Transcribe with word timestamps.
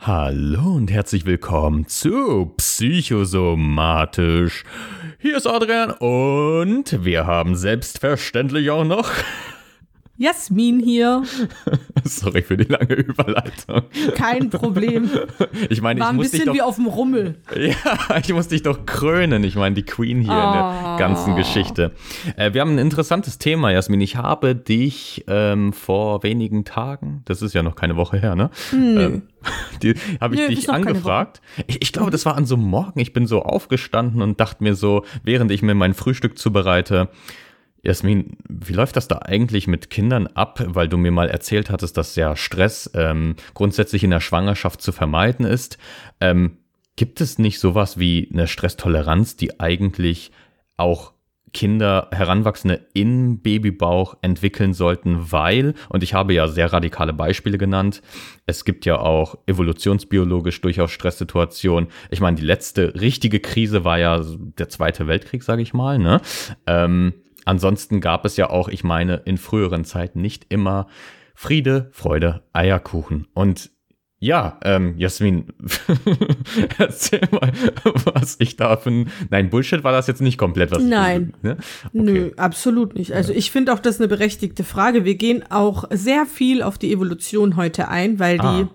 Hallo 0.00 0.74
und 0.76 0.92
herzlich 0.92 1.26
willkommen 1.26 1.88
zu 1.88 2.52
Psychosomatisch. 2.56 4.62
Hier 5.18 5.36
ist 5.36 5.46
Adrian 5.48 5.90
und 5.90 7.04
wir 7.04 7.26
haben 7.26 7.56
selbstverständlich 7.56 8.70
auch 8.70 8.84
noch 8.84 9.10
Jasmin 10.16 10.80
hier. 10.80 11.22
Sorry 12.04 12.42
für 12.42 12.56
die 12.56 12.64
lange 12.64 12.94
Überleitung. 12.94 13.82
Kein 14.14 14.50
Problem. 14.50 15.10
Ich 15.70 15.80
meine, 15.82 16.00
War 16.00 16.06
ich 16.08 16.10
ein 16.10 16.16
muss 16.16 16.30
dich 16.30 16.40
bisschen 16.40 16.54
wie 16.54 16.58
doch, 16.58 16.66
auf 16.66 16.76
dem 16.76 16.86
Rummel. 16.86 17.36
ja, 17.56 18.16
ich 18.18 18.32
muss 18.32 18.48
dich 18.48 18.62
doch 18.62 18.86
krönen. 18.86 19.44
Ich 19.44 19.54
meine, 19.56 19.74
die 19.74 19.82
Queen 19.84 20.20
hier 20.20 20.32
in 20.32 20.52
der 20.52 20.92
Oh. 20.94 20.98
ganzen 20.98 21.36
Geschichte. 21.36 21.92
Äh, 22.36 22.52
wir 22.54 22.60
haben 22.60 22.72
ein 22.74 22.78
interessantes 22.78 23.38
Thema, 23.38 23.70
Jasmin. 23.72 24.00
Ich 24.00 24.16
habe 24.16 24.54
dich 24.54 25.24
ähm, 25.28 25.72
vor 25.72 26.22
wenigen 26.22 26.64
Tagen, 26.64 27.22
das 27.26 27.42
ist 27.42 27.54
ja 27.54 27.62
noch 27.62 27.76
keine 27.76 27.96
Woche 27.96 28.18
her, 28.18 28.34
ne? 28.34 28.50
Ähm, 28.72 29.22
die 29.82 29.94
habe 30.20 30.34
ich 30.34 30.40
Nö, 30.40 30.48
dich 30.48 30.70
angefragt. 30.70 31.40
Ich, 31.66 31.82
ich 31.82 31.92
glaube, 31.92 32.10
das 32.10 32.26
war 32.26 32.36
an 32.36 32.46
so 32.46 32.54
einem 32.54 32.64
Morgen. 32.64 33.00
Ich 33.00 33.12
bin 33.12 33.26
so 33.26 33.42
aufgestanden 33.42 34.22
und 34.22 34.40
dachte 34.40 34.62
mir 34.62 34.74
so, 34.74 35.04
während 35.22 35.50
ich 35.50 35.62
mir 35.62 35.74
mein 35.74 35.94
Frühstück 35.94 36.38
zubereite, 36.38 37.08
Jasmin, 37.82 38.36
wie 38.48 38.72
läuft 38.72 38.96
das 38.96 39.08
da 39.08 39.20
eigentlich 39.20 39.66
mit 39.66 39.90
Kindern 39.90 40.26
ab? 40.26 40.62
Weil 40.66 40.88
du 40.88 40.96
mir 40.96 41.12
mal 41.12 41.28
erzählt 41.28 41.70
hattest, 41.70 41.96
dass 41.96 42.16
ja 42.16 42.34
Stress 42.36 42.90
ähm, 42.94 43.36
grundsätzlich 43.54 44.02
in 44.04 44.10
der 44.10 44.20
Schwangerschaft 44.20 44.82
zu 44.82 44.92
vermeiden 44.92 45.46
ist. 45.46 45.78
Ähm, 46.20 46.58
gibt 46.96 47.20
es 47.20 47.38
nicht 47.38 47.60
sowas 47.60 47.98
wie 47.98 48.28
eine 48.32 48.48
Stresstoleranz, 48.48 49.36
die 49.36 49.60
eigentlich 49.60 50.32
auch 50.76 51.12
Kinder, 51.52 52.08
Heranwachsende 52.12 52.86
im 52.94 53.40
Babybauch 53.40 54.16
entwickeln 54.22 54.74
sollten, 54.74 55.32
weil, 55.32 55.74
und 55.88 56.02
ich 56.02 56.14
habe 56.14 56.34
ja 56.34 56.48
sehr 56.48 56.72
radikale 56.72 57.12
Beispiele 57.12 57.58
genannt, 57.58 58.02
es 58.46 58.64
gibt 58.64 58.86
ja 58.86 58.98
auch 58.98 59.36
evolutionsbiologisch 59.46 60.60
durchaus 60.60 60.90
Stresssituationen. 60.90 61.90
Ich 62.10 62.20
meine, 62.20 62.36
die 62.36 62.44
letzte 62.44 62.94
richtige 63.00 63.40
Krise 63.40 63.84
war 63.84 63.98
ja 63.98 64.22
der 64.58 64.68
Zweite 64.68 65.06
Weltkrieg, 65.06 65.42
sage 65.42 65.62
ich 65.62 65.74
mal. 65.74 65.98
Ne? 65.98 66.20
Ähm, 66.66 67.14
ansonsten 67.44 68.00
gab 68.00 68.24
es 68.24 68.36
ja 68.36 68.50
auch, 68.50 68.68
ich 68.68 68.84
meine, 68.84 69.22
in 69.24 69.38
früheren 69.38 69.84
Zeiten 69.84 70.20
nicht 70.20 70.46
immer 70.48 70.86
Friede, 71.34 71.88
Freude, 71.92 72.42
Eierkuchen. 72.52 73.28
Und 73.32 73.70
ja, 74.20 74.58
ähm, 74.64 74.94
Jasmin, 74.98 75.46
erzähl 76.78 77.20
mal, 77.30 77.52
was 78.04 78.36
ich 78.40 78.56
da 78.56 78.76
für 78.76 78.90
ein. 78.90 79.10
Nein, 79.30 79.50
Bullshit 79.50 79.84
war 79.84 79.92
das 79.92 80.06
jetzt 80.06 80.20
nicht 80.20 80.38
komplett, 80.38 80.70
was 80.70 80.82
Nein. 80.82 81.34
ich. 81.36 81.42
Ne? 81.42 81.56
Nö, 81.92 82.30
absolut 82.36 82.94
nicht. 82.94 83.12
Also 83.12 83.32
ich 83.32 83.50
finde 83.50 83.72
auch, 83.72 83.78
das 83.78 83.96
ist 83.96 84.00
eine 84.00 84.08
berechtigte 84.08 84.64
Frage. 84.64 85.04
Wir 85.04 85.14
gehen 85.14 85.44
auch 85.50 85.84
sehr 85.90 86.26
viel 86.26 86.62
auf 86.62 86.78
die 86.78 86.92
Evolution 86.92 87.56
heute 87.56 87.88
ein, 87.88 88.18
weil 88.18 88.40
Ah. 88.40 88.62
die, 88.62 88.66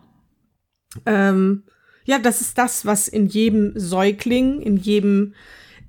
ähm, 1.06 1.64
ja, 2.06 2.20
das 2.20 2.42
ist 2.42 2.58
das, 2.58 2.86
was 2.86 3.08
in 3.08 3.28
jedem 3.28 3.74
Säugling, 3.76 4.62
in 4.62 4.78
jedem 4.78 5.34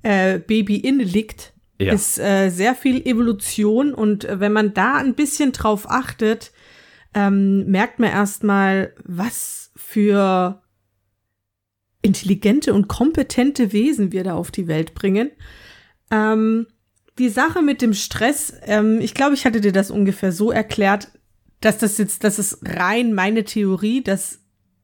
äh, 0.03 0.39
Baby 0.39 0.77
inne 0.77 1.03
liegt, 1.05 1.53
Ja. 1.81 1.93
ist 1.93 2.19
äh, 2.19 2.51
sehr 2.51 2.75
viel 2.75 3.07
Evolution. 3.07 3.95
Und 3.95 4.25
äh, 4.25 4.39
wenn 4.41 4.53
man 4.53 4.75
da 4.75 4.95
ein 4.97 5.15
bisschen 5.15 5.53
drauf 5.53 5.89
achtet, 5.91 6.53
ähm, 7.15 7.67
merkt 7.67 7.99
man 7.99 8.11
erstmal, 8.11 8.93
was 9.05 9.71
für 9.77 10.61
intelligente 12.03 12.75
und 12.75 12.89
kompetente 12.89 13.73
Wesen 13.73 14.13
wir 14.13 14.25
da 14.25 14.35
auf 14.35 14.51
die 14.51 14.67
Welt 14.67 14.95
bringen. 14.95 15.31
Ähm, 16.11 16.67
die 17.19 17.29
Sache 17.29 17.63
mit 17.63 17.81
dem 17.81 17.95
Stress, 17.95 18.53
ähm, 18.65 19.01
ich 19.01 19.15
glaube, 19.15 19.35
ich 19.35 19.47
hatte 19.47 19.61
dir 19.61 19.73
das 19.73 19.91
ungefähr 19.91 20.33
so 20.33 20.51
erklärt, 20.51 21.09
dass 21.61 21.79
das 21.79 21.97
jetzt, 21.99 22.25
das 22.25 22.39
ist 22.39 22.59
rein 22.65 23.15
meine 23.15 23.45
Theorie, 23.45 24.03
das 24.03 24.41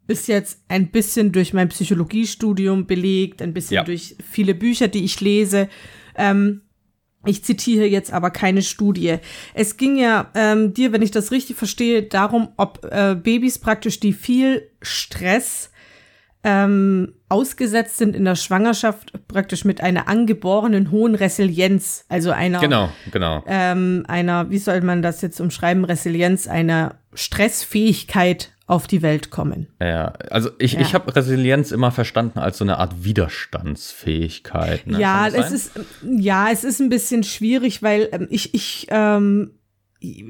ist 0.07 0.29
jetzt 0.29 0.61
ein 0.69 0.91
bisschen 0.91 1.31
durch 1.33 1.53
mein 1.53 1.69
Psychologiestudium 1.69 2.87
belegt, 2.87 3.43
ein 3.43 3.53
bisschen 3.53 3.75
Ja. 3.77 3.85
durch 3.85 4.17
viele 4.29 4.55
Bücher, 4.55 4.89
die 4.89 5.05
ich 5.05 5.21
lese. 5.21 5.69
Ähm, 6.17 6.63
ich 7.27 7.45
zitiere 7.45 7.85
jetzt 7.85 8.13
aber 8.13 8.31
keine 8.31 8.63
Studie. 8.63 9.19
Es 9.53 9.77
ging 9.77 9.97
ja 9.97 10.31
ähm, 10.35 10.73
dir, 10.73 10.93
wenn 10.93 11.03
ich 11.03 11.11
das 11.11 11.31
richtig 11.31 11.57
verstehe, 11.57 12.03
darum, 12.03 12.49
ob 12.57 12.87
äh, 12.91 13.15
Babys 13.15 13.59
praktisch, 13.59 14.01
die 14.01 14.13
viel 14.13 14.71
Stress 14.81 15.71
ähm, 16.43 17.13
ausgesetzt 17.29 17.99
sind 17.99 18.17
in 18.17 18.25
der 18.25 18.35
Schwangerschaft, 18.35 19.13
praktisch 19.29 19.65
mit 19.67 19.83
einer 19.83 20.09
angeborenen 20.09 20.91
hohen 20.91 21.15
Resilienz, 21.15 22.07
also 22.09 22.31
einer, 22.31 22.61
Genau, 22.61 22.89
genau. 23.13 23.45
ähm, 23.47 24.05
einer, 24.09 24.49
wie 24.51 24.59
soll 24.59 24.81
man 24.81 25.03
das 25.03 25.21
jetzt 25.21 25.41
umschreiben, 25.41 25.85
Resilienz, 25.85 26.49
einer 26.49 26.95
Stressfähigkeit 27.13 28.53
auf 28.71 28.87
die 28.87 29.03
Welt 29.03 29.31
kommen. 29.31 29.67
Ja, 29.81 30.13
also 30.31 30.51
ich, 30.59 30.75
Ja. 30.75 30.81
ich 30.81 30.95
habe 30.95 31.15
Resilienz 31.15 31.73
immer 31.73 31.91
verstanden 31.91 32.39
als 32.39 32.59
so 32.59 32.65
eine 32.65 32.79
Art 32.79 33.05
Widerstandsfähigkeit. 33.05 34.87
Ne? 34.87 35.01
Ja, 35.01 35.27
es 35.29 35.51
ist 35.51 35.73
ja, 36.03 36.51
es 36.51 36.65
ist 36.65 36.81
ein 36.81 36.89
bisschen 36.89 37.25
schwierig, 37.25 37.83
weil 37.83 38.09
ähm, 38.13 38.29
ich 38.31 38.55
ich 38.55 38.87
ähm, 38.91 39.53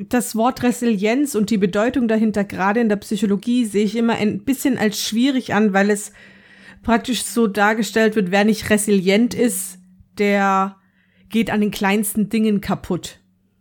das 0.08 0.34
Wort 0.34 0.62
Resilienz 0.62 1.34
und 1.34 1.50
die 1.50 1.58
Bedeutung 1.58 2.08
dahinter 2.08 2.44
gerade 2.44 2.80
in 2.80 2.88
der 2.88 2.96
Psychologie 2.96 3.66
sehe 3.66 3.84
ich 3.84 3.94
immer 3.94 4.14
ein 4.14 4.40
bisschen 4.44 4.78
als 4.78 5.00
schwierig 5.00 5.54
an, 5.54 5.72
weil 5.72 5.90
es 5.90 6.12
praktisch 6.82 7.22
so 7.22 7.46
dargestellt 7.46 8.16
wird, 8.16 8.30
wer 8.30 8.44
nicht 8.44 8.70
resilient 8.70 9.34
ist, 9.34 9.78
der 10.18 10.76
geht 11.28 11.50
an 11.50 11.60
den 11.60 11.70
kleinsten 11.70 12.30
Dingen 12.30 12.60
kaputt. 12.60 13.18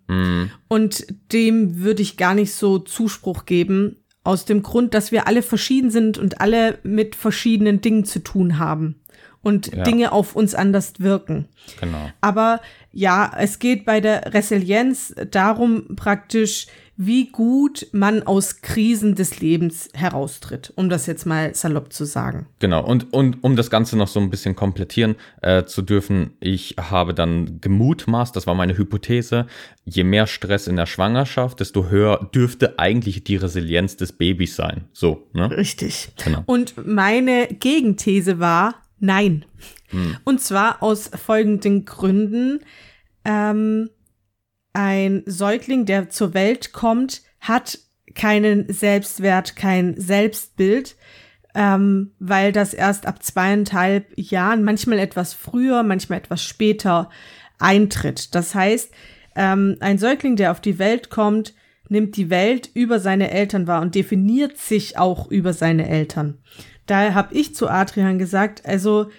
Mhm. 0.08 0.50
Und 0.68 1.06
dem 1.32 1.80
würde 1.84 2.02
ich 2.02 2.18
gar 2.18 2.34
nicht 2.34 2.54
so 2.54 2.80
Zuspruch 2.80 3.46
geben, 3.46 3.98
aus 4.24 4.46
dem 4.46 4.64
Grund, 4.64 4.94
dass 4.94 5.12
wir 5.12 5.28
alle 5.28 5.42
verschieden 5.42 5.92
sind 5.92 6.18
und 6.18 6.42
alle 6.42 6.80
mit 6.84 7.16
verschiedenen 7.16 7.82
Dingen 7.82 8.06
zu 8.06 8.20
tun 8.20 8.60
haben 8.60 9.00
und 9.42 9.74
Ja. 9.74 9.84
Dinge 9.84 10.12
auf 10.12 10.36
uns 10.36 10.54
anders 10.56 10.94
wirken. 11.00 11.48
Genau. 11.80 12.10
Aber 12.22 12.62
ja, 12.92 13.32
es 13.38 13.60
geht 13.60 13.86
bei 13.86 14.02
der 14.02 14.34
Resilienz 14.34 15.16
darum 15.32 15.96
praktisch, 15.96 16.68
wie 17.02 17.28
gut 17.28 17.88
man 17.94 18.24
aus 18.24 18.62
Krisen 18.62 19.16
des 19.16 19.40
Lebens 19.40 19.88
heraustritt, 19.94 20.74
um 20.76 20.90
das 20.90 21.06
jetzt 21.06 21.26
mal 21.26 21.56
salopp 21.56 21.94
zu 21.94 22.04
sagen. 22.04 22.48
Genau, 22.60 22.86
und, 22.86 23.14
und 23.14 23.42
um 23.42 23.56
das 23.56 23.70
Ganze 23.70 23.98
noch 23.98 24.10
so 24.10 24.20
ein 24.20 24.30
bisschen 24.30 24.54
komplettieren 24.54 25.16
äh, 25.42 25.64
zu 25.64 25.82
dürfen, 25.82 26.32
ich 26.42 26.76
habe 26.78 27.14
dann 27.14 27.62
gemutmaßt, 27.62 28.36
das 28.36 28.48
war 28.48 28.54
meine 28.54 28.78
Hypothese, 28.78 29.48
je 29.86 30.04
mehr 30.04 30.28
Stress 30.28 30.68
in 30.68 30.76
der 30.76 30.88
Schwangerschaft, 30.88 31.62
desto 31.62 31.88
höher 31.88 32.30
dürfte 32.36 32.78
eigentlich 32.80 33.24
die 33.24 33.38
Resilienz 33.38 33.96
des 33.96 34.12
Babys 34.12 34.58
sein. 34.58 34.84
So, 34.92 35.26
ne? 35.32 35.50
Richtig. 35.52 36.10
Genau. 36.22 36.44
Und 36.48 36.86
meine 36.86 37.48
Gegenthese 37.48 38.40
war 38.40 38.76
nein. 39.00 39.46
Und 40.26 40.42
zwar 40.42 40.84
aus 40.84 41.10
folgenden 41.16 41.86
Gründen. 41.86 42.60
Ähm, 43.24 43.90
ein 44.80 45.24
Säugling, 45.26 45.86
der 45.86 46.10
zur 46.10 46.34
Welt 46.34 46.72
kommt, 46.72 47.24
hat 47.42 47.80
keinen 48.16 48.72
Selbstwert, 48.72 49.58
kein 49.58 50.00
Selbstbild, 50.00 50.96
ähm, 51.54 52.14
weil 52.20 52.54
das 52.54 52.74
erst 52.74 53.06
ab 53.06 53.22
zweieinhalb 53.22 54.18
Jahren, 54.18 54.64
manchmal 54.64 55.00
etwas 55.00 55.34
früher, 55.34 55.84
manchmal 55.84 56.20
etwas 56.20 56.42
später 56.46 57.10
eintritt. 57.60 58.34
Das 58.36 58.56
heißt, 58.56 58.94
ähm, 59.36 59.76
ein 59.82 59.98
Säugling, 59.98 60.38
der 60.38 60.52
auf 60.52 60.62
die 60.62 60.80
Welt 60.80 61.10
kommt, 61.10 61.56
nimmt 61.90 62.16
die 62.16 62.30
Welt 62.30 62.70
über 62.74 63.02
seine 63.02 63.32
Eltern 63.32 63.68
wahr 63.68 63.82
und 63.82 63.96
definiert 63.96 64.58
sich 64.58 64.98
auch 64.98 65.30
über 65.30 65.52
seine 65.52 65.90
Eltern. 65.90 66.38
Daher 66.86 67.16
habe 67.16 67.36
ich 67.36 67.54
zu 67.54 67.68
Adrian 67.68 68.18
gesagt, 68.18 68.66
also 68.66 69.10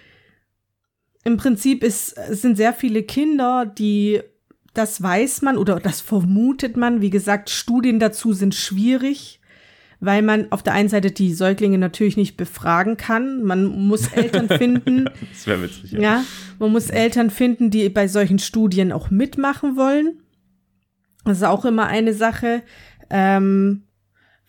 im 1.22 1.36
Prinzip 1.36 1.84
ist, 1.84 2.14
sind 2.30 2.56
sehr 2.56 2.72
viele 2.72 3.02
Kinder, 3.02 3.66
die 3.66 4.22
das 4.74 5.02
weiß 5.02 5.42
man 5.42 5.56
oder 5.56 5.80
das 5.80 6.00
vermutet 6.00 6.76
man. 6.76 7.00
Wie 7.00 7.10
gesagt, 7.10 7.50
Studien 7.50 7.98
dazu 7.98 8.32
sind 8.32 8.54
schwierig, 8.54 9.40
weil 9.98 10.22
man 10.22 10.50
auf 10.52 10.62
der 10.62 10.72
einen 10.74 10.88
Seite 10.88 11.10
die 11.10 11.34
Säuglinge 11.34 11.76
natürlich 11.78 12.16
nicht 12.16 12.36
befragen 12.36 12.96
kann. 12.96 13.42
Man 13.42 13.66
muss 13.66 14.08
Eltern 14.12 14.48
finden, 14.48 15.06
Das 15.32 15.46
wäre 15.46 15.62
witzig. 15.62 15.92
ja, 15.92 16.24
man 16.58 16.72
muss 16.72 16.88
Eltern 16.90 17.30
finden, 17.30 17.70
die 17.70 17.88
bei 17.88 18.08
solchen 18.08 18.38
Studien 18.38 18.92
auch 18.92 19.10
mitmachen 19.10 19.76
wollen. 19.76 20.20
Das 21.24 21.38
ist 21.38 21.44
auch 21.44 21.64
immer 21.64 21.86
eine 21.86 22.14
Sache. 22.14 22.62
Ähm, 23.10 23.82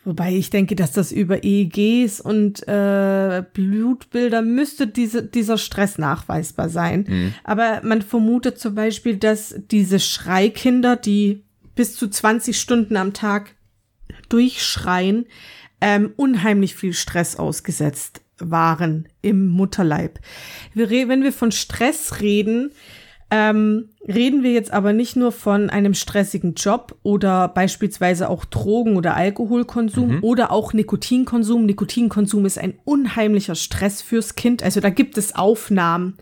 wobei 0.04 0.34
ich 0.34 0.50
denke, 0.50 0.76
dass 0.76 0.92
das 0.92 1.12
über 1.12 1.44
EEGs 1.44 2.22
und 2.22 2.68
äh, 2.68 3.44
Blutbilder 3.54 4.42
müsste 4.42 4.88
diese, 4.88 5.24
dieser 5.24 5.58
Stress 5.58 5.98
nachweisbar 5.98 6.70
sein. 6.70 7.06
Mhm. 7.08 7.34
Aber 7.44 7.82
man 7.84 8.02
vermutet 8.02 8.60
zum 8.60 8.76
Beispiel, 8.76 9.18
dass 9.18 9.56
diese 9.70 10.00
Schreikinder, 10.00 10.96
die 10.96 11.44
bis 11.76 11.96
zu 11.96 12.08
20 12.08 12.60
Stunden 12.60 12.98
am 12.98 13.14
Tag 13.14 13.56
durchschreien, 14.30 15.26
ähm, 15.82 16.14
unheimlich 16.16 16.76
viel 16.76 16.94
Stress 16.94 17.36
ausgesetzt 17.38 18.22
waren 18.38 19.08
im 19.22 19.48
Mutterleib. 19.48 20.20
Wir, 20.74 20.90
wenn 20.90 21.24
wir 21.24 21.34
von 21.34 21.52
Stress 21.52 22.22
reden, 22.22 22.72
Ähm, 23.34 23.88
reden 24.06 24.44
wir 24.44 24.52
jetzt 24.52 24.72
aber 24.72 24.92
nicht 24.92 25.16
nur 25.16 25.32
von 25.32 25.70
einem 25.70 25.94
stressigen 25.94 26.54
Job 26.56 26.98
oder 27.02 27.48
beispielsweise 27.48 28.30
auch 28.30 28.44
Drogen- 28.44 28.98
oder 28.98 29.16
Alkoholkonsum 29.16 30.18
mhm. 30.18 30.24
oder 30.24 30.52
auch 30.52 30.74
Nikotinkonsum. 30.74 31.66
Nikotinkonsum 31.66 32.46
ist 32.46 32.60
ein 32.60 32.74
unheimlicher 32.84 33.56
Stress 33.56 34.02
fürs 34.02 34.36
Kind. 34.36 34.64
Also 34.64 34.82
da 34.82 34.90
gibt 34.90 35.18
es 35.18 35.34
Aufnahmen, 35.34 36.18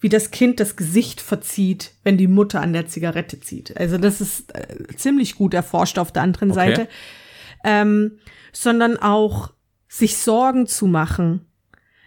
wie 0.00 0.10
das 0.10 0.32
Kind 0.32 0.60
das 0.60 0.76
Gesicht 0.76 1.22
verzieht, 1.22 1.92
wenn 2.04 2.18
die 2.18 2.28
Mutter 2.28 2.60
an 2.60 2.74
der 2.74 2.86
Zigarette 2.86 3.40
zieht. 3.40 3.74
Also 3.78 3.96
das 3.96 4.20
ist 4.20 4.54
äh, 4.54 4.86
ziemlich 4.96 5.36
gut 5.36 5.54
erforscht 5.54 5.98
auf 5.98 6.12
der 6.12 6.22
anderen 6.22 6.50
okay. 6.50 6.74
Seite. 6.74 6.88
Ähm, 7.64 8.18
sondern 8.52 8.98
auch 8.98 9.54
sich 9.88 10.18
Sorgen 10.18 10.66
zu 10.66 10.86
machen, 10.86 11.46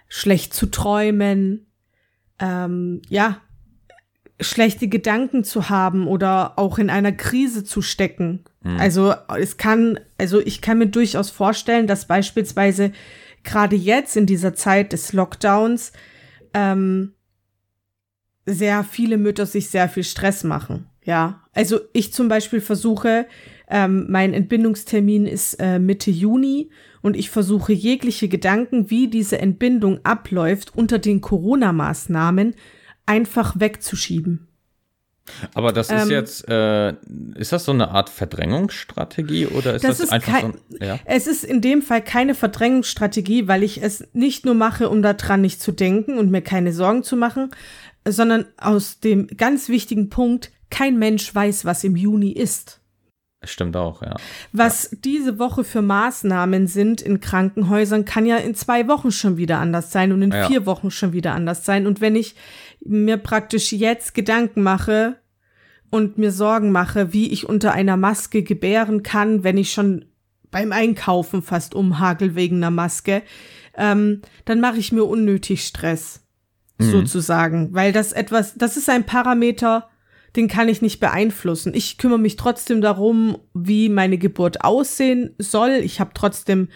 schlecht 0.08 0.54
zu 0.54 0.68
träumen, 0.68 1.66
ähm, 2.40 3.02
ja, 3.10 3.42
schlechte 4.40 4.88
Gedanken 4.88 5.44
zu 5.44 5.70
haben 5.70 6.08
oder 6.08 6.58
auch 6.58 6.78
in 6.80 6.90
einer 6.90 7.12
Krise 7.12 7.64
zu 7.64 7.82
stecken. 7.82 8.44
Mhm. 8.62 8.78
Also 8.80 9.14
es 9.40 9.58
kann, 9.58 10.00
also 10.18 10.40
ich 10.40 10.62
kann 10.62 10.80
mir 10.80 10.88
durchaus 10.88 11.30
vorstellen, 11.30 11.88
dass 11.88 12.08
beispielsweise 12.08 12.92
gerade 13.44 13.76
jetzt 13.76 14.18
in 14.18 14.26
dieser 14.26 14.54
Zeit 14.54 14.94
des 14.94 15.14
Lockdowns 15.14 15.92
ähm, 16.54 17.14
sehr 18.46 18.84
viele 18.84 19.18
Mütter 19.18 19.46
sich 19.46 19.70
sehr 19.70 19.88
viel 19.90 20.04
Stress 20.04 20.44
machen. 20.44 20.88
Ja, 21.06 21.42
also 21.54 21.80
ich 21.92 22.14
zum 22.14 22.30
Beispiel 22.30 22.62
versuche, 22.62 23.28
ähm, 23.70 24.06
mein 24.10 24.34
Entbindungstermin 24.34 25.26
ist 25.26 25.56
äh, 25.56 25.80
Mitte 25.80 26.12
Juni 26.12 26.70
und 27.02 27.18
ich 27.18 27.30
versuche 27.30 27.74
jegliche 27.74 28.30
Gedanken, 28.30 28.90
wie 28.90 29.10
diese 29.10 29.40
Entbindung 29.40 30.00
abläuft 30.04 30.76
unter 30.76 31.00
den 31.00 31.20
Corona-Maßnahmen, 31.20 32.56
einfach 33.06 33.60
wegzuschieben. 33.60 34.48
Aber 35.54 35.72
das 35.72 35.90
ist 35.90 36.04
ähm, 36.04 36.10
jetzt, 36.10 36.50
äh, 36.50 36.94
ist 37.36 37.54
das 37.54 37.64
so 37.64 37.72
eine 37.72 37.90
Art 37.90 38.10
Verdrängungsstrategie 38.10 39.48
oder 39.48 39.74
ist 39.76 39.86
das, 39.86 40.00
das 40.00 40.08
ist 40.08 40.12
einfach 40.12 40.42
kein, 40.42 40.54
so? 40.70 40.78
Ja? 40.84 41.00
Es 41.06 41.28
ist 41.28 41.46
in 41.46 41.62
dem 41.62 41.82
Fall 41.82 42.02
keine 42.02 42.36
Verdrängungsstrategie, 42.36 43.48
weil 43.48 43.64
ich 43.64 43.82
es 43.82 44.06
nicht 44.12 44.46
nur 44.46 44.54
mache, 44.54 44.90
um 44.90 45.02
daran 45.02 45.42
nicht 45.42 45.62
zu 45.62 45.72
denken 45.72 46.18
und 46.18 46.30
mir 46.30 46.42
keine 46.42 46.74
Sorgen 46.74 47.04
zu 47.04 47.16
machen, 47.16 47.52
sondern 48.06 48.46
aus 48.58 49.00
dem 49.00 49.28
ganz 49.28 49.70
wichtigen 49.70 50.10
Punkt, 50.10 50.52
kein 50.70 51.00
Mensch 51.00 51.34
weiß, 51.34 51.64
was 51.64 51.84
im 51.86 51.96
Juni 51.96 52.32
ist. 52.32 52.82
Stimmt 53.46 53.76
auch, 53.76 54.02
ja. 54.02 54.16
Was 54.54 54.92
ja. 54.92 54.98
diese 55.04 55.38
Woche 55.38 55.64
für 55.64 55.82
Maßnahmen 55.82 56.68
sind 56.68 57.02
in 57.02 57.20
Krankenhäusern, 57.20 58.06
kann 58.06 58.26
ja 58.26 58.38
in 58.38 58.56
zwei 58.56 58.88
Wochen 58.88 59.12
schon 59.12 59.38
wieder 59.38 59.60
anders 59.60 59.92
sein 59.92 60.12
und 60.14 60.22
in 60.22 60.32
ja. 60.32 60.48
vier 60.48 60.66
Wochen 60.66 60.92
schon 60.92 61.14
wieder 61.14 61.34
anders 61.34 61.66
sein. 61.66 61.86
Und 61.86 62.00
wenn 62.02 62.16
ich 62.16 62.36
mir 62.86 63.18
praktisch 63.18 63.72
jetzt 63.72 64.14
Gedanken 64.14 64.64
mache 64.64 65.18
und 65.90 66.18
mir 66.18 66.32
Sorgen 66.32 66.72
mache, 66.72 67.14
wie 67.14 67.32
ich 67.32 67.48
unter 67.48 67.74
einer 67.74 67.98
Maske 67.98 68.44
gebären 68.44 69.04
kann, 69.04 69.44
wenn 69.44 69.58
ich 69.58 69.72
schon 69.72 70.06
beim 70.52 70.72
Einkaufen 70.72 71.42
fast 71.42 71.76
umhagel 71.76 72.36
wegen 72.36 72.58
einer 72.58 72.72
Maske, 72.72 73.24
ähm, 73.76 74.22
dann 74.46 74.60
mache 74.60 74.78
ich 74.78 74.92
mir 74.92 75.04
unnötig 75.04 75.66
Stress, 75.66 76.22
mhm. 76.78 76.92
sozusagen. 76.92 77.74
Weil 77.74 77.92
das 77.92 78.12
etwas, 78.12 78.56
das 78.56 78.78
ist 78.78 78.90
ein 78.90 79.06
Parameter, 79.06 79.90
den 80.36 80.48
kann 80.48 80.70
ich 80.70 80.82
nicht 80.82 81.00
beeinflussen. 81.00 81.74
Ich 81.76 81.98
kümmere 81.98 82.20
mich 82.20 82.38
trotzdem 82.38 82.82
darum, 82.82 83.38
wie 83.54 83.90
meine 83.90 84.18
Geburt 84.18 84.64
aussehen 84.64 85.36
soll. 85.38 85.82
Ich 85.84 86.00
habe 86.00 86.12
trotzdem 86.14 86.70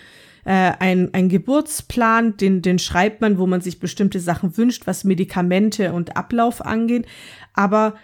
äh, 0.47 0.71
ein, 0.79 1.13
ein 1.13 1.27
Geburtsplan, 1.27 2.37
den, 2.37 2.61
den 2.61 2.79
schreibt 2.79 3.19
man, 3.19 3.37
wo 3.37 3.45
man 3.45 3.59
sich 3.59 3.81
bestimmte 3.81 4.21
Sachen 4.21 4.55
wünscht, 4.55 4.87
was 4.87 5.03
Medikamente 5.03 5.91
und 5.91 6.15
Ablauf 6.15 6.65
angeht. 6.65 7.05
Aber 7.53 7.95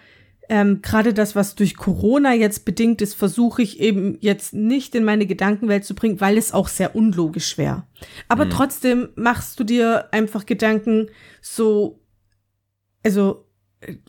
ähm, 0.50 0.82
gerade 0.82 1.14
das, 1.14 1.34
was 1.34 1.54
durch 1.54 1.74
Corona 1.74 2.34
jetzt 2.34 2.66
bedingt 2.66 3.00
ist, 3.00 3.14
versuche 3.14 3.62
ich 3.62 3.80
eben 3.80 4.18
jetzt 4.20 4.52
nicht 4.52 4.94
in 4.94 5.04
meine 5.04 5.24
Gedankenwelt 5.24 5.86
zu 5.86 5.94
bringen, 5.94 6.20
weil 6.20 6.36
es 6.36 6.52
auch 6.52 6.68
sehr 6.68 6.94
unlogisch 6.94 7.56
wäre. 7.56 7.84
Aber 8.28 8.44
mhm. 8.44 8.50
trotzdem 8.50 9.08
machst 9.14 9.58
du 9.58 9.64
dir 9.64 10.12
einfach 10.12 10.44
Gedanken 10.44 11.08
so, 11.40 12.02
also 13.02 13.46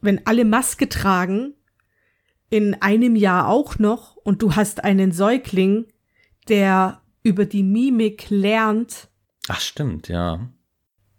wenn 0.02 0.28
alle 0.28 0.44
Maske 0.44 0.90
tragen, 0.90 1.54
in 2.50 2.74
einem 2.82 3.16
Jahr 3.16 3.48
auch 3.48 3.80
noch, 3.80 4.18
und 4.18 4.42
du 4.42 4.58
hast 4.58 4.84
einen 4.84 5.14
Säugling, 5.14 5.86
der 6.50 7.02
über 7.26 7.46
die 7.46 7.64
Mimik 7.64 8.30
lernt. 8.30 9.10
Ach, 9.48 9.60
stimmt, 9.60 10.08
ja. 10.08 10.48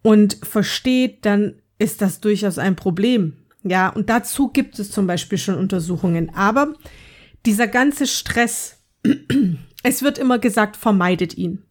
Und 0.03 0.39
versteht, 0.43 1.27
dann 1.27 1.61
ist 1.79 2.01
das 2.01 2.21
durchaus 2.21 2.59
ein 2.59 2.77
Problem. 2.77 3.37
Ja, 3.65 3.89
und 3.89 4.09
dazu 4.09 4.49
gibt 4.49 4.79
es 4.79 4.91
zum 4.91 5.07
Beispiel 5.07 5.39
schon 5.39 5.57
Untersuchungen. 5.57 6.33
Aber 6.35 6.75
dieser 7.45 7.67
ganze 7.67 8.07
Stress, 8.07 8.85
es 9.83 10.03
wird 10.03 10.19
immer 10.19 10.39
gesagt, 10.39 10.77
vermeidet 10.77 11.37
ihn 11.37 11.67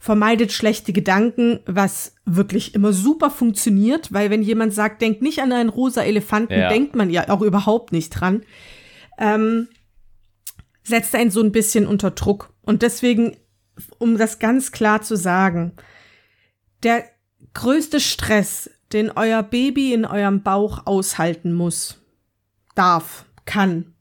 vermeidet 0.00 0.50
schlechte 0.50 0.94
Gedanken, 0.94 1.60
was 1.66 2.14
wirklich 2.24 2.74
immer 2.74 2.94
super 2.94 3.28
funktioniert, 3.30 4.14
weil 4.14 4.30
wenn 4.30 4.42
jemand 4.42 4.72
sagt, 4.72 5.02
denk 5.02 5.20
nicht 5.20 5.40
an 5.40 5.52
einen 5.52 5.68
rosa 5.68 6.02
Elefanten, 6.02 6.54
ja. 6.58 6.70
denkt 6.70 6.96
man 6.96 7.10
ja 7.10 7.28
auch 7.28 7.42
überhaupt 7.42 7.92
nicht 7.92 8.08
dran. 8.08 8.40
Ähm, 9.18 9.68
setzt 10.82 11.14
einen 11.14 11.30
so 11.30 11.42
ein 11.42 11.52
bisschen 11.52 11.86
unter 11.86 12.12
Druck. 12.12 12.54
Und 12.62 12.80
deswegen, 12.80 13.36
um 13.98 14.18
das 14.18 14.38
ganz 14.38 14.72
klar 14.72 15.02
zu 15.02 15.16
sagen, 15.16 15.72
der 16.82 17.04
größte 17.54 18.00
Stress, 18.00 18.70
den 18.92 19.10
euer 19.10 19.42
Baby 19.42 19.92
in 19.92 20.04
eurem 20.04 20.42
Bauch 20.42 20.86
aushalten 20.86 21.52
muss, 21.52 22.00
darf, 22.74 23.26
kann, 23.44 23.94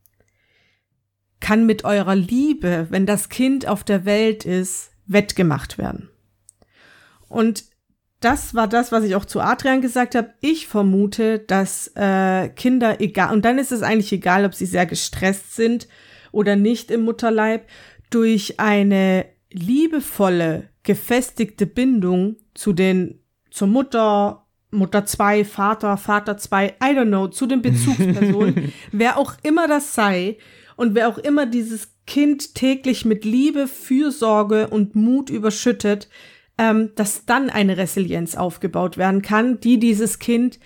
kann 1.39 1.65
mit 1.65 1.83
eurer 1.83 2.15
Liebe, 2.15 2.87
wenn 2.89 3.05
das 3.05 3.29
Kind 3.29 3.67
auf 3.67 3.83
der 3.83 4.05
Welt 4.05 4.45
ist, 4.45 4.91
wettgemacht 5.05 5.77
werden. 5.77 6.09
Und 7.27 7.65
das 8.19 8.53
war 8.53 8.67
das, 8.67 8.91
was 8.91 9.03
ich 9.03 9.15
auch 9.15 9.25
zu 9.25 9.39
Adrian 9.39 9.81
gesagt 9.81 10.15
habe. 10.15 10.33
Ich 10.41 10.67
vermute, 10.67 11.39
dass 11.39 11.91
äh, 11.95 12.49
Kinder 12.49 12.99
egal, 12.99 13.33
und 13.33 13.45
dann 13.45 13.57
ist 13.57 13.71
es 13.71 13.81
eigentlich 13.81 14.11
egal, 14.11 14.45
ob 14.45 14.53
sie 14.53 14.65
sehr 14.65 14.85
gestresst 14.85 15.55
sind 15.55 15.87
oder 16.31 16.55
nicht 16.55 16.91
im 16.91 17.01
Mutterleib, 17.01 17.67
durch 18.09 18.59
eine 18.59 19.25
liebevolle, 19.51 20.69
gefestigte 20.83 21.65
Bindung 21.65 22.37
zu 22.53 22.73
den, 22.73 23.19
zur 23.51 23.67
Mutter, 23.67 24.45
Mutter 24.71 25.05
2, 25.05 25.45
Vater, 25.45 25.97
Vater 25.97 26.37
2, 26.37 26.67
I 26.67 26.71
don't 26.81 27.07
know, 27.07 27.27
zu 27.27 27.47
den 27.47 27.61
Bezugspersonen, 27.61 28.71
wer 28.91 29.17
auch 29.17 29.33
immer 29.43 29.67
das 29.67 29.95
sei 29.95 30.37
und 30.75 30.95
wer 30.95 31.07
auch 31.07 31.17
immer 31.17 31.45
dieses 31.45 31.95
Kind 32.05 32.55
täglich 32.55 33.05
mit 33.05 33.25
Liebe, 33.25 33.67
Fürsorge 33.67 34.67
und 34.67 34.95
Mut 34.95 35.29
überschüttet, 35.29 36.09
ähm, 36.57 36.91
dass 36.95 37.25
dann 37.25 37.49
eine 37.49 37.77
Resilienz 37.77 38.35
aufgebaut 38.35 38.97
werden 38.97 39.21
kann, 39.21 39.59
die 39.59 39.79
dieses 39.79 40.19
Kind 40.19 40.59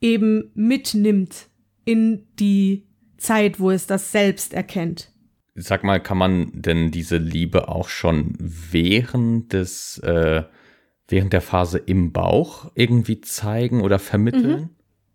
eben 0.00 0.50
mitnimmt 0.54 1.48
in 1.84 2.26
die 2.38 2.86
Zeit, 3.18 3.60
wo 3.60 3.70
es 3.70 3.86
das 3.86 4.12
selbst 4.12 4.54
erkennt. 4.54 5.12
Sag 5.60 5.84
mal, 5.84 6.00
kann 6.00 6.18
man 6.18 6.50
denn 6.52 6.90
diese 6.90 7.16
Liebe 7.16 7.68
auch 7.68 7.88
schon 7.88 8.34
während 8.38 9.52
des, 9.52 9.98
äh, 9.98 10.42
während 11.08 11.32
der 11.32 11.40
Phase 11.40 11.78
im 11.78 12.12
Bauch 12.12 12.70
irgendwie 12.74 13.20
zeigen 13.20 13.82
oder 13.82 13.98
vermitteln? 13.98 14.60
Mhm. 14.60 14.70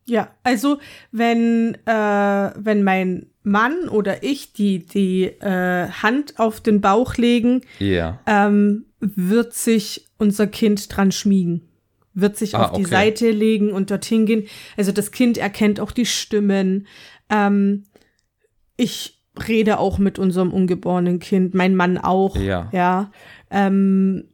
Ja, 0.08 0.30
also 0.44 0.80
wenn, 1.12 1.76
äh, 1.86 2.52
wenn 2.56 2.84
mein 2.84 3.28
Mann 3.42 3.90
oder 3.90 4.24
ich 4.24 4.54
die, 4.54 4.86
die 4.86 5.24
äh, 5.24 5.90
Hand 5.90 6.40
auf 6.40 6.62
den 6.62 6.80
Bauch 6.80 7.16
legen, 7.16 7.62
ja. 7.80 8.20
ähm, 8.28 8.86
wird 9.00 9.54
sich 9.54 10.08
unser 10.18 10.48
Kind 10.48 10.96
dran 10.96 11.12
schmiegen. 11.12 11.70
Wird 12.14 12.38
sich 12.38 12.56
ah, 12.56 12.66
auf 12.66 12.78
die 12.78 12.86
Seite 12.86 13.32
legen 13.32 13.72
und 13.72 13.92
dorthin 13.92 14.26
gehen. 14.26 14.48
Also 14.78 14.92
das 14.92 15.12
Kind 15.12 15.38
erkennt 15.38 15.80
auch 15.80 15.92
die 15.92 16.06
Stimmen. 16.06 16.88
Ähm, 17.30 17.86
ich 18.78 19.22
rede 19.48 19.80
auch 19.80 19.98
mit 19.98 20.20
unserem 20.20 20.52
ungeborenen 20.52 21.20
Kind, 21.20 21.54
mein 21.54 21.76
Mann 21.76 21.98
auch. 21.98 22.36
Ja. 22.38 22.70
ja. 22.72 23.12
Ähm, 23.50 24.26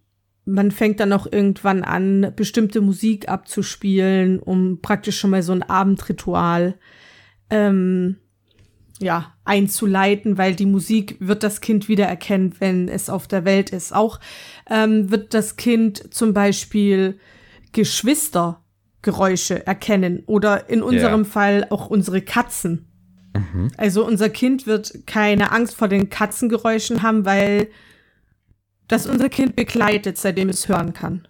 man 0.46 0.72
fängt 0.72 1.00
dann 1.00 1.14
auch 1.14 1.28
irgendwann 1.32 1.84
an, 1.84 2.34
bestimmte 2.36 2.82
Musik 2.82 3.30
abzuspielen, 3.30 4.40
um 4.40 4.82
praktisch 4.82 5.20
schon 5.20 5.30
mal 5.30 5.44
so 5.44 5.54
ein 5.54 5.64
Abendritual 5.64 6.76
ähm, 7.50 8.18
ja, 9.00 9.34
einzuleiten, 9.44 10.38
weil 10.38 10.56
die 10.56 10.66
Musik 10.66 11.18
wird 11.20 11.44
das 11.44 11.62
Kind 11.62 11.88
wiedererkennen, 11.88 12.56
wenn 12.60 12.88
es 12.88 13.10
auf 13.10 13.28
der 13.28 13.46
Welt 13.46 13.72
ist. 13.72 13.94
Auch 13.94 14.20
ähm, 14.70 15.12
wird 15.12 15.34
das 15.34 15.58
Kind 15.58 16.14
zum 16.14 16.34
Beispiel 16.34 17.20
Geschwistergeräusche 17.72 19.66
erkennen 19.66 20.24
oder 20.26 20.70
in 20.70 20.82
unserem 20.84 21.24
ja. 21.24 21.30
Fall 21.30 21.68
auch 21.70 21.88
unsere 21.88 22.22
Katzen. 22.22 22.91
Mhm. 23.34 23.72
Also 23.78 24.06
unser 24.06 24.30
Kind 24.30 24.68
wird 24.68 25.06
keine 25.08 25.52
Angst 25.52 25.76
vor 25.76 25.88
den 25.88 26.10
Katzengeräuschen 26.10 27.02
haben, 27.02 27.26
weil 27.26 27.68
das 28.88 29.08
unser 29.08 29.30
Kind 29.30 29.56
begleitet, 29.56 30.18
seitdem 30.18 30.50
es 30.50 30.68
hören 30.68 30.94
kann. 30.94 31.28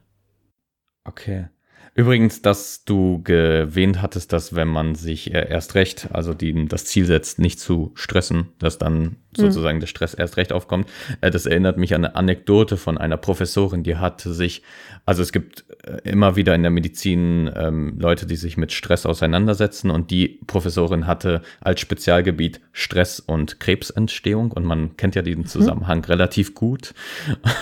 Okay. 1.04 1.48
Übrigens, 1.94 2.42
dass 2.42 2.86
du 2.86 3.22
gewähnt 3.22 4.02
hattest, 4.02 4.32
dass 4.32 4.56
wenn 4.56 4.70
man 4.70 4.96
sich 4.96 5.34
äh, 5.34 5.50
erst 5.50 5.76
recht, 5.76 6.08
also 6.14 6.34
die, 6.34 6.66
das 6.66 6.86
Ziel 6.86 7.06
setzt, 7.06 7.38
nicht 7.38 7.60
zu 7.60 7.92
stressen, 7.96 8.48
dass 8.60 8.78
dann 8.78 9.18
sozusagen 9.36 9.78
mhm. 9.78 9.82
der 9.82 9.88
Stress 9.88 10.14
erst 10.14 10.38
recht 10.38 10.52
aufkommt. 10.54 10.90
Äh, 11.22 11.32
das 11.32 11.46
erinnert 11.46 11.78
mich 11.78 11.96
an 11.96 12.06
eine 12.06 12.16
Anekdote 12.16 12.78
von 12.78 12.98
einer 12.98 13.18
Professorin, 13.18 13.84
die 13.84 13.98
hat 13.98 14.22
sich, 14.22 14.62
also 15.06 15.22
es 15.22 15.32
gibt 15.32 15.66
äh, 15.84 16.10
immer 16.10 16.36
wieder 16.36 16.56
in 16.56 16.62
der 16.62 16.72
Medizin 16.72 17.52
ähm, 17.56 17.98
Leute, 18.00 18.26
die 18.26 18.36
sich 18.36 18.58
mit 18.58 18.72
Stress 18.72 19.06
auseinandersetzen 19.06 19.90
und 19.90 20.12
die 20.12 20.40
Professorin 20.48 21.08
hatte 21.08 21.42
als 21.62 21.80
Spezialgebiet 21.80 22.62
Stress 22.72 23.20
und 23.20 23.60
Krebsentstehung 23.60 24.52
und 24.52 24.66
man 24.66 24.98
kennt 24.98 25.16
ja 25.16 25.22
diesen 25.22 25.44
mhm. 25.44 25.48
Zusammenhang 25.48 26.00
mhm. 26.00 26.06
relativ 26.06 26.54
gut. 26.56 26.94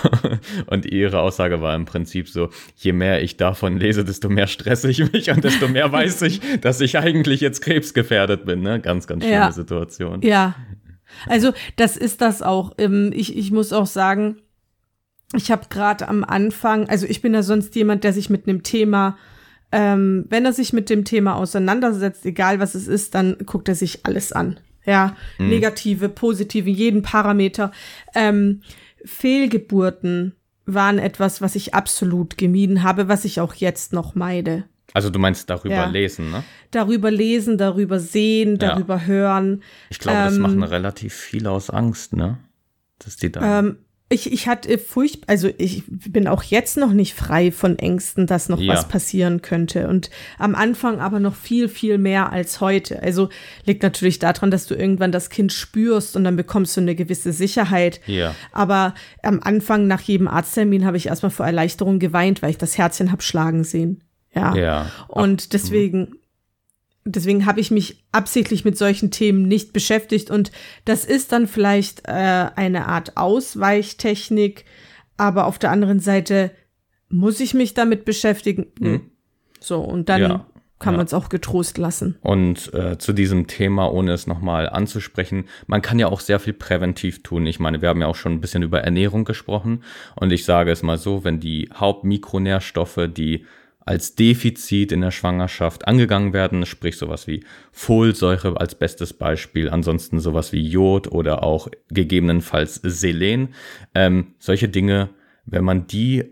und 0.67 0.85
ihre 0.85 1.19
Aussage 1.19 1.61
war 1.61 1.75
im 1.75 1.85
Prinzip 1.85 2.29
so, 2.29 2.49
je 2.75 2.93
mehr 2.93 3.21
ich 3.21 3.38
davon 3.38 3.77
lese, 3.77 4.03
desto 4.03 4.29
mehr 4.29 4.47
stresse 4.47 4.89
ich 4.89 5.11
mich 5.11 5.29
und 5.29 5.43
desto 5.43 5.67
mehr 5.67 5.91
weiß 5.91 6.23
ich, 6.23 6.41
dass 6.61 6.81
ich 6.81 6.97
eigentlich 6.97 7.41
jetzt 7.41 7.61
krebsgefährdet 7.61 8.45
bin. 8.45 8.61
Ne? 8.61 8.79
Ganz, 8.79 9.07
ganz 9.07 9.23
schlimme 9.23 9.38
ja. 9.38 9.51
Situation. 9.51 10.21
Ja, 10.21 10.55
also 11.27 11.53
das 11.75 11.97
ist 11.97 12.21
das 12.21 12.41
auch. 12.41 12.73
Ähm, 12.77 13.11
ich, 13.13 13.37
ich 13.37 13.51
muss 13.51 13.73
auch 13.73 13.87
sagen, 13.87 14.37
ich 15.35 15.51
habe 15.51 15.67
gerade 15.69 16.07
am 16.07 16.23
Anfang, 16.23 16.89
also 16.89 17.05
ich 17.05 17.21
bin 17.21 17.33
ja 17.33 17.43
sonst 17.43 17.75
jemand, 17.75 18.03
der 18.03 18.13
sich 18.13 18.29
mit 18.29 18.47
einem 18.47 18.63
Thema, 18.63 19.17
ähm, 19.71 20.25
wenn 20.29 20.45
er 20.45 20.53
sich 20.53 20.73
mit 20.73 20.89
dem 20.89 21.05
Thema 21.05 21.35
auseinandersetzt, 21.35 22.25
egal 22.25 22.59
was 22.59 22.73
es 22.73 22.87
ist, 22.87 23.13
dann 23.13 23.37
guckt 23.45 23.67
er 23.67 23.75
sich 23.75 24.05
alles 24.05 24.31
an. 24.31 24.59
Ja, 24.85 25.15
mhm. 25.37 25.49
negative, 25.49 26.09
positive, 26.09 26.69
jeden 26.69 27.03
Parameter. 27.03 27.71
Ähm, 28.15 28.61
Fehlgeburten 29.05 30.35
waren 30.65 30.97
etwas, 30.97 31.41
was 31.41 31.55
ich 31.55 31.73
absolut 31.73 32.37
gemieden 32.37 32.83
habe, 32.83 33.07
was 33.07 33.25
ich 33.25 33.39
auch 33.39 33.53
jetzt 33.53 33.93
noch 33.93 34.15
meide. 34.15 34.65
Also 34.93 35.10
du 35.10 35.19
meinst 35.19 35.50
darüber 35.50 35.75
ja. 35.75 35.89
lesen, 35.89 36.31
ne? 36.31 36.43
Darüber 36.72 37.12
lesen, 37.12 37.58
darüber 37.58 38.00
sehen, 38.00 38.58
darüber 38.58 38.96
ja. 38.96 39.05
hören. 39.05 39.63
Ich 39.89 40.00
glaube, 40.00 40.19
das 40.19 40.36
ähm, 40.36 40.41
machen 40.41 40.63
relativ 40.63 41.13
viele 41.13 41.51
aus 41.51 41.69
Angst, 41.69 42.15
ne? 42.15 42.38
Dass 43.00 43.17
die 43.17 43.31
da. 43.31 43.60
Ähm, 43.60 43.77
ich, 44.12 44.31
ich 44.31 44.48
hatte 44.48 44.79
furcht, 44.79 45.29
also 45.29 45.51
ich 45.60 45.84
bin 45.88 46.27
auch 46.27 46.41
jetzt 46.41 46.77
noch 46.77 46.93
nicht 46.93 47.13
frei 47.13 47.51
von 47.51 47.77
Ängsten, 47.77 48.25
dass 48.25 48.50
noch 48.50 48.60
ja. 48.60 48.74
was 48.74 48.88
passieren 48.88 49.43
könnte. 49.43 49.88
Und 49.88 50.10
am 50.39 50.55
Anfang 50.55 51.00
aber 51.00 51.19
noch 51.19 51.36
viel, 51.36 51.69
viel 51.69 52.00
mehr 52.00 52.31
als 52.31 52.60
heute. 52.60 53.03
Also 53.03 53.29
liegt 53.65 53.84
natürlich 53.84 54.17
daran, 54.17 54.50
dass 54.50 54.65
du 54.65 54.74
irgendwann 54.74 55.12
das 55.12 55.29
Kind 55.29 55.53
spürst 55.53 56.15
und 56.15 56.24
dann 56.24 56.36
bekommst 56.36 56.75
du 56.75 56.81
eine 56.81 56.96
gewisse 56.96 57.31
Sicherheit. 57.31 58.01
Ja. 58.08 58.34
Aber 58.51 58.96
am 59.22 59.41
Anfang, 59.43 59.86
nach 59.86 60.01
jedem 60.01 60.27
Arzttermin, 60.27 60.86
habe 60.86 60.98
ich 60.98 61.05
erstmal 61.05 61.29
vor 61.29 61.46
Erleichterung 61.46 62.00
geweint, 62.00 62.41
weil 62.41 62.50
ich 62.50 62.58
das 62.58 62.79
Herzchen 62.79 63.12
hab 63.12 63.22
schlagen 63.22 63.63
sehen. 63.63 64.01
Ja. 64.33 64.55
ja. 64.55 64.91
Und 65.07 65.53
deswegen, 65.53 66.15
deswegen 67.05 67.45
habe 67.45 67.59
ich 67.59 67.71
mich 67.71 68.03
absichtlich 68.12 68.65
mit 68.65 68.77
solchen 68.77 69.12
Themen 69.12 69.48
nicht 69.48 69.74
beschäftigt. 69.74 70.29
Und 70.29 70.51
das 70.86 71.05
ist 71.05 71.31
dann 71.31 71.48
vielleicht 71.48 72.07
äh, 72.07 72.12
eine 72.55 72.88
Art 72.88 73.17
Ausweichtechnik, 73.17 74.65
aber 75.17 75.45
auf 75.48 75.59
der 75.59 75.71
anderen 75.71 76.00
Seite 76.00 76.51
muss 77.09 77.39
ich 77.39 77.53
mich 77.53 77.74
damit 77.74 78.05
beschäftigen. 78.05 78.67
Mhm. 78.79 79.01
So, 79.59 79.81
und 79.81 80.07
dann 80.09 80.21
ja. 80.21 80.45
kann 80.77 80.93
ja. 80.93 80.98
man 80.98 81.05
es 81.05 81.13
auch 81.13 81.27
getrost 81.29 81.77
lassen. 81.77 82.17
Und 82.21 82.74
äh, 82.74 82.98
zu 82.98 83.12
diesem 83.12 83.48
Thema, 83.48 83.91
ohne 83.91 84.13
es 84.13 84.27
nochmal 84.27 84.69
anzusprechen, 84.69 85.45
man 85.67 85.81
kann 85.81 86.00
ja 86.00 86.07
auch 86.07 86.21
sehr 86.21 86.39
viel 86.39 86.53
präventiv 86.53 87.24
tun. 87.24 87.45
Ich 87.48 87.59
meine, 87.59 87.81
wir 87.81 87.89
haben 87.89 88.01
ja 88.01 88.07
auch 88.07 88.15
schon 88.15 88.33
ein 88.33 88.41
bisschen 88.41 88.63
über 88.63 88.81
Ernährung 88.81 89.25
gesprochen. 89.25 89.83
Und 90.15 90.31
ich 90.31 90.45
sage 90.45 90.71
es 90.71 90.83
mal 90.83 90.98
so, 90.98 91.24
wenn 91.24 91.39
die 91.39 91.69
Hauptmikronährstoffe, 91.74 93.09
die 93.09 93.45
als 93.79 94.15
Defizit 94.15 94.91
in 94.91 95.01
der 95.01 95.12
Schwangerschaft 95.12 95.88
angegangen 95.88 96.33
werden, 96.33 96.65
sprich 96.65 96.98
sowas 96.98 97.27
wie 97.27 97.43
Folsäure 97.71 98.59
als 98.59 98.75
bestes 98.75 99.13
Beispiel, 99.13 99.69
ansonsten 99.69 100.19
sowas 100.19 100.53
wie 100.53 100.62
Jod 100.62 101.12
oder 101.12 101.43
auch 101.43 101.69
gegebenenfalls 101.89 102.75
Selen. 102.83 103.50
Ähm, 103.95 104.36
solche 104.38 104.69
Dinge, 104.69 105.09
wenn 105.45 105.63
man 105.63 105.88
die 105.88 106.24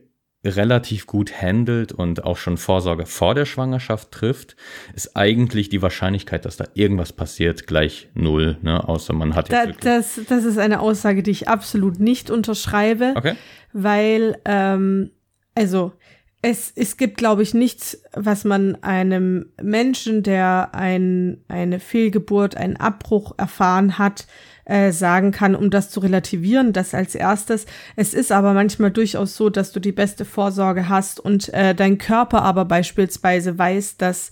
relativ 0.45 1.07
gut 1.07 1.41
handelt 1.41 1.91
und 1.91 2.23
auch 2.23 2.37
schon 2.37 2.57
Vorsorge 2.57 3.05
vor 3.05 3.35
der 3.35 3.45
Schwangerschaft 3.45 4.11
trifft, 4.11 4.55
ist 4.93 5.15
eigentlich 5.15 5.69
die 5.69 5.81
Wahrscheinlichkeit, 5.81 6.45
dass 6.45 6.57
da 6.57 6.65
irgendwas 6.73 7.11
passiert, 7.11 7.67
gleich 7.67 8.09
null, 8.13 8.57
ne? 8.61 8.87
außer 8.87 9.13
man 9.13 9.35
hat 9.35 9.51
da, 9.51 9.65
das, 9.65 10.19
das 10.27 10.45
ist 10.45 10.57
eine 10.57 10.79
Aussage, 10.79 11.23
die 11.23 11.31
ich 11.31 11.47
absolut 11.47 11.99
nicht 11.99 12.29
unterschreibe, 12.29 13.13
okay. 13.15 13.33
weil, 13.73 14.37
ähm, 14.45 15.11
also 15.55 15.93
es, 16.41 16.71
es 16.75 16.97
gibt, 16.97 17.17
glaube 17.17 17.41
ich, 17.41 17.53
nichts, 17.53 18.01
was 18.13 18.43
man 18.43 18.75
einem 18.83 19.51
Menschen, 19.61 20.21
der 20.21 20.69
ein, 20.73 21.43
eine 21.47 21.79
Fehlgeburt, 21.79 22.55
einen 22.55 22.77
Abbruch 22.77 23.33
erfahren 23.37 23.97
hat, 23.97 24.27
äh, 24.65 24.91
sagen 24.91 25.31
kann, 25.31 25.55
um 25.55 25.71
das 25.71 25.89
zu 25.89 25.99
relativieren. 25.99 26.73
Das 26.73 26.93
als 26.93 27.15
erstes. 27.15 27.65
Es 27.95 28.13
ist 28.13 28.31
aber 28.31 28.53
manchmal 28.53 28.91
durchaus 28.91 29.35
so, 29.35 29.49
dass 29.49 29.71
du 29.71 29.79
die 29.79 29.91
beste 29.91 30.25
Vorsorge 30.25 30.89
hast 30.89 31.19
und 31.19 31.51
äh, 31.53 31.73
dein 31.73 31.97
Körper 31.97 32.43
aber 32.43 32.65
beispielsweise 32.65 33.57
weiß, 33.57 33.97
dass 33.97 34.29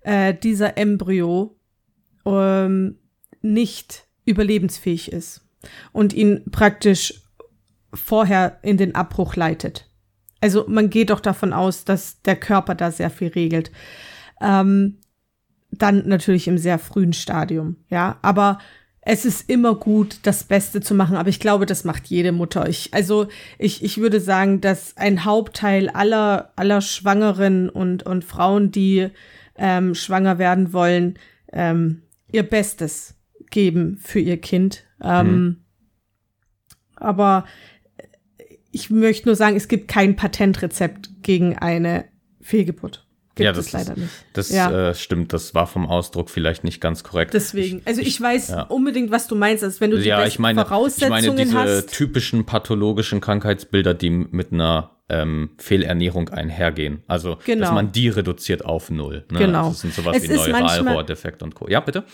äh, 0.00 0.34
dieser 0.34 0.76
Embryo 0.76 1.56
ähm, 2.24 2.98
nicht 3.40 4.06
überlebensfähig 4.24 5.12
ist 5.12 5.46
und 5.92 6.12
ihn 6.12 6.42
praktisch 6.50 7.22
vorher 7.94 8.58
in 8.62 8.76
den 8.76 8.94
Abbruch 8.94 9.36
leitet. 9.36 9.88
Also 10.40 10.64
man 10.68 10.90
geht 10.90 11.10
doch 11.10 11.20
davon 11.20 11.52
aus, 11.52 11.84
dass 11.84 12.22
der 12.22 12.36
Körper 12.36 12.74
da 12.74 12.90
sehr 12.90 13.10
viel 13.10 13.28
regelt. 13.28 13.70
Ähm, 14.40 14.98
dann 15.70 16.06
natürlich 16.06 16.48
im 16.48 16.58
sehr 16.58 16.78
frühen 16.78 17.12
Stadium, 17.12 17.76
ja. 17.88 18.18
Aber 18.22 18.58
es 19.08 19.24
ist 19.24 19.48
immer 19.48 19.76
gut, 19.76 20.18
das 20.24 20.42
Beste 20.44 20.80
zu 20.80 20.94
machen. 20.94 21.16
Aber 21.16 21.28
ich 21.28 21.38
glaube, 21.38 21.64
das 21.64 21.84
macht 21.84 22.08
jede 22.08 22.32
Mutter. 22.32 22.68
Ich, 22.68 22.92
also 22.92 23.28
ich, 23.56 23.84
ich 23.84 23.98
würde 23.98 24.20
sagen, 24.20 24.60
dass 24.60 24.96
ein 24.96 25.24
Hauptteil 25.24 25.88
aller, 25.90 26.52
aller 26.56 26.80
Schwangeren 26.80 27.68
und, 27.68 28.02
und 28.02 28.24
Frauen, 28.24 28.72
die 28.72 29.08
ähm, 29.56 29.94
schwanger 29.94 30.38
werden 30.38 30.72
wollen, 30.72 31.18
ähm, 31.52 32.02
ihr 32.32 32.42
Bestes 32.42 33.14
geben 33.50 33.96
für 34.02 34.18
ihr 34.18 34.40
Kind. 34.40 34.84
Ähm, 35.00 35.30
mhm. 35.30 35.56
Aber 36.96 37.44
ich 38.76 38.90
möchte 38.90 39.26
nur 39.26 39.36
sagen, 39.36 39.56
es 39.56 39.68
gibt 39.68 39.88
kein 39.88 40.16
Patentrezept 40.16 41.08
gegen 41.22 41.56
eine 41.56 42.04
Fehlgeburt. 42.42 43.06
Gibt 43.34 43.44
ja, 43.46 43.52
das 43.52 43.72
leider 43.72 43.94
nicht. 43.96 44.10
Das 44.34 44.50
ja. 44.50 44.90
äh, 44.90 44.94
stimmt, 44.94 45.32
das 45.32 45.54
war 45.54 45.66
vom 45.66 45.86
Ausdruck 45.86 46.28
vielleicht 46.28 46.62
nicht 46.62 46.80
ganz 46.80 47.02
korrekt. 47.02 47.32
Deswegen, 47.32 47.80
also 47.86 48.02
ich, 48.02 48.08
ich 48.08 48.20
weiß 48.20 48.48
ja. 48.48 48.62
unbedingt, 48.64 49.10
was 49.10 49.28
du 49.28 49.34
meinst, 49.34 49.64
als 49.64 49.80
wenn 49.80 49.90
du 49.90 49.98
die 49.98 50.08
ja, 50.08 50.26
ich 50.26 50.38
meine, 50.38 50.62
Voraussetzungen 50.62 51.38
ich 51.38 51.52
meine 51.52 51.64
diese 51.64 51.76
hast. 51.78 51.92
typischen 51.92 52.44
pathologischen 52.44 53.22
Krankheitsbilder, 53.22 53.94
die 53.94 54.10
mit 54.10 54.52
einer 54.52 54.90
ähm, 55.08 55.50
Fehlernährung 55.56 56.28
einhergehen. 56.28 57.02
Also, 57.06 57.38
genau. 57.44 57.62
dass 57.62 57.72
man 57.72 57.92
die 57.92 58.08
reduziert 58.08 58.64
auf 58.64 58.90
null. 58.90 59.24
Ne? 59.30 59.38
Genau. 59.38 59.58
Also 59.58 59.70
das 59.70 59.80
sind 59.80 59.94
sowas 59.94 60.16
es 60.16 60.22
wie 60.24 60.34
Neuralrohrdefekt 60.34 61.42
und 61.42 61.54
Co. 61.54 61.68
Ja, 61.68 61.80
bitte? 61.80 62.04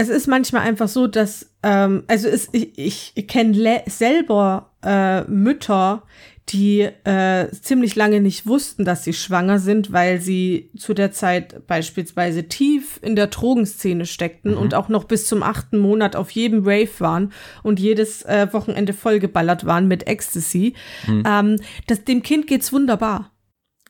Es 0.00 0.08
ist 0.08 0.28
manchmal 0.28 0.62
einfach 0.62 0.88
so, 0.88 1.06
dass, 1.06 1.50
ähm, 1.62 2.04
also 2.06 2.26
es, 2.26 2.48
ich, 2.52 3.12
ich 3.14 3.28
kenne 3.28 3.82
selber 3.86 4.70
äh, 4.82 5.24
Mütter, 5.24 6.04
die 6.48 6.80
äh, 6.80 7.50
ziemlich 7.50 7.96
lange 7.96 8.22
nicht 8.22 8.46
wussten, 8.46 8.86
dass 8.86 9.04
sie 9.04 9.12
schwanger 9.12 9.58
sind, 9.58 9.92
weil 9.92 10.18
sie 10.18 10.70
zu 10.74 10.94
der 10.94 11.12
Zeit 11.12 11.66
beispielsweise 11.66 12.48
tief 12.48 12.98
in 13.02 13.14
der 13.14 13.26
Drogenszene 13.26 14.06
steckten 14.06 14.52
mhm. 14.52 14.56
und 14.56 14.74
auch 14.74 14.88
noch 14.88 15.04
bis 15.04 15.26
zum 15.26 15.42
achten 15.42 15.76
Monat 15.76 16.16
auf 16.16 16.30
jedem 16.30 16.60
Rave 16.66 16.88
waren 16.98 17.32
und 17.62 17.78
jedes 17.78 18.22
äh, 18.22 18.48
Wochenende 18.52 18.94
vollgeballert 18.94 19.66
waren 19.66 19.86
mit 19.86 20.06
Ecstasy. 20.06 20.72
Mhm. 21.06 21.24
Ähm, 21.26 21.56
das, 21.88 22.04
dem 22.04 22.22
Kind 22.22 22.46
geht's 22.46 22.72
wunderbar. 22.72 23.32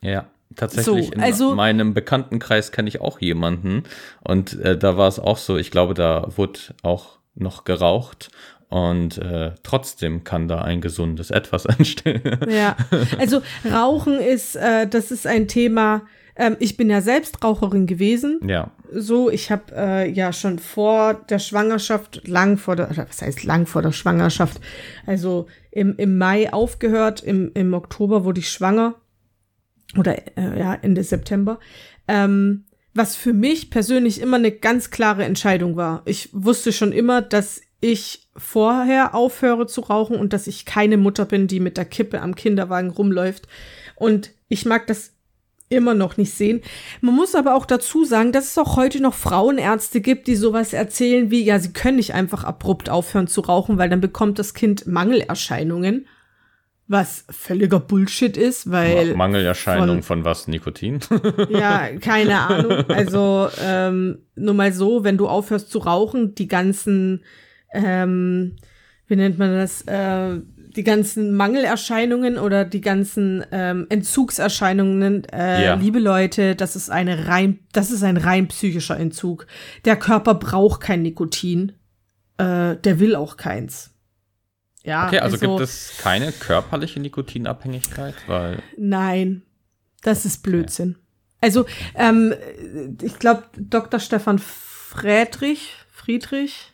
Ja. 0.01 0.27
Tatsächlich 0.55 1.11
so, 1.13 1.21
also, 1.21 1.49
in 1.51 1.55
meinem 1.55 1.93
Bekanntenkreis 1.93 2.71
kenne 2.71 2.89
ich 2.89 3.01
auch 3.01 3.19
jemanden 3.19 3.83
und 4.23 4.59
äh, 4.59 4.77
da 4.77 4.97
war 4.97 5.07
es 5.07 5.19
auch 5.19 5.37
so, 5.37 5.57
ich 5.57 5.71
glaube, 5.71 5.93
da 5.93 6.27
wurde 6.35 6.59
auch 6.81 7.19
noch 7.35 7.63
geraucht 7.63 8.29
und 8.69 9.17
äh, 9.17 9.51
trotzdem 9.63 10.23
kann 10.23 10.47
da 10.47 10.61
ein 10.61 10.81
gesundes 10.81 11.29
Etwas 11.31 11.65
entstehen. 11.65 12.21
Ja, 12.49 12.75
also 13.19 13.41
Rauchen 13.69 14.19
ist, 14.19 14.55
äh, 14.55 14.87
das 14.87 15.11
ist 15.11 15.27
ein 15.27 15.47
Thema. 15.47 16.03
Ähm, 16.37 16.55
ich 16.59 16.77
bin 16.77 16.89
ja 16.89 17.01
selbst 17.01 17.43
Raucherin 17.43 17.85
gewesen. 17.85 18.39
Ja. 18.47 18.71
So, 18.93 19.29
ich 19.29 19.51
habe 19.51 19.63
äh, 19.75 20.09
ja 20.09 20.31
schon 20.31 20.57
vor 20.59 21.13
der 21.13 21.39
Schwangerschaft, 21.39 22.27
lang 22.27 22.57
vor 22.57 22.75
der, 22.75 22.89
was 22.95 23.21
heißt 23.21 23.43
lang 23.43 23.65
vor 23.65 23.81
der 23.81 23.91
Schwangerschaft, 23.91 24.61
also 25.05 25.47
im, 25.71 25.95
im 25.97 26.17
Mai 26.17 26.51
aufgehört, 26.51 27.21
im, 27.23 27.51
im 27.53 27.73
Oktober 27.73 28.23
wurde 28.23 28.39
ich 28.39 28.49
schwanger. 28.49 28.95
Oder 29.97 30.37
äh, 30.37 30.59
ja, 30.59 30.73
Ende 30.75 31.03
September. 31.03 31.59
Ähm, 32.07 32.65
was 32.93 33.15
für 33.15 33.33
mich 33.33 33.69
persönlich 33.69 34.19
immer 34.21 34.37
eine 34.37 34.51
ganz 34.51 34.89
klare 34.91 35.23
Entscheidung 35.23 35.75
war. 35.77 36.01
Ich 36.05 36.29
wusste 36.33 36.73
schon 36.73 36.91
immer, 36.91 37.21
dass 37.21 37.61
ich 37.79 38.27
vorher 38.35 39.15
aufhöre 39.15 39.65
zu 39.65 39.81
rauchen 39.81 40.17
und 40.17 40.33
dass 40.33 40.47
ich 40.47 40.65
keine 40.65 40.97
Mutter 40.97 41.25
bin, 41.25 41.47
die 41.47 41.59
mit 41.59 41.77
der 41.77 41.85
Kippe 41.85 42.21
am 42.21 42.35
Kinderwagen 42.35 42.91
rumläuft. 42.91 43.47
Und 43.95 44.31
ich 44.49 44.65
mag 44.65 44.87
das 44.87 45.13
immer 45.69 45.93
noch 45.93 46.17
nicht 46.17 46.33
sehen. 46.33 46.61
Man 46.99 47.15
muss 47.15 47.33
aber 47.33 47.55
auch 47.55 47.65
dazu 47.65 48.03
sagen, 48.03 48.31
dass 48.33 48.51
es 48.51 48.57
auch 48.57 48.75
heute 48.75 49.01
noch 49.01 49.13
Frauenärzte 49.13 50.01
gibt, 50.01 50.27
die 50.27 50.35
sowas 50.35 50.73
erzählen 50.73 51.31
wie, 51.31 51.43
ja, 51.43 51.59
sie 51.59 51.71
können 51.71 51.95
nicht 51.95 52.13
einfach 52.13 52.43
abrupt 52.43 52.89
aufhören 52.89 53.27
zu 53.27 53.41
rauchen, 53.41 53.77
weil 53.77 53.89
dann 53.89 54.01
bekommt 54.01 54.37
das 54.37 54.53
Kind 54.53 54.85
Mangelerscheinungen. 54.85 56.07
Was 56.91 57.23
völliger 57.29 57.79
Bullshit 57.79 58.35
ist, 58.35 58.69
weil. 58.69 59.15
Mangelerscheinung 59.15 60.03
von, 60.03 60.23
von 60.23 60.25
was? 60.25 60.49
Nikotin? 60.49 60.99
ja, 61.49 61.87
keine 62.01 62.37
Ahnung. 62.37 62.89
Also, 62.89 63.47
ähm, 63.63 64.17
nur 64.35 64.53
mal 64.53 64.73
so, 64.73 65.05
wenn 65.05 65.15
du 65.15 65.29
aufhörst 65.29 65.71
zu 65.71 65.79
rauchen, 65.79 66.35
die 66.35 66.49
ganzen, 66.49 67.23
ähm, 67.71 68.57
wie 69.07 69.15
nennt 69.15 69.39
man 69.39 69.53
das, 69.53 69.83
äh, 69.83 70.41
die 70.75 70.83
ganzen 70.83 71.33
Mangelerscheinungen 71.33 72.37
oder 72.37 72.65
die 72.65 72.81
ganzen 72.81 73.45
ähm, 73.53 73.87
Entzugserscheinungen, 73.87 75.23
äh, 75.31 75.63
ja. 75.63 75.73
liebe 75.75 75.99
Leute, 75.99 76.57
das 76.57 76.75
ist 76.75 76.89
eine 76.89 77.27
rein, 77.27 77.59
das 77.71 77.91
ist 77.91 78.03
ein 78.03 78.17
rein 78.17 78.49
psychischer 78.49 78.99
Entzug. 78.99 79.47
Der 79.85 79.95
Körper 79.95 80.35
braucht 80.35 80.81
kein 80.81 81.03
Nikotin, 81.03 81.71
äh, 82.37 82.75
der 82.75 82.99
will 82.99 83.15
auch 83.15 83.37
keins. 83.37 83.90
Ja, 84.83 85.07
okay, 85.07 85.19
also, 85.19 85.35
also 85.35 85.47
gibt 85.47 85.61
es 85.61 85.97
keine 85.99 86.31
körperliche 86.31 86.99
Nikotinabhängigkeit, 86.99 88.15
weil 88.27 88.61
nein, 88.77 89.43
das 90.01 90.25
ist 90.25 90.41
Blödsinn. 90.41 90.97
Also 91.39 91.65
ähm, 91.95 92.33
ich 93.01 93.19
glaube, 93.19 93.43
Dr. 93.57 93.99
Stefan 93.99 94.39
Friedrich, 94.39 95.73
Friedrich, 95.91 96.73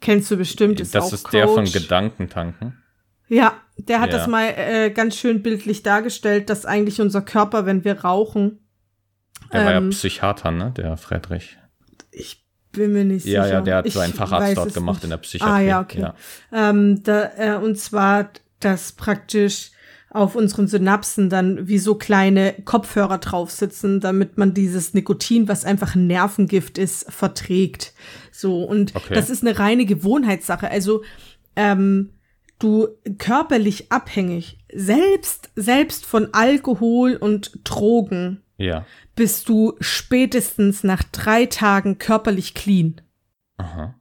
kennst 0.00 0.30
du 0.30 0.36
bestimmt, 0.36 0.80
ist 0.80 0.94
das 0.94 1.04
auch 1.04 1.12
ist 1.12 1.24
Coach. 1.24 1.32
der 1.32 1.48
von 1.48 1.64
Gedankentanken. 1.64 2.82
Ja, 3.28 3.54
der 3.76 4.00
hat 4.00 4.10
ja. 4.10 4.18
das 4.18 4.26
mal 4.26 4.54
äh, 4.56 4.90
ganz 4.90 5.16
schön 5.16 5.42
bildlich 5.42 5.82
dargestellt, 5.82 6.50
dass 6.50 6.66
eigentlich 6.66 7.00
unser 7.00 7.22
Körper, 7.22 7.64
wenn 7.64 7.84
wir 7.84 8.00
rauchen. 8.00 8.58
Der 9.52 9.60
ähm, 9.60 9.66
war 9.66 9.72
ja 9.72 9.78
ähm, 9.78 9.90
Psychiater, 9.90 10.50
ne, 10.50 10.72
der 10.76 10.96
Friedrich. 10.96 11.56
Ich 12.10 12.44
bin 12.72 12.92
mir 12.92 13.04
nicht 13.04 13.26
ja, 13.26 13.42
sicher. 13.42 13.52
Ja, 13.52 13.58
ja, 13.58 13.64
der 13.64 13.76
hat 13.76 13.90
seinen 13.90 14.12
Facharzt 14.12 14.56
dort 14.56 14.74
gemacht 14.74 14.96
nicht. 14.96 15.04
in 15.04 15.10
der 15.10 15.16
Psychiatrie. 15.18 15.52
Ah, 15.52 15.60
ja, 15.60 15.80
okay. 15.80 16.00
Ja. 16.00 16.14
Ähm, 16.52 17.02
da, 17.02 17.30
äh, 17.36 17.56
und 17.56 17.78
zwar, 17.78 18.30
dass 18.60 18.92
praktisch 18.92 19.70
auf 20.10 20.34
unseren 20.34 20.66
Synapsen 20.66 21.30
dann 21.30 21.68
wie 21.68 21.78
so 21.78 21.94
kleine 21.94 22.54
Kopfhörer 22.64 23.18
drauf 23.18 23.50
sitzen, 23.50 24.00
damit 24.00 24.38
man 24.38 24.54
dieses 24.54 24.92
Nikotin, 24.92 25.46
was 25.46 25.64
einfach 25.64 25.94
ein 25.94 26.08
Nervengift 26.08 26.78
ist, 26.78 27.10
verträgt. 27.12 27.94
So, 28.32 28.64
und 28.64 28.94
okay. 28.96 29.14
das 29.14 29.30
ist 29.30 29.46
eine 29.46 29.58
reine 29.58 29.86
Gewohnheitssache. 29.86 30.68
Also, 30.68 31.02
ähm, 31.54 32.10
du 32.58 32.88
körperlich 33.18 33.92
abhängig, 33.92 34.58
selbst, 34.72 35.50
selbst 35.54 36.04
von 36.06 36.28
Alkohol 36.32 37.16
und 37.16 37.60
Drogen, 37.64 38.42
ja. 38.60 38.84
bist 39.16 39.48
du 39.48 39.74
spätestens 39.80 40.84
nach 40.84 41.02
drei 41.02 41.46
Tagen 41.46 41.98
körperlich 41.98 42.54
clean. 42.54 43.00
Aha. 43.56 43.94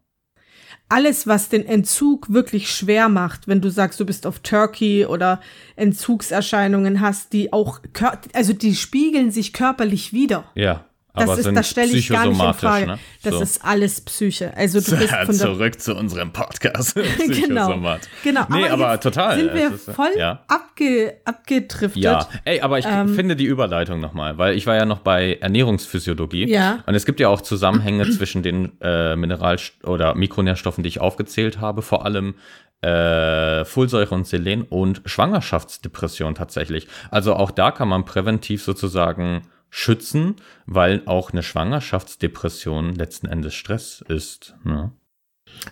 Alles, 0.92 1.28
was 1.28 1.50
den 1.50 1.66
Entzug 1.66 2.34
wirklich 2.34 2.72
schwer 2.72 3.10
macht, 3.10 3.48
wenn 3.48 3.62
du 3.62 3.70
sagst, 3.70 4.00
du 4.00 4.06
bist 4.06 4.25
auf 4.25 4.39
Turkey 4.39 5.06
oder 5.06 5.39
Entzugserscheinungen 5.75 7.00
hast, 7.00 7.32
die 7.32 7.54
auch, 7.54 7.80
also 8.34 8.54
die 8.54 8.75
spiegeln 8.75 9.30
sich 9.30 9.54
körperlich 9.54 10.13
wieder. 10.13 10.46
Ja. 10.56 10.88
Das, 11.16 11.39
ist, 11.39 11.56
das 11.56 11.70
stelle 11.70 11.92
ich 11.92 12.08
gar 12.08 12.28
nicht 12.28 12.42
in 12.42 12.54
Frage. 12.54 12.86
Ne? 12.86 13.00
Das 13.24 13.34
so. 13.34 13.42
ist 13.42 13.66
alles 13.66 14.01
Psyche. 14.01 14.56
Also 14.56 14.80
du 14.80 14.98
bist 15.00 15.13
von 15.13 15.34
zurück 15.34 15.82
zu 15.82 15.96
unserem 15.96 16.32
Podcast. 16.32 16.96
genau. 17.18 17.80
genau. 18.24 18.46
Nee, 18.50 18.70
aber, 18.70 18.89
aber 18.89 19.00
total. 19.00 19.38
Sind 19.38 19.54
wir 19.54 19.74
ist, 19.74 19.92
voll 19.92 20.12
ja. 20.18 20.44
abge, 20.48 21.16
abgedriftet. 21.25 22.01
Ja, 22.01 22.28
ey, 22.46 22.62
aber 22.62 22.78
ich 22.78 22.86
ähm, 22.86 23.16
finde 23.16 23.36
die 23.36 23.46
Überleitung 23.46 24.00
nochmal, 24.00 24.38
weil 24.38 24.56
ich 24.56 24.68
war 24.68 24.75
ja 24.75 24.86
noch 24.86 25.00
bei 25.00 25.38
Ernährungsphysiologie. 25.42 26.48
Ja. 26.48 26.84
Und 26.86 26.94
es 26.94 27.06
gibt 27.06 27.20
ja 27.20 27.28
auch 27.30 27.42
Zusammenhänge 27.42 28.10
zwischen 28.12 28.44
den 28.44 28.80
äh, 28.80 29.16
Mineral- 29.16 29.60
oder 29.84 30.13
Mikronährstoffen, 30.13 30.84
die 30.84 30.89
ich 30.89 31.01
aufgezählt 31.01 31.60
habe, 31.60 31.82
vor 31.82 32.06
allem 32.06 32.36
äh, 32.82 33.66
Folsäure 33.66 34.13
und 34.16 34.28
Selen 34.28 34.62
und 34.62 35.01
Schwangerschaftsdepression 35.06 36.36
tatsächlich. 36.36 36.88
Also 37.10 37.34
auch 37.34 37.51
da 37.51 37.72
kann 37.72 37.89
man 37.89 38.06
präventiv 38.06 38.63
sozusagen 38.63 39.42
schützen, 39.70 40.36
weil 40.66 41.04
auch 41.06 41.32
eine 41.32 41.44
Schwangerschaftsdepression 41.44 42.96
letzten 42.96 43.28
Endes 43.28 43.54
Stress 43.54 44.04
ist. 44.08 44.56
Ne? 44.63 44.91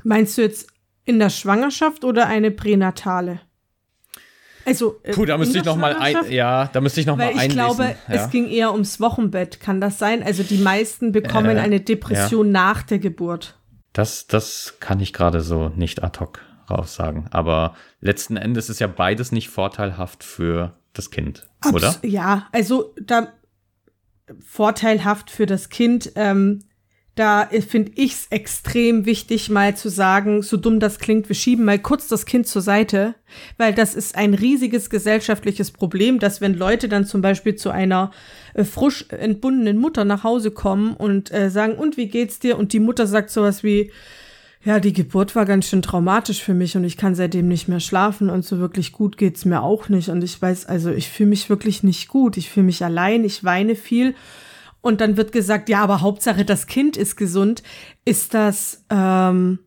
Meinst 0.04 0.38
du 0.38 0.41
jetzt 0.41 0.67
in 1.06 1.19
der 1.19 1.30
Schwangerschaft 1.30 2.04
oder 2.04 2.28
eine 2.28 2.52
pränatale? 2.52 3.41
Also, 4.65 5.00
äh, 5.04 5.13
Puh, 5.13 5.26
da 5.26 5.38
müsste 5.38 5.60
ich 5.60 5.63
noch 5.63 5.78
mal 5.78 5.95
ein, 5.95 6.30
ja, 6.30 6.67
da 6.67 6.82
müsste 6.82 7.00
ich 7.00 7.08
noch 7.08 7.15
mal 7.15 7.28
einlesen. 7.28 7.48
Ich 7.48 7.54
glaube, 7.54 7.84
ja. 7.84 8.13
es 8.13 8.30
ging 8.30 8.50
eher 8.50 8.74
ums 8.74 9.00
Wochenbett. 9.00 9.62
Kann 9.62 9.80
das 9.80 9.98
sein? 9.98 10.21
Also 10.21 10.43
die 10.43 10.58
meisten 10.58 11.13
bekommen 11.13 11.56
äh, 11.56 11.62
eine 11.62 11.80
Depression 11.80 12.48
ja. 12.48 12.52
nach 12.52 12.84
der 12.84 13.00
Geburt. 13.00 13.58
Das, 13.93 14.28
das 14.28 14.76
kann 14.82 15.00
ich 15.00 15.13
gerade 15.13 15.39
so 15.39 15.69
nicht 15.69 16.04
ad 16.04 16.19
hoc 16.19 16.41
raussagen. 16.69 17.28
Aber 17.32 17.76
letzten 18.02 18.36
Endes 18.36 18.69
ist 18.69 18.80
ja 18.80 18.88
beides 18.88 19.32
nicht 19.32 19.48
vorteilhaft 19.48 20.26
für 20.26 20.78
das 20.91 21.12
Kind, 21.12 21.48
Abs 21.62 21.74
oder? 21.74 21.95
Ja, 22.04 22.48
also 22.52 22.93
da 23.02 23.30
vorteilhaft 24.46 25.30
für 25.32 25.46
das 25.46 25.70
Kind. 25.70 26.12
Ähm, 26.16 26.62
da 27.18 27.50
finde 27.68 27.94
ich 27.96 28.12
es 28.12 28.28
extrem 28.30 29.08
wichtig, 29.08 29.50
mal 29.50 29.76
zu 29.76 29.90
sagen, 29.90 30.44
so 30.44 30.56
dumm 30.56 30.80
das 30.80 31.00
klingt, 31.00 31.28
wir 31.30 31.36
schieben 31.36 31.66
mal 31.66 31.80
kurz 31.80 32.08
das 32.08 32.28
Kind 32.28 32.46
zur 32.46 32.62
Seite, 32.62 33.16
weil 33.58 33.74
das 33.74 33.96
ist 33.96 34.16
ein 34.16 34.36
riesiges 34.36 34.92
gesellschaftliches 34.92 35.72
Problem, 35.72 36.20
dass 36.20 36.42
wenn 36.42 36.54
Leute 36.54 36.88
dann 36.88 37.06
zum 37.06 37.22
Beispiel 37.22 37.56
zu 37.56 37.72
einer 37.72 38.12
äh, 38.54 38.63
frisch 38.63 39.06
entbundenen 39.10 39.78
Mutter 39.78 40.06
nach 40.06 40.24
Hause 40.24 40.52
kommen 40.52 40.94
und 40.94 41.34
äh, 41.34 41.50
sagen, 41.50 41.74
und 41.74 41.98
wie 41.98 42.08
geht's 42.08 42.38
dir? 42.38 42.56
Und 42.56 42.72
die 42.72 42.80
Mutter 42.80 43.08
sagt 43.08 43.32
sowas 43.32 43.63
wie, 43.63 43.92
ja, 44.63 44.80
die 44.80 44.93
Geburt 44.93 45.36
war 45.36 45.46
ganz 45.46 45.67
schön 45.67 45.82
traumatisch 45.82 46.41
für 46.41 46.54
mich 46.54 46.76
und 46.76 46.84
ich 46.84 46.98
kann 46.98 47.15
seitdem 47.15 47.48
nicht 47.48 47.67
mehr 47.67 47.80
schlafen 47.80 48.30
und 48.30 48.43
so 48.43 48.58
wirklich 48.60 48.91
gut 48.91 49.17
geht's 49.17 49.46
mir 49.46 49.62
auch 49.62 49.88
nicht. 49.89 50.10
Und 50.10 50.24
ich 50.24 50.41
weiß, 50.41 50.65
also 50.65 50.91
ich 50.91 51.10
fühle 51.10 51.30
mich 51.30 51.50
wirklich 51.50 51.84
nicht 51.84 52.08
gut. 52.08 52.38
Ich 52.38 52.50
fühle 52.50 52.65
mich 52.65 52.84
allein, 52.84 53.24
ich 53.24 53.43
weine 53.43 53.76
viel. 53.76 54.15
Und 54.82 55.02
dann 55.02 55.17
wird 55.17 55.32
gesagt, 55.32 55.70
ja, 55.70 55.82
aber 55.82 56.02
Hauptsache 56.02 56.43
das 56.43 56.67
Kind 56.67 56.98
ist 56.98 57.15
gesund. 57.17 57.62
Ist 58.04 58.34
das 58.34 58.86
ähm, 58.89 59.60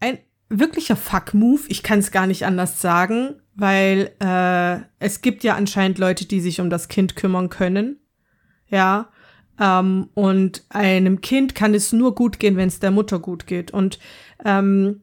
ein 0.00 0.18
wirklicher 0.48 0.96
Fuck-Move? 0.96 1.62
Ich 1.68 1.82
kann 1.82 1.98
es 1.98 2.10
gar 2.10 2.26
nicht 2.26 2.46
anders 2.46 2.80
sagen, 2.80 3.36
weil 3.54 4.12
äh, 4.20 4.80
es 4.98 5.20
gibt 5.20 5.42
ja 5.42 5.56
anscheinend 5.56 5.98
Leute, 5.98 6.26
die 6.26 6.40
sich 6.40 6.60
um 6.60 6.70
das 6.70 6.88
Kind 6.88 7.16
kümmern 7.16 7.50
können. 7.50 7.98
Ja. 8.68 9.10
Ähm, 9.60 10.08
und 10.14 10.64
einem 10.68 11.20
Kind 11.20 11.54
kann 11.54 11.74
es 11.74 11.92
nur 11.92 12.14
gut 12.14 12.38
gehen, 12.38 12.56
wenn 12.56 12.68
es 12.68 12.80
der 12.80 12.90
Mutter 12.90 13.18
gut 13.18 13.46
geht. 13.46 13.70
Und 13.70 13.98
ähm, 14.44 15.02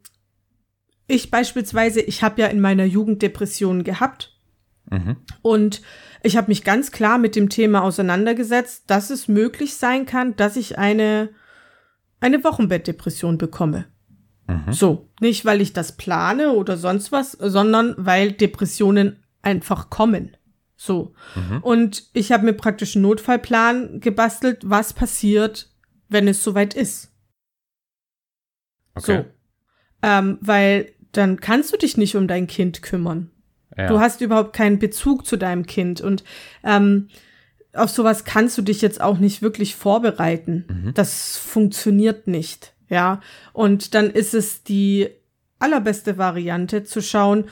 ich 1.07 1.29
beispielsweise, 1.31 2.01
ich 2.01 2.23
habe 2.23 2.41
ja 2.41 2.47
in 2.47 2.61
meiner 2.61 2.85
Jugend 2.85 3.21
Depressionen 3.21 3.83
gehabt. 3.83 4.35
Mhm. 4.89 5.17
Und 5.41 5.81
ich 6.23 6.37
habe 6.37 6.47
mich 6.47 6.63
ganz 6.63 6.91
klar 6.91 7.17
mit 7.17 7.35
dem 7.35 7.49
Thema 7.49 7.83
auseinandergesetzt, 7.83 8.83
dass 8.87 9.09
es 9.09 9.27
möglich 9.27 9.75
sein 9.75 10.05
kann, 10.05 10.35
dass 10.35 10.55
ich 10.55 10.77
eine, 10.77 11.29
eine 12.19 12.43
Wochenbettdepression 12.43 13.37
bekomme. 13.37 13.85
Mhm. 14.47 14.71
So, 14.71 15.09
nicht 15.19 15.45
weil 15.45 15.61
ich 15.61 15.73
das 15.73 15.97
plane 15.97 16.51
oder 16.51 16.77
sonst 16.77 17.11
was, 17.11 17.33
sondern 17.33 17.95
weil 17.97 18.31
Depressionen 18.31 19.23
einfach 19.41 19.89
kommen. 19.89 20.34
So. 20.77 21.13
Mhm. 21.35 21.59
Und 21.61 22.09
ich 22.13 22.31
habe 22.31 22.45
mir 22.45 22.53
praktisch 22.53 22.95
einen 22.95 23.03
Notfallplan 23.03 23.99
gebastelt, 23.99 24.61
was 24.63 24.93
passiert, 24.93 25.69
wenn 26.09 26.27
es 26.27 26.43
soweit 26.43 26.73
ist. 26.73 27.11
Okay. 28.95 29.23
So. 29.23 29.25
Ähm, 30.01 30.37
weil 30.41 30.91
dann 31.11 31.39
kannst 31.39 31.73
du 31.73 31.77
dich 31.77 31.97
nicht 31.97 32.15
um 32.15 32.27
dein 32.27 32.47
Kind 32.47 32.81
kümmern. 32.81 33.31
Ja. 33.77 33.87
Du 33.87 33.99
hast 33.99 34.21
überhaupt 34.21 34.53
keinen 34.53 34.79
Bezug 34.79 35.25
zu 35.25 35.37
deinem 35.37 35.65
Kind 35.65 36.01
und 36.01 36.23
ähm, 36.63 37.09
auf 37.73 37.89
sowas 37.89 38.23
kannst 38.23 38.57
du 38.57 38.61
dich 38.61 38.81
jetzt 38.81 39.01
auch 39.01 39.17
nicht 39.17 39.41
wirklich 39.41 39.75
vorbereiten. 39.75 40.65
Mhm. 40.67 40.93
Das 40.93 41.37
funktioniert 41.37 42.27
nicht. 42.27 42.73
Ja. 42.89 43.21
Und 43.53 43.93
dann 43.93 44.09
ist 44.09 44.33
es 44.33 44.63
die 44.63 45.09
allerbeste 45.59 46.17
Variante 46.17 46.83
zu 46.83 47.01
schauen, 47.01 47.45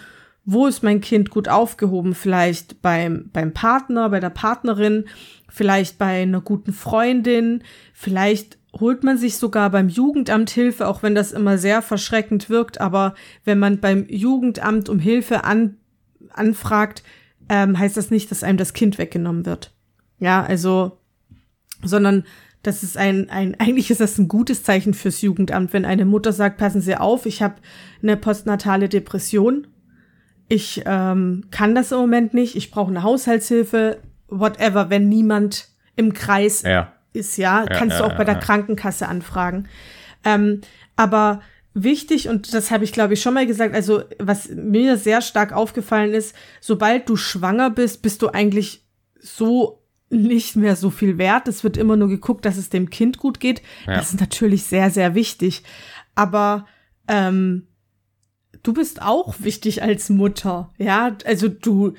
wo 0.45 0.67
ist 0.67 0.83
mein 0.83 1.01
Kind 1.01 1.29
gut 1.29 1.47
aufgehoben? 1.47 2.15
Vielleicht 2.15 2.81
beim, 2.81 3.29
beim 3.31 3.53
Partner, 3.53 4.09
bei 4.09 4.19
der 4.19 4.29
Partnerin, 4.29 5.05
vielleicht 5.49 5.97
bei 5.97 6.23
einer 6.23 6.41
guten 6.41 6.73
Freundin, 6.73 7.63
vielleicht 7.93 8.57
holt 8.77 9.03
man 9.03 9.17
sich 9.17 9.37
sogar 9.37 9.69
beim 9.69 9.87
Jugendamt 9.87 10.49
Hilfe, 10.49 10.87
auch 10.87 11.03
wenn 11.03 11.15
das 11.15 11.31
immer 11.31 11.57
sehr 11.57 11.81
verschreckend 11.81 12.49
wirkt, 12.49 12.81
aber 12.81 13.13
wenn 13.45 13.59
man 13.59 13.79
beim 13.79 14.07
Jugendamt 14.09 14.89
um 14.89 14.99
Hilfe 14.99 15.43
an, 15.43 15.77
anfragt, 16.29 17.03
ähm, 17.49 17.77
heißt 17.77 17.95
das 17.95 18.09
nicht, 18.09 18.31
dass 18.31 18.43
einem 18.43 18.57
das 18.57 18.73
Kind 18.73 18.97
weggenommen 18.97 19.45
wird. 19.45 19.73
Ja, 20.19 20.43
also, 20.43 20.97
sondern 21.83 22.23
das 22.63 22.81
ist 22.81 22.97
ein, 22.97 23.29
ein, 23.29 23.55
eigentlich 23.59 23.91
ist 23.91 24.01
das 24.01 24.17
ein 24.17 24.27
gutes 24.27 24.63
Zeichen 24.63 24.93
fürs 24.93 25.21
Jugendamt, 25.21 25.71
wenn 25.71 25.85
eine 25.85 26.05
Mutter 26.05 26.33
sagt, 26.33 26.57
passen 26.57 26.81
Sie 26.81 26.95
auf, 26.97 27.25
ich 27.25 27.41
habe 27.41 27.55
eine 28.01 28.17
postnatale 28.17 28.89
Depression 28.89 29.67
ich 30.53 30.83
ähm, 30.85 31.45
kann 31.49 31.73
das 31.73 31.91
im 31.91 31.97
Moment 31.97 32.33
nicht, 32.33 32.55
ich 32.55 32.69
brauche 32.69 32.91
eine 32.91 33.01
Haushaltshilfe, 33.03 33.99
whatever, 34.27 34.89
wenn 34.89 35.09
niemand 35.09 35.67
im 35.95 36.13
Kreis 36.13 36.61
Ja. 36.61 36.93
ist, 37.13 37.37
ja, 37.37 37.65
kannst 37.65 37.99
du 37.99 38.03
ja, 38.03 38.09
auch 38.09 38.15
bei 38.15 38.23
der 38.23 38.35
ja. 38.35 38.39
Krankenkasse 38.39 39.07
anfragen. 39.07 39.67
Ähm, 40.23 40.61
aber 40.95 41.41
wichtig, 41.73 42.29
und 42.29 42.53
das 42.53 42.69
habe 42.69 42.83
ich 42.83 42.93
glaube 42.93 43.15
ich 43.15 43.21
schon 43.21 43.33
mal 43.33 43.47
gesagt, 43.47 43.73
also 43.73 44.03
was 44.19 44.49
mir 44.49 44.97
sehr 44.97 45.21
stark 45.21 45.53
aufgefallen 45.53 46.13
ist, 46.13 46.35
sobald 46.61 47.09
du 47.09 47.15
schwanger 47.15 47.71
bist, 47.71 48.03
bist 48.03 48.21
du 48.21 48.29
eigentlich 48.29 48.85
so 49.19 49.81
nicht 50.09 50.55
mehr 50.55 50.75
so 50.75 50.91
viel 50.91 51.17
wert. 51.17 51.47
Es 51.47 51.63
wird 51.63 51.77
immer 51.77 51.95
nur 51.95 52.09
geguckt, 52.09 52.45
dass 52.45 52.57
es 52.57 52.69
dem 52.69 52.91
Kind 52.91 53.17
gut 53.17 53.39
geht. 53.39 53.63
Ja. 53.87 53.95
Das 53.95 54.13
ist 54.13 54.19
natürlich 54.19 54.63
sehr, 54.65 54.91
sehr 54.91 55.15
wichtig. 55.15 55.63
Aber 56.13 56.67
ähm, 57.07 57.67
du 58.63 58.73
bist 58.73 59.01
auch 59.01 59.35
wichtig 59.39 59.83
als 59.83 60.09
Mutter. 60.09 60.69
Ja, 60.77 61.15
also 61.25 61.47
du, 61.49 61.93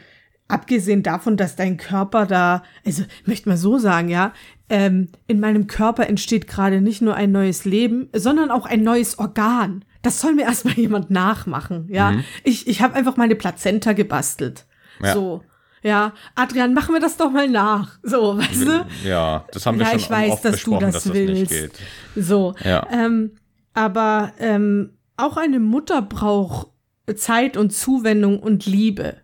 abgesehen 0.49 1.03
davon, 1.03 1.37
dass 1.37 1.57
dein 1.57 1.77
Körper 1.77 2.27
da, 2.27 2.63
also 2.85 3.05
möchte 3.27 3.49
mal 3.49 3.57
so 3.57 3.79
sagen, 3.79 4.09
ja, 4.09 4.33
ähm, 4.69 5.09
in 5.27 5.41
meinem 5.41 5.67
Körper 5.67 6.09
entsteht 6.09 6.47
gerade 6.49 6.81
nicht 6.81 7.03
nur 7.03 7.15
ein 7.15 7.33
neues 7.33 7.65
Leben, 7.65 8.09
sondern 8.15 8.51
auch 8.51 8.67
ein 8.67 8.83
neues 8.83 9.19
Organ. 9.19 9.85
Das 10.03 10.21
soll 10.21 10.35
mir 10.35 10.43
erstmal 10.43 10.75
jemand 10.79 11.11
nachmachen, 11.11 11.87
ja. 11.91 12.15
Ich, 12.43 12.67
ich 12.67 12.83
habe 12.83 12.95
einfach 12.95 13.17
meine 13.17 13.37
Plazenta 13.37 13.93
gebastelt. 13.93 14.67
Ja. 15.03 15.13
So. 15.15 15.43
Ja, 15.83 16.15
Adrian, 16.35 16.73
machen 16.73 16.95
wir 16.95 17.01
das 17.01 17.19
doch 17.19 17.31
mal 17.31 17.47
nach. 17.47 17.99
So, 18.03 18.39
weißt 18.39 18.67
du? 18.67 18.87
Ja, 19.07 19.45
das 19.53 19.67
haben 19.67 19.79
wir 19.79 19.85
Ja, 19.85 19.91
schon 19.91 19.99
ich 20.01 20.09
weiß, 20.11 20.31
oft 20.33 20.45
dass 20.47 20.51
du 20.53 20.57
besprochen, 20.57 20.81
das 20.81 20.95
dass 20.95 21.05
das 21.05 21.13
willst. 21.13 21.41
nicht 21.41 21.51
geht. 21.51 21.73
So. 22.17 22.55
Ja. 22.65 22.87
Ähm, 22.91 23.33
aber 23.75 24.33
ähm, 24.39 24.95
auch 25.17 25.37
eine 25.37 25.61
Mutter 25.61 26.03
braucht 26.03 26.69
Zeit 27.17 27.57
und 27.57 27.71
Zuwendung 27.71 28.39
und 28.41 28.67
Liebe. 28.67 29.17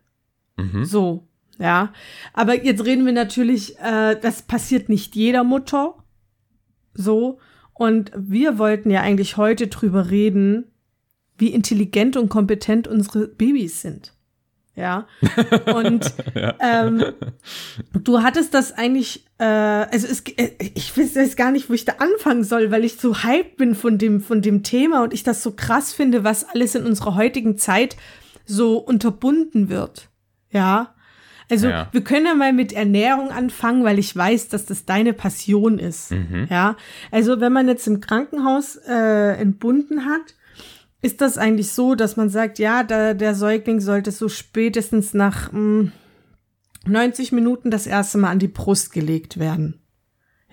Mhm. 0.57 0.85
So, 0.85 1.27
ja. 1.59 1.93
Aber 2.33 2.63
jetzt 2.63 2.85
reden 2.85 3.07
wir 3.07 3.13
natürlich, 3.13 3.79
äh, 3.79 4.17
das 4.21 4.43
passiert 4.43 4.89
nicht 4.89 5.17
jeder 5.17 5.45
Mutter. 5.45 5.95
So. 6.95 7.39
Und 7.75 8.13
wir 8.15 8.59
wollten 8.59 8.91
ja 8.91 9.01
eigentlich 9.01 9.37
heute 9.37 9.69
drüber 9.69 10.11
reden, 10.11 10.65
wie 11.39 11.49
intelligent 11.49 12.17
und 12.17 12.29
kompetent 12.29 12.87
unsere 12.87 13.27
Babys 13.27 13.81
sind. 13.81 14.13
Ja. 14.77 15.07
Und 15.75 16.13
ähm, 16.61 17.05
du 17.93 18.23
hattest 18.23 18.55
das 18.55 18.73
eigentlich, 18.73 19.27
äh, 19.39 19.45
also 19.45 20.07
es, 20.07 20.21
äh, 20.37 20.51
ich 20.75 20.97
weiß 20.97 21.15
jetzt 21.15 21.37
gar 21.37 21.51
nicht, 21.51 21.69
wo 21.69 21.75
ich 21.75 21.85
da 21.85 21.95
anfangen 21.99 22.45
soll, 22.45 22.71
weil 22.71 22.85
ich 22.85 22.97
so 22.97 23.23
hyped 23.23 23.57
bin 23.57 23.75
von 23.75 23.99
dem, 23.99 24.21
von 24.21 24.43
dem 24.43 24.63
Thema 24.63 25.03
und 25.03 25.13
ich 25.13 25.23
das 25.23 25.43
so 25.43 25.53
krass 25.53 25.93
finde, 25.93 26.25
was 26.25 26.45
alles 26.49 26.75
in 26.75 26.85
unserer 26.85 27.15
heutigen 27.15 27.59
Zeit 27.59 27.97
so 28.47 28.79
unterbunden 28.79 29.69
wird. 29.69 30.09
Ja. 30.51 30.95
Also 31.51 31.69
Ja. 31.69 31.89
wir 31.91 32.03
können 32.05 32.27
ja 32.27 32.35
mal 32.35 32.53
mit 32.53 32.73
Ernährung 32.73 33.31
anfangen, 33.33 33.83
weil 33.85 33.99
ich 33.99 34.15
weiß, 34.15 34.49
dass 34.49 34.67
das 34.67 34.85
deine 34.85 35.13
Passion 35.13 35.79
ist. 35.81 36.13
Mhm. 36.13 36.47
Ja. 36.49 36.77
Also 37.11 37.41
wenn 37.41 37.53
man 37.53 37.67
jetzt 37.69 37.87
im 37.89 38.01
Krankenhaus 38.01 38.77
äh, 38.89 39.33
entbunden 39.41 40.05
hat, 40.07 40.35
ist 41.03 41.21
das 41.21 41.39
eigentlich 41.39 41.73
so, 41.73 41.95
dass 41.95 42.17
man 42.17 42.29
sagt, 42.29 42.59
ja, 42.59 42.83
da, 42.83 43.15
der 43.15 43.35
Säugling 43.35 43.81
sollte 43.81 44.11
so 44.13 44.29
spätestens 44.29 45.15
nach 45.15 45.51
mh, 45.53 45.93
90 46.87 47.33
Minuten 47.33 47.71
das 47.71 47.87
erste 47.87 48.19
Mal 48.19 48.31
an 48.31 48.39
die 48.39 48.49
Brust 48.49 48.93
gelegt 48.93 49.39
werden. 49.39 49.81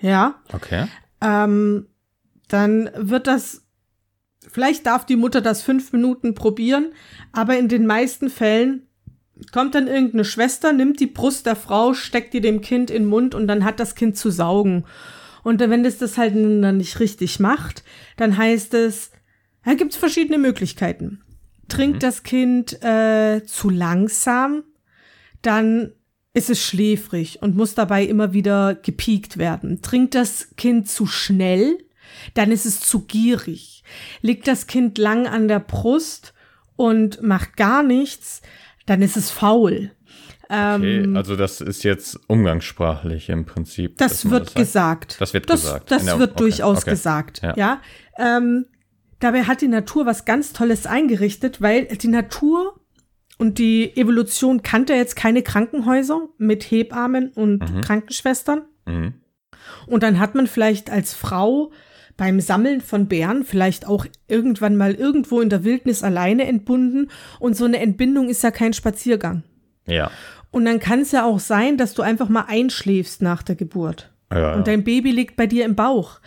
Ja, 0.00 0.36
Okay. 0.52 0.86
ähm, 1.20 1.86
dann 2.48 2.88
wird 2.96 3.26
das, 3.26 3.66
vielleicht 4.48 4.86
darf 4.86 5.04
die 5.04 5.16
Mutter 5.16 5.40
das 5.40 5.60
fünf 5.62 5.92
Minuten 5.92 6.34
probieren, 6.34 6.92
aber 7.32 7.58
in 7.58 7.68
den 7.68 7.84
meisten 7.86 8.30
Fällen 8.30 8.86
kommt 9.52 9.74
dann 9.74 9.86
irgendeine 9.86 10.24
Schwester, 10.24 10.72
nimmt 10.72 10.98
die 11.00 11.06
Brust 11.06 11.46
der 11.46 11.56
Frau, 11.56 11.94
steckt 11.94 12.32
die 12.34 12.40
dem 12.40 12.60
Kind 12.60 12.90
in 12.90 13.02
den 13.02 13.08
Mund 13.08 13.34
und 13.34 13.46
dann 13.48 13.64
hat 13.64 13.80
das 13.80 13.94
Kind 13.94 14.16
zu 14.16 14.30
saugen. 14.30 14.84
Und 15.44 15.60
wenn 15.60 15.84
es 15.84 15.98
das 15.98 16.18
halt 16.18 16.34
dann 16.34 16.76
nicht 16.78 16.98
richtig 17.00 17.38
macht, 17.38 17.84
dann 18.16 18.36
heißt 18.36 18.74
es, 18.74 19.12
da 19.68 19.74
gibt's 19.74 19.96
verschiedene 19.96 20.38
Möglichkeiten. 20.38 21.20
Trinkt 21.68 22.02
das 22.02 22.22
Kind 22.22 22.82
äh, 22.82 23.42
zu 23.44 23.68
langsam, 23.68 24.64
dann 25.42 25.92
ist 26.32 26.48
es 26.48 26.64
schläfrig 26.64 27.42
und 27.42 27.54
muss 27.54 27.74
dabei 27.74 28.04
immer 28.04 28.32
wieder 28.32 28.74
gepiekt 28.74 29.36
werden. 29.36 29.82
Trinkt 29.82 30.14
das 30.14 30.54
Kind 30.56 30.88
zu 30.88 31.04
schnell, 31.04 31.76
dann 32.32 32.50
ist 32.50 32.64
es 32.64 32.80
zu 32.80 33.04
gierig. 33.04 33.84
Liegt 34.22 34.48
das 34.48 34.68
Kind 34.68 34.96
lang 34.96 35.26
an 35.26 35.48
der 35.48 35.60
Brust 35.60 36.32
und 36.76 37.20
macht 37.20 37.58
gar 37.58 37.82
nichts, 37.82 38.40
dann 38.86 39.02
ist 39.02 39.18
es 39.18 39.30
faul. 39.30 39.90
Okay, 40.44 41.02
Ähm, 41.02 41.14
also 41.14 41.36
das 41.36 41.60
ist 41.60 41.84
jetzt 41.84 42.18
umgangssprachlich 42.26 43.28
im 43.28 43.44
Prinzip. 43.44 43.98
das 43.98 44.30
wird 44.30 44.56
das 44.58 44.72
sagt. 44.72 45.08
gesagt. 45.08 45.20
Das 45.20 45.34
wird 45.34 45.50
das, 45.50 45.60
gesagt. 45.60 45.90
Das 45.90 46.06
wird 46.06 46.30
okay, 46.30 46.38
durchaus 46.38 46.78
okay. 46.78 46.90
gesagt. 46.92 47.42
Ja. 47.42 47.54
Ja. 47.54 47.82
Ähm, 48.16 48.64
dabei 49.20 49.44
hat 49.44 49.60
die 49.60 49.68
Natur 49.68 50.06
was 50.06 50.24
ganz 50.24 50.52
Tolles 50.52 50.86
eingerichtet, 50.86 51.60
weil 51.60 51.86
die 51.86 52.08
Natur 52.08 52.80
und 53.38 53.58
die 53.58 53.96
Evolution 53.96 54.62
kannte 54.62 54.94
jetzt 54.94 55.16
keine 55.16 55.42
Krankenhäuser 55.42 56.28
mit 56.38 56.64
Hebammen 56.64 57.30
und 57.30 57.82
Krankenschwestern. 57.82 58.62
Mhm. 58.86 59.14
Und 59.86 60.02
dann 60.02 60.18
hat 60.18 60.34
man 60.34 60.46
vielleicht 60.46 60.90
als 60.90 61.14
Frau 61.14 61.70
beim 62.16 62.40
Sammeln 62.40 62.80
von 62.80 63.06
Bären 63.06 63.44
vielleicht 63.44 63.86
auch 63.86 64.04
irgendwann 64.26 64.76
mal 64.76 64.92
irgendwo 64.92 65.40
in 65.40 65.50
der 65.50 65.62
Wildnis 65.64 66.02
alleine 66.02 66.46
entbunden. 66.46 67.10
Und 67.38 67.56
so 67.56 67.64
eine 67.64 67.78
Entbindung 67.78 68.28
ist 68.28 68.42
ja 68.42 68.50
kein 68.50 68.72
Spaziergang. 68.72 69.44
Ja. 69.86 70.10
Und 70.50 70.64
dann 70.64 70.80
kann 70.80 71.00
es 71.00 71.12
ja 71.12 71.24
auch 71.24 71.38
sein, 71.38 71.76
dass 71.76 71.94
du 71.94 72.02
einfach 72.02 72.28
mal 72.28 72.46
einschläfst 72.48 73.22
nach 73.22 73.42
der 73.42 73.54
Geburt. 73.54 74.10
Ja, 74.32 74.54
Und 74.54 74.66
dein 74.66 74.84
Baby 74.84 75.12
liegt 75.12 75.36
bei 75.36 75.46
dir 75.46 75.64
im 75.64 75.76
Bauch. 75.76 76.20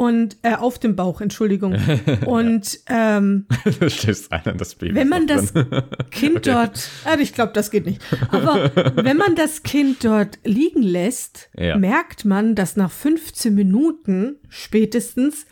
Und 0.00 0.38
äh, 0.40 0.54
auf 0.54 0.78
dem 0.78 0.96
Bauch, 0.96 1.20
Entschuldigung. 1.20 1.74
Und 2.26 2.80
ähm, 2.86 3.44
da 3.80 3.90
stößt 3.90 4.32
einer 4.32 4.54
das 4.54 4.74
Baby. 4.74 4.94
wenn 4.94 5.10
man 5.10 5.26
das. 5.26 5.52
Kind 6.10 6.46
dort, 6.46 6.88
äh, 7.04 7.20
ich 7.20 7.34
glaube, 7.34 7.52
das 7.52 7.70
geht 7.70 7.84
nicht. 7.84 8.00
Aber 8.30 8.74
wenn 8.96 9.18
man 9.18 9.36
das 9.36 9.62
Kind 9.62 10.02
dort 10.02 10.38
liegen 10.42 10.80
lässt, 10.82 11.50
Ja. 11.54 11.76
merkt 11.76 12.24
man, 12.24 12.54
dass 12.54 12.76
nach 12.76 12.90
15 12.90 13.54
Minuten 13.54 14.36
spätestens 14.48 15.44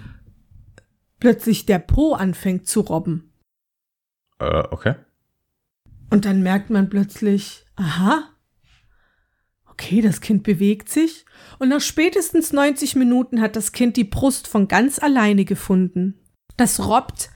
plötzlich 1.21 1.67
der 1.67 1.81
Po 1.81 2.15
anfängt 2.15 2.67
zu 2.67 2.81
robben. 2.81 3.31
äh, 4.41 4.63
okay. 4.71 4.95
Und 6.09 6.25
dann 6.25 6.43
merkt 6.43 6.71
man 6.71 6.89
plötzlich, 6.89 7.67
aha, 7.77 8.31
okay, 9.79 10.01
das 10.01 10.21
Kind 10.21 10.43
bewegt 10.43 10.88
sich. 10.88 11.25
Und 11.59 11.69
nach 11.69 11.81
spätestens 11.81 12.53
90 12.53 12.97
Minuten 12.97 13.41
hat 13.41 13.55
das 13.55 13.73
Kind 13.73 13.97
die 13.97 14.05
Brust 14.05 14.49
von 14.49 14.67
ganz 14.67 14.99
alleine 14.99 15.45
gefunden. 15.45 16.19
Das 16.57 16.87
robbt 16.87 17.31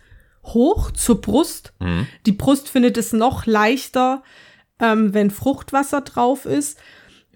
hoch 0.44 0.90
zur 0.90 1.20
Brust. 1.20 1.72
Mhm. 1.78 2.08
Die 2.26 2.32
Brust 2.32 2.68
findet 2.68 2.98
es 2.98 3.12
noch 3.12 3.46
leichter, 3.46 4.24
ähm, 4.80 5.14
wenn 5.14 5.30
Fruchtwasser 5.30 6.00
drauf 6.00 6.44
ist. 6.44 6.80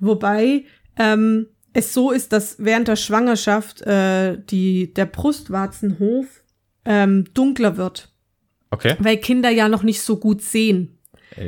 Wobei 0.01 0.65
ähm, 0.99 1.47
es 1.73 1.95
so 1.95 2.11
ist, 2.11 2.33
dass 2.33 2.57
während 2.59 2.89
der 2.89 2.97
Schwangerschaft 2.97 3.83
äh, 3.83 4.39
die, 4.51 4.93
der 4.93 5.07
Brustwarzenhof 5.07 6.27
ähm, 6.85 7.27
dunkler 7.33 7.77
wird, 7.77 8.13
Okay. 8.71 8.97
weil 8.99 9.19
Kinder 9.19 9.51
ja 9.51 9.69
noch 9.69 9.85
nicht 9.85 10.01
so 10.01 10.19
gut 10.19 10.43
sehen. 10.43 10.99
Ja. 11.37 11.45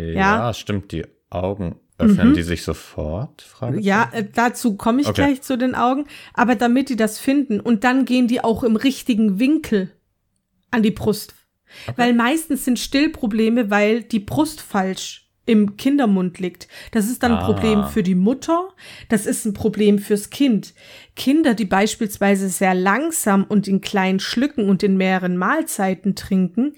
ja. 0.47 0.55
stimmt. 0.55 0.93
Die 0.93 1.05
Augen 1.31 1.77
öffnen 1.99 2.33
die 2.35 2.43
sich 2.43 2.63
sofort? 2.63 3.43
Frage. 3.43 3.81
Ja, 3.81 4.09
äh, 4.13 4.25
dazu 4.33 4.77
komme 4.77 5.01
ich 5.03 5.09
Okay. 5.09 5.23
gleich 5.25 5.43
zu 5.43 5.59
den 5.59 5.75
Augen. 5.75 6.07
Aber 6.35 6.55
damit 6.55 6.89
die 6.89 6.97
das 6.97 7.19
finden 7.19 7.61
und 7.61 7.85
dann 7.85 8.05
gehen 8.05 8.29
die 8.29 8.43
auch 8.43 8.63
im 8.63 8.77
richtigen 8.77 9.39
Winkel 9.39 9.91
an 10.71 10.83
die 10.83 10.91
Brust. 10.93 11.35
Weil 11.97 12.15
meistens 12.15 12.65
sind 12.65 12.79
Stillprobleme, 12.79 13.71
weil 13.71 14.03
die 14.03 14.21
Brust 14.21 14.61
falsch 14.61 15.27
im 15.45 15.77
Kindermund 15.77 16.39
liegt. 16.39 16.69
Das 16.93 17.09
ist 17.09 17.23
dann 17.23 17.33
ein 17.33 17.39
Ah. 17.39 17.45
Problem 17.45 17.85
für 17.85 18.03
die 18.03 18.15
Mutter, 18.15 18.69
das 19.09 19.25
ist 19.27 19.45
ein 19.47 19.55
Problem 19.55 19.99
fürs 19.99 20.29
Kind. 20.31 20.75
Kinder, 21.17 21.55
die 21.55 21.65
beispielsweise 21.65 22.49
sehr 22.51 22.75
langsam 22.75 23.45
und 23.45 23.67
in 23.67 23.81
kleinen 23.81 24.21
Schlücken 24.21 24.69
und 24.69 24.83
in 24.83 24.97
mehreren 24.99 25.37
Mahlzeiten 25.39 26.15
trinken, 26.15 26.75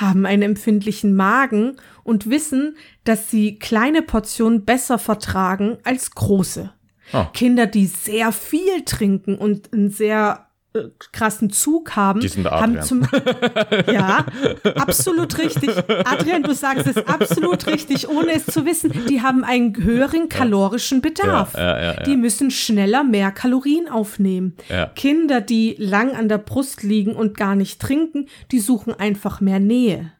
haben 0.00 0.26
einen 0.26 0.42
empfindlichen 0.42 1.14
Magen 1.14 1.76
und 2.04 2.30
wissen, 2.30 2.76
dass 3.04 3.30
sie 3.30 3.58
kleine 3.58 4.02
Portionen 4.02 4.64
besser 4.64 4.98
vertragen 4.98 5.78
als 5.84 6.12
große. 6.12 6.72
Oh. 7.12 7.24
Kinder, 7.32 7.66
die 7.66 7.86
sehr 7.86 8.32
viel 8.32 8.84
trinken 8.84 9.36
und 9.36 9.72
einen 9.72 9.90
sehr 9.90 10.47
krassen 11.12 11.50
Zug 11.50 11.96
haben, 11.96 12.20
Die 12.20 12.28
sind 12.28 12.44
bei 12.44 12.50
haben 12.50 12.82
zum 12.82 13.02
ja 13.90 14.24
absolut 14.76 15.38
richtig. 15.38 15.70
Adrian, 16.04 16.42
du 16.42 16.54
sagst 16.54 16.86
es 16.86 16.96
absolut 16.96 17.66
richtig, 17.66 18.08
ohne 18.08 18.32
es 18.32 18.46
zu 18.46 18.64
wissen. 18.66 18.92
Die 19.08 19.22
haben 19.22 19.44
einen 19.44 19.76
höheren 19.76 20.28
kalorischen 20.28 21.00
Bedarf. 21.00 21.54
Ja, 21.54 21.80
ja, 21.80 21.94
ja. 21.94 22.02
Die 22.02 22.16
müssen 22.16 22.50
schneller 22.50 23.02
mehr 23.02 23.30
Kalorien 23.32 23.88
aufnehmen. 23.88 24.56
Kinder, 24.94 25.40
die 25.40 25.76
lang 25.78 26.14
an 26.14 26.28
der 26.28 26.38
Brust 26.38 26.82
liegen 26.82 27.16
und 27.16 27.36
gar 27.36 27.54
nicht 27.54 27.80
trinken, 27.80 28.26
die 28.52 28.60
suchen 28.60 28.92
einfach 28.94 29.40
mehr 29.40 29.60
Nähe. 29.60 30.12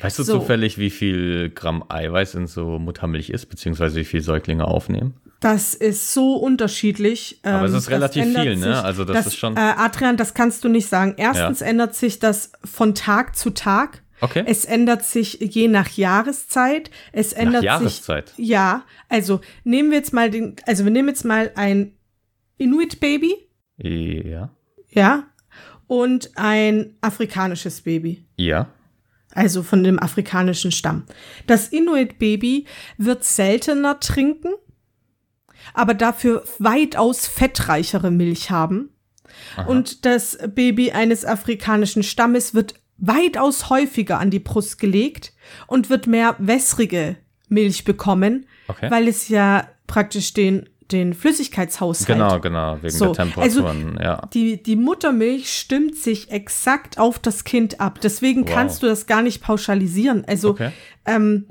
Weißt 0.00 0.18
du 0.18 0.22
So. 0.22 0.38
zufällig, 0.38 0.78
wie 0.78 0.90
viel 0.90 1.50
Gramm 1.50 1.84
Eiweiß 1.88 2.34
in 2.34 2.46
so 2.46 2.78
Muttermilch 2.78 3.30
ist, 3.30 3.46
beziehungsweise 3.46 3.96
wie 3.96 4.04
viel 4.04 4.22
Säuglinge 4.22 4.66
aufnehmen? 4.66 5.14
Das 5.44 5.74
ist 5.74 6.12
so 6.14 6.36
unterschiedlich. 6.36 7.38
Aber 7.42 7.64
es 7.66 7.70
Ähm, 7.72 7.76
ist 7.76 7.86
das 7.86 7.90
relativ 7.90 8.24
viel, 8.24 8.56
ne? 8.56 8.82
Also 8.82 9.04
das 9.04 9.26
ist 9.26 9.36
schon- 9.36 9.56
Äh, 9.56 9.60
Adrian, 9.76 10.16
das 10.16 10.32
kannst 10.32 10.64
du 10.64 10.68
nicht 10.68 10.88
sagen. 10.88 11.14
Erstens 11.18 11.60
ändert 11.60 11.94
sich 11.94 12.18
das 12.18 12.52
von 12.64 12.94
Tag 12.94 13.36
zu 13.36 13.50
Tag. 13.50 14.02
Okay. 14.20 14.42
Es 14.46 14.64
ändert 14.64 15.04
sich 15.04 15.38
je 15.40 15.68
nach 15.68 15.90
Jahreszeit. 15.90 16.90
Es 17.12 17.32
ändert 17.34 17.62
Jahreszeit? 17.62 18.30
sich. 18.30 18.46
Ja, 18.48 18.84
also 19.10 19.40
nehmen 19.64 19.90
wir 19.90 19.98
jetzt 19.98 20.14
mal 20.14 20.30
den, 20.30 20.56
also 20.66 20.84
wir 20.84 20.90
nehmen 20.92 21.08
jetzt 21.08 21.24
mal 21.24 21.50
ein 21.56 21.92
Inuit-Baby, 22.56 23.34
Ja. 23.76 24.50
ja, 24.88 25.24
und 25.86 26.30
ein 26.36 26.96
afrikanisches 27.02 27.82
Baby. 27.82 28.24
Ja. 28.36 28.68
Also 29.32 29.62
von 29.64 29.82
dem 29.82 29.98
afrikanischen 29.98 30.70
Stamm. 30.72 31.04
Das 31.46 31.68
Inuit-Baby 31.68 32.66
wird 32.96 33.24
seltener 33.24 33.98
trinken, 34.00 34.54
aber 35.72 35.94
dafür 35.94 36.44
weitaus 36.58 37.26
fettreichere 37.26 38.10
Milch 38.10 38.50
haben. 38.50 38.90
Und 39.66 40.04
das 40.04 40.38
Baby 40.54 40.92
eines 40.92 41.24
afrikanischen 41.24 42.02
Stammes 42.02 42.54
wird 42.54 42.74
weitaus 42.98 43.68
häufiger 43.70 44.18
an 44.20 44.30
die 44.30 44.38
Brust 44.38 44.78
gelegt 44.78 45.32
und 45.66 45.90
wird 45.90 46.06
mehr 46.06 46.36
wässrige 46.38 47.16
Milch 47.48 47.84
bekommen, 47.84 48.46
Okay. 48.68 48.90
weil 48.90 49.08
es 49.08 49.28
ja 49.28 49.68
praktisch 49.86 50.32
den, 50.32 50.68
den 50.92 51.12
Flüssigkeitshaushalt 51.14 52.06
Genau, 52.06 52.40
genau, 52.40 52.78
wegen 52.80 52.90
So, 52.96 53.12
der 53.12 53.24
also 53.36 53.62
Temperaturen, 53.62 53.98
ja. 54.00 54.26
die, 54.32 54.62
die 54.62 54.76
Muttermilch 54.76 55.52
stimmt 55.52 55.96
sich 55.96 56.30
exakt 56.30 56.98
auf 56.98 57.18
das 57.18 57.42
Kind 57.44 57.80
ab. 57.80 58.00
Deswegen 58.00 58.46
Wow. 58.46 58.54
kannst 58.54 58.82
du 58.82 58.86
das 58.86 59.06
gar 59.06 59.22
nicht 59.22 59.42
pauschalisieren. 59.42 60.24
Also 60.26 60.50
Okay. 60.50 60.70
ähm, 61.04 61.48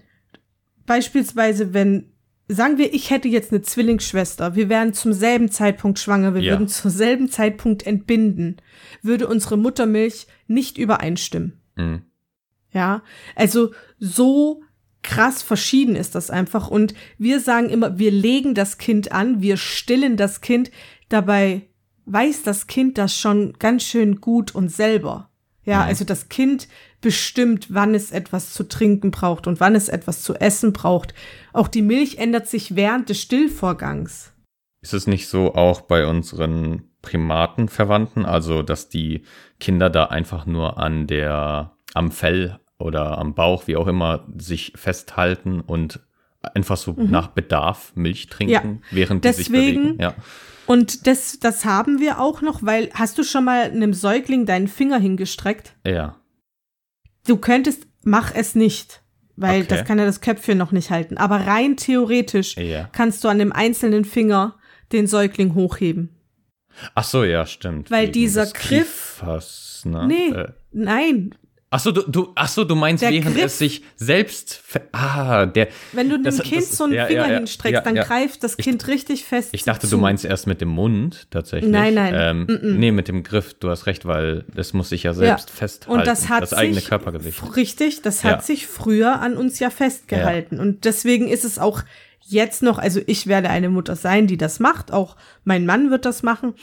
beispielsweise, 0.85 1.73
wenn, 1.73 2.12
sagen 2.47 2.77
wir, 2.77 2.93
ich 2.93 3.09
hätte 3.09 3.27
jetzt 3.27 3.51
eine 3.51 3.61
Zwillingsschwester, 3.61 4.55
wir 4.55 4.69
wären 4.69 4.93
zum 4.93 5.13
selben 5.13 5.49
Zeitpunkt 5.49 5.99
schwanger, 5.99 6.33
wir 6.33 6.41
Ja. 6.41 6.53
würden 6.53 6.67
zum 6.67 6.91
selben 6.91 7.29
Zeitpunkt 7.29 7.85
entbinden, 7.85 8.57
würde 9.01 9.27
unsere 9.27 9.57
Muttermilch 9.57 10.27
nicht 10.47 10.77
übereinstimmen. 10.77 11.61
Mhm. 11.75 12.01
Ja, 12.71 13.03
also 13.35 13.71
so 13.99 14.63
krass 15.03 15.43
verschieden 15.43 15.95
ist 15.95 16.15
das 16.15 16.29
einfach. 16.29 16.69
Und 16.69 16.93
wir 17.17 17.39
sagen 17.39 17.69
immer, 17.69 17.99
wir 17.99 18.09
legen 18.11 18.55
das 18.55 18.77
Kind 18.77 19.11
an, 19.11 19.41
wir 19.41 19.57
stillen 19.57 20.17
das 20.17 20.41
Kind. 20.41 20.71
Dabei 21.09 21.67
weiß 22.05 22.43
das 22.43 22.67
Kind 22.67 22.97
das 22.97 23.17
schon 23.17 23.53
ganz 23.59 23.83
schön 23.83 24.21
gut 24.21 24.55
und 24.55 24.69
selber. 24.69 25.29
Ja, 25.65 25.81
Mhm. 25.83 25.87
also 25.87 26.03
das 26.05 26.29
Kind 26.29 26.67
bestimmt, 27.03 27.67
wann 27.69 27.93
es 27.93 28.11
etwas 28.11 28.51
zu 28.53 28.63
trinken 28.67 29.11
braucht 29.11 29.45
und 29.45 29.59
wann 29.59 29.75
es 29.75 29.87
etwas 29.89 30.23
zu 30.23 30.33
essen 30.33 30.73
braucht. 30.73 31.13
Auch 31.53 31.67
die 31.67 31.83
Milch 31.83 32.17
ändert 32.17 32.47
sich 32.47 32.75
während 32.75 33.09
des 33.09 33.21
Stillvorgangs. 33.21 34.33
Ist 34.81 34.93
es 34.95 35.05
nicht 35.05 35.27
so 35.27 35.53
auch 35.53 35.81
bei 35.81 36.07
unseren 36.07 36.89
Primatenverwandten, 37.03 38.25
also 38.25 38.63
dass 38.63 38.89
die 38.89 39.23
Kinder 39.59 39.89
da 39.89 40.05
einfach 40.05 40.45
nur 40.45 40.77
an 40.77 41.07
der, 41.07 41.71
am 41.93 42.11
Fell 42.11 42.59
oder 42.79 43.17
am 43.17 43.33
Bauch, 43.33 43.67
wie 43.67 43.75
auch 43.77 43.87
immer, 43.87 44.25
sich 44.37 44.73
festhalten 44.75 45.61
und 45.61 45.99
einfach 46.41 46.75
so 46.77 46.93
nach 46.97 47.27
Bedarf 47.27 47.93
Milch 47.95 48.27
trinken, 48.27 48.67
Mhm. 48.67 48.79
Ja. 48.89 48.95
während 48.97 49.25
die 49.25 49.31
sich 49.33 49.47
Deswegen- 49.47 49.81
bewegen? 49.83 50.01
Ja. 50.01 50.13
Und 50.65 51.07
das, 51.07 51.39
das 51.39 51.65
haben 51.65 51.99
wir 51.99 52.19
auch 52.19 52.41
noch, 52.41 52.63
weil 52.63 52.89
hast 52.93 53.17
du 53.17 53.23
schon 53.23 53.43
mal 53.45 53.63
einem 53.71 53.93
Säugling 53.93 54.45
deinen 54.45 54.67
Finger 54.67 54.97
hingestreckt? 54.99 55.75
Ja. 55.85 56.15
Du 57.27 57.37
könntest, 57.37 57.87
mach 58.03 58.33
es 58.35 58.55
nicht, 58.55 59.01
weil 59.35 59.61
Okay. 59.61 59.67
das 59.69 59.85
kann 59.85 59.99
ja 59.99 60.05
das 60.05 60.21
Köpfchen 60.21 60.57
noch 60.57 60.71
nicht 60.71 60.89
halten. 60.91 61.17
Aber 61.17 61.37
rein 61.47 61.77
theoretisch 61.77 62.55
Ja. 62.57 62.89
kannst 62.91 63.23
du 63.23 63.27
an 63.29 63.39
dem 63.39 63.51
einzelnen 63.51 64.05
Finger 64.05 64.57
den 64.91 65.07
Säugling 65.07 65.55
hochheben. 65.55 66.09
Ach 66.95 67.03
so, 67.03 67.23
ja, 67.23 67.45
stimmt. 67.45 67.91
Weil 67.91 68.03
Wegen 68.03 68.13
dieser 68.13 68.45
Griff- 68.47 69.21
ne? 69.85 70.07
Nee, 70.07 70.29
Äh, 70.29 70.47
nein. 70.71 71.35
Ach 71.75 71.79
so, 71.79 71.91
du, 71.91 72.03
du, 72.03 72.31
ach 72.35 72.47
so, 72.47 72.63
du 72.63 72.75
meinst, 72.75 73.01
Der 73.01 73.09
während 73.11 73.35
Griff- 73.35 73.45
es 73.45 73.57
sich 73.57 73.81
selbst, 73.95 74.61
ah, 74.91 75.47
der, 75.47 75.69
Wenn 75.91 76.07
du 76.07 76.17
dem 76.17 76.23
Das- 76.23 76.39
Kind 76.43 76.61
das- 76.61 76.77
so 76.77 76.83
einen 76.83 76.93
ja, 76.93 77.07
Finger 77.07 77.27
ja, 77.27 77.35
hinstreckst, 77.37 77.73
ja, 77.73 77.81
dann 77.81 77.95
greift 77.95 78.43
das 78.43 78.57
Kind 78.57 78.87
richtig 78.87 79.25
fest. 79.25 79.49
Ich 79.53 79.63
dachte, 79.63 79.87
zu. 79.87 79.95
du 79.95 80.01
meinst 80.01 80.23
erst 80.23 80.45
mit 80.45 80.61
dem 80.61 80.69
Mund 80.69 81.27
tatsächlich. 81.31 81.71
Nein, 81.71 81.95
nein. 81.95 82.13
Ähm, 82.15 82.45
Mm-mm. 82.47 82.75
Nee, 82.77 82.91
mit 82.91 83.07
dem 83.07 83.23
Griff. 83.23 83.55
Du 83.55 83.69
hast 83.69 83.87
recht, 83.87 84.05
weil 84.05 84.45
das 84.53 84.73
muss 84.73 84.89
sich 84.89 85.01
ja 85.03 85.13
selbst 85.15 85.49
festhalten. 85.49 85.99
Und 85.99 86.05
das 86.07 86.29
hat 86.29 86.43
das 86.43 86.51
sich, 86.51 86.59
eigene 86.59 86.81
Körpergewicht. 86.81 87.55
Richtig, 87.55 88.03
das 88.03 88.23
hat 88.23 88.45
sich 88.45 88.67
früher 88.67 89.19
an 89.21 89.35
uns 89.35 89.57
ja 89.59 89.69
festgehalten. 89.71 90.59
Und 90.59 90.85
deswegen 90.85 91.27
ist 91.27 91.43
es 91.43 91.57
auch 91.57 91.81
jetzt 92.25 92.61
noch, 92.63 92.77
also 92.77 93.01
ich 93.07 93.27
werde 93.27 93.49
eine 93.49 93.69
Mutter 93.69 93.95
sein, 93.95 94.27
die 94.27 94.37
das 94.37 94.59
macht. 94.59 94.93
Auch 94.93 95.15
mein 95.43 95.65
Mann 95.65 95.89
wird 95.91 96.05
das 96.05 96.21
machen. 96.23 96.53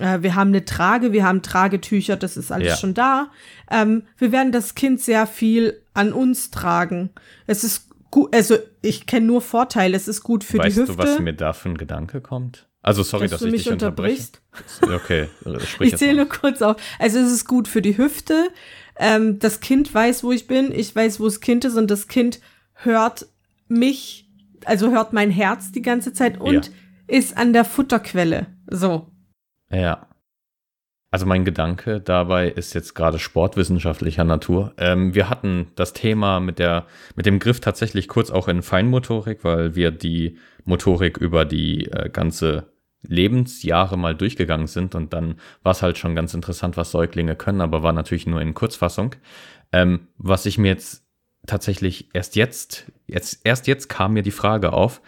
Äh, 0.00 0.22
wir 0.22 0.34
haben 0.34 0.48
eine 0.48 0.64
Trage, 0.64 1.12
wir 1.12 1.24
haben 1.24 1.42
Tragetücher, 1.42 2.16
das 2.16 2.36
ist 2.36 2.50
alles 2.50 2.68
Ja. 2.68 2.76
schon 2.76 2.94
da. 2.94 3.30
Ähm, 3.70 4.02
wir 4.18 4.32
werden 4.32 4.52
das 4.52 4.74
Kind 4.74 5.00
sehr 5.00 5.26
viel 5.26 5.80
an 5.94 6.12
uns 6.12 6.50
tragen. 6.50 7.10
Es 7.46 7.62
ist 7.64 7.88
gut, 8.10 8.34
also 8.34 8.56
ich 8.82 9.06
kenne 9.06 9.26
nur 9.26 9.40
Vorteile. 9.42 9.96
Es 9.96 10.08
ist 10.08 10.22
gut 10.22 10.42
für 10.44 10.58
weißt 10.58 10.76
die 10.76 10.80
Hüfte. 10.82 10.92
du, 10.96 10.98
was 10.98 11.18
mir 11.20 11.34
da 11.34 11.52
für 11.52 11.68
ein 11.68 11.76
Gedanke 11.78 12.20
kommt? 12.20 12.66
Also 12.82 13.02
sorry, 13.02 13.24
dass 13.24 13.32
dass, 13.32 13.40
du 13.40 13.46
ich 13.48 13.52
mich 13.52 13.62
dich 13.64 13.72
unterbreche. 13.72 14.28
unterbrichst. 14.62 14.90
Okay, 15.04 15.28
äh, 15.44 15.60
sprich 15.66 15.92
Ich 15.92 15.98
zähle 15.98 16.16
nur 16.16 16.28
kurz 16.30 16.62
auf. 16.62 16.76
Also 16.98 17.18
es 17.18 17.30
ist 17.30 17.46
gut 17.46 17.68
für 17.68 17.82
die 17.82 17.98
Hüfte. 17.98 18.48
Ähm, 18.96 19.38
das 19.38 19.60
Kind 19.60 19.92
weiß, 19.94 20.24
wo 20.24 20.32
ich 20.32 20.46
bin. 20.46 20.72
Ich 20.72 20.96
weiß, 20.96 21.20
wo 21.20 21.24
das 21.26 21.40
Kind 21.40 21.64
ist. 21.66 21.76
Und 21.76 21.90
das 21.90 22.08
Kind 22.08 22.40
hört 22.72 23.26
mich, 23.68 24.28
also 24.64 24.90
hört 24.90 25.12
mein 25.12 25.30
Herz 25.30 25.72
die 25.72 25.82
ganze 25.82 26.12
Zeit 26.14 26.40
und 26.40 26.66
Ja. 26.66 26.72
ist 27.06 27.36
an 27.36 27.52
der 27.52 27.64
Futterquelle. 27.66 28.46
So. 28.70 29.06
Ja. 29.72 30.06
Also 31.12 31.26
mein 31.26 31.44
Gedanke 31.44 32.00
dabei 32.00 32.48
ist 32.48 32.72
jetzt 32.72 32.94
gerade 32.94 33.18
sportwissenschaftlicher 33.18 34.22
Natur. 34.22 34.74
Ähm, 34.78 35.12
wir 35.14 35.28
hatten 35.28 35.72
das 35.74 35.92
Thema 35.92 36.38
mit 36.38 36.60
der 36.60 36.86
mit 37.16 37.26
dem 37.26 37.40
Griff 37.40 37.58
tatsächlich 37.58 38.06
kurz 38.06 38.30
auch 38.30 38.46
in 38.46 38.62
Feinmotorik, 38.62 39.42
weil 39.42 39.74
wir 39.74 39.90
die 39.90 40.38
Motorik 40.64 41.18
über 41.18 41.44
die 41.44 41.86
äh, 41.86 42.08
ganze 42.10 42.70
Lebensjahre 43.02 43.98
mal 43.98 44.14
durchgegangen 44.14 44.66
sind 44.68 44.94
und 44.94 45.12
dann 45.12 45.36
war 45.62 45.72
es 45.72 45.82
halt 45.82 45.98
schon 45.98 46.14
ganz 46.14 46.34
interessant, 46.34 46.76
was 46.76 46.90
Säuglinge 46.92 47.34
können, 47.34 47.60
aber 47.60 47.82
war 47.82 47.92
natürlich 47.92 48.26
nur 48.26 48.40
in 48.40 48.54
Kurzfassung. 48.54 49.16
Ähm, 49.72 50.08
was 50.16 50.46
ich 50.46 50.58
mir 50.58 50.68
jetzt 50.68 51.04
tatsächlich 51.46 52.14
erst 52.14 52.36
jetzt, 52.36 52.92
jetzt, 53.06 53.40
erst 53.44 53.66
jetzt 53.66 53.88
kam 53.88 54.12
mir 54.12 54.22
die 54.22 54.30
Frage 54.30 54.72
auf, 54.72 55.00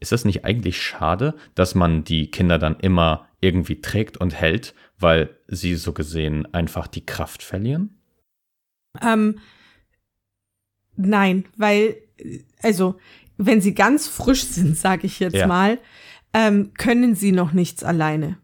ist 0.00 0.12
es 0.12 0.24
nicht 0.24 0.44
eigentlich 0.44 0.80
schade, 0.80 1.34
dass 1.54 1.74
man 1.74 2.04
die 2.04 2.30
Kinder 2.30 2.58
dann 2.58 2.78
immer 2.80 3.28
irgendwie 3.40 3.80
trägt 3.80 4.16
und 4.16 4.34
hält, 4.34 4.74
weil 4.98 5.36
sie 5.46 5.74
so 5.76 5.92
gesehen 5.92 6.52
einfach 6.54 6.86
die 6.86 7.04
Kraft 7.06 7.42
verlieren? 7.42 8.00
Ähm, 9.02 9.38
nein, 10.96 11.44
weil, 11.56 11.96
also, 12.62 12.98
wenn 13.36 13.60
sie 13.60 13.74
ganz 13.74 14.08
frisch 14.08 14.42
sind, 14.44 14.76
sage 14.76 15.06
ich 15.06 15.20
jetzt 15.20 15.36
Ja. 15.36 15.46
mal, 15.46 15.78
ähm, 16.34 16.72
können 16.74 17.14
sie 17.14 17.32
noch 17.32 17.52
nichts 17.52 17.84
alleine. 17.84 18.38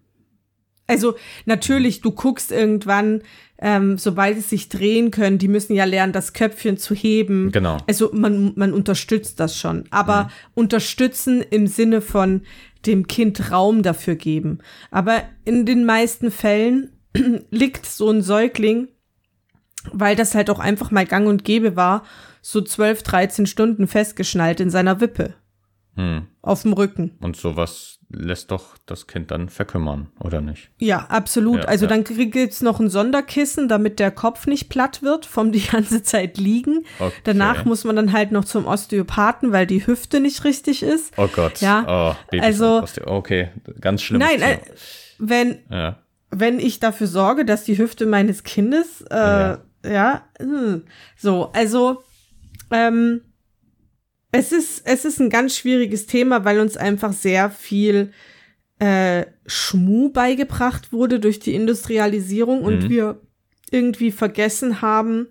Also 0.86 1.14
natürlich, 1.46 2.00
du 2.02 2.10
guckst 2.10 2.52
irgendwann, 2.52 3.22
ähm, 3.58 3.96
sobald 3.96 4.36
sie 4.36 4.42
sich 4.42 4.68
drehen 4.68 5.10
können, 5.10 5.38
die 5.38 5.48
müssen 5.48 5.74
ja 5.74 5.84
lernen, 5.84 6.12
das 6.12 6.32
Köpfchen 6.32 6.76
zu 6.76 6.94
heben. 6.94 7.52
Genau. 7.52 7.78
Also 7.86 8.10
man, 8.12 8.52
man 8.56 8.72
unterstützt 8.72 9.40
das 9.40 9.58
schon, 9.58 9.84
aber 9.90 10.30
unterstützen 10.54 11.42
im 11.50 11.66
Sinne 11.66 12.00
von 12.00 12.42
dem 12.84 13.06
Kind 13.06 13.50
Raum 13.50 13.82
dafür 13.82 14.16
geben. 14.16 14.58
Aber 14.90 15.22
in 15.44 15.64
den 15.64 15.86
meisten 15.86 16.30
Fällen 16.30 16.90
liegt 17.50 17.86
so 17.86 18.10
ein 18.10 18.20
Säugling, 18.20 18.88
weil 19.92 20.16
das 20.16 20.34
halt 20.34 20.50
auch 20.50 20.58
einfach 20.58 20.90
mal 20.90 21.06
gang 21.06 21.26
und 21.26 21.44
gäbe 21.44 21.76
war, 21.76 22.04
so 22.42 22.60
12, 22.60 23.02
13 23.02 23.46
Stunden 23.46 23.86
festgeschnallt 23.86 24.60
in 24.60 24.68
seiner 24.68 25.00
Wippe 25.00 25.34
Hm. 25.96 26.26
auf 26.42 26.62
dem 26.62 26.72
Rücken. 26.72 27.12
Und 27.20 27.36
sowas 27.36 27.93
lässt 28.14 28.50
doch 28.50 28.76
das 28.86 29.06
Kind 29.06 29.30
dann 29.30 29.48
verkümmern, 29.48 30.08
oder 30.20 30.40
nicht? 30.40 30.70
Ja, 30.78 31.06
absolut. 31.08 31.62
Ja, 31.64 31.68
also 31.68 31.84
ja. 31.86 31.88
dann 31.90 32.04
krieg- 32.04 32.32
gibt's 32.32 32.62
noch 32.62 32.80
ein 32.80 32.88
Sonderkissen, 32.88 33.68
damit 33.68 33.98
der 33.98 34.10
Kopf 34.10 34.46
nicht 34.46 34.68
platt 34.68 35.02
wird 35.02 35.26
vom 35.26 35.52
die 35.52 35.60
ganze 35.66 36.02
Zeit 36.02 36.38
liegen. 36.38 36.84
Okay. 36.98 37.12
Danach 37.24 37.64
muss 37.64 37.84
man 37.84 37.96
dann 37.96 38.12
halt 38.12 38.32
noch 38.32 38.44
zum 38.44 38.66
Osteopathen, 38.66 39.52
weil 39.52 39.66
die 39.66 39.86
Hüfte 39.86 40.20
nicht 40.20 40.44
richtig 40.44 40.82
ist. 40.82 41.12
Oh 41.16 41.28
Gott. 41.28 41.60
Ja, 41.60 42.16
Oh, 42.32 42.38
also- 42.40 42.84
Okay, 43.04 43.50
ganz 43.80 44.02
schlimm. 44.02 44.20
Nein, 44.20 44.40
äh, 44.42 44.58
wenn, 45.18 45.58
ja. 45.70 45.98
wenn 46.30 46.58
ich 46.58 46.80
dafür 46.80 47.06
sorge, 47.06 47.44
dass 47.44 47.64
die 47.64 47.78
Hüfte 47.78 48.06
meines 48.06 48.42
Kindes, 48.44 49.02
äh, 49.10 49.14
ja, 49.16 49.58
Ja. 49.84 50.24
hm. 50.40 50.84
so, 51.16 51.50
also, 51.52 52.02
ähm, 52.70 53.20
es 54.36 54.50
ist, 54.50 54.82
es 54.84 55.04
ist 55.04 55.20
ein 55.20 55.30
ganz 55.30 55.56
schwieriges 55.56 56.06
Thema, 56.06 56.44
weil 56.44 56.58
uns 56.58 56.76
einfach 56.76 57.12
sehr 57.12 57.50
viel 57.50 58.10
äh, 58.80 59.26
Schmu 59.46 60.10
beigebracht 60.10 60.92
wurde 60.92 61.20
durch 61.20 61.38
die 61.38 61.54
Industrialisierung 61.54 62.62
und 62.62 62.84
Mhm. 62.84 62.88
wir 62.88 63.20
irgendwie 63.70 64.10
vergessen 64.10 64.82
haben, 64.82 65.28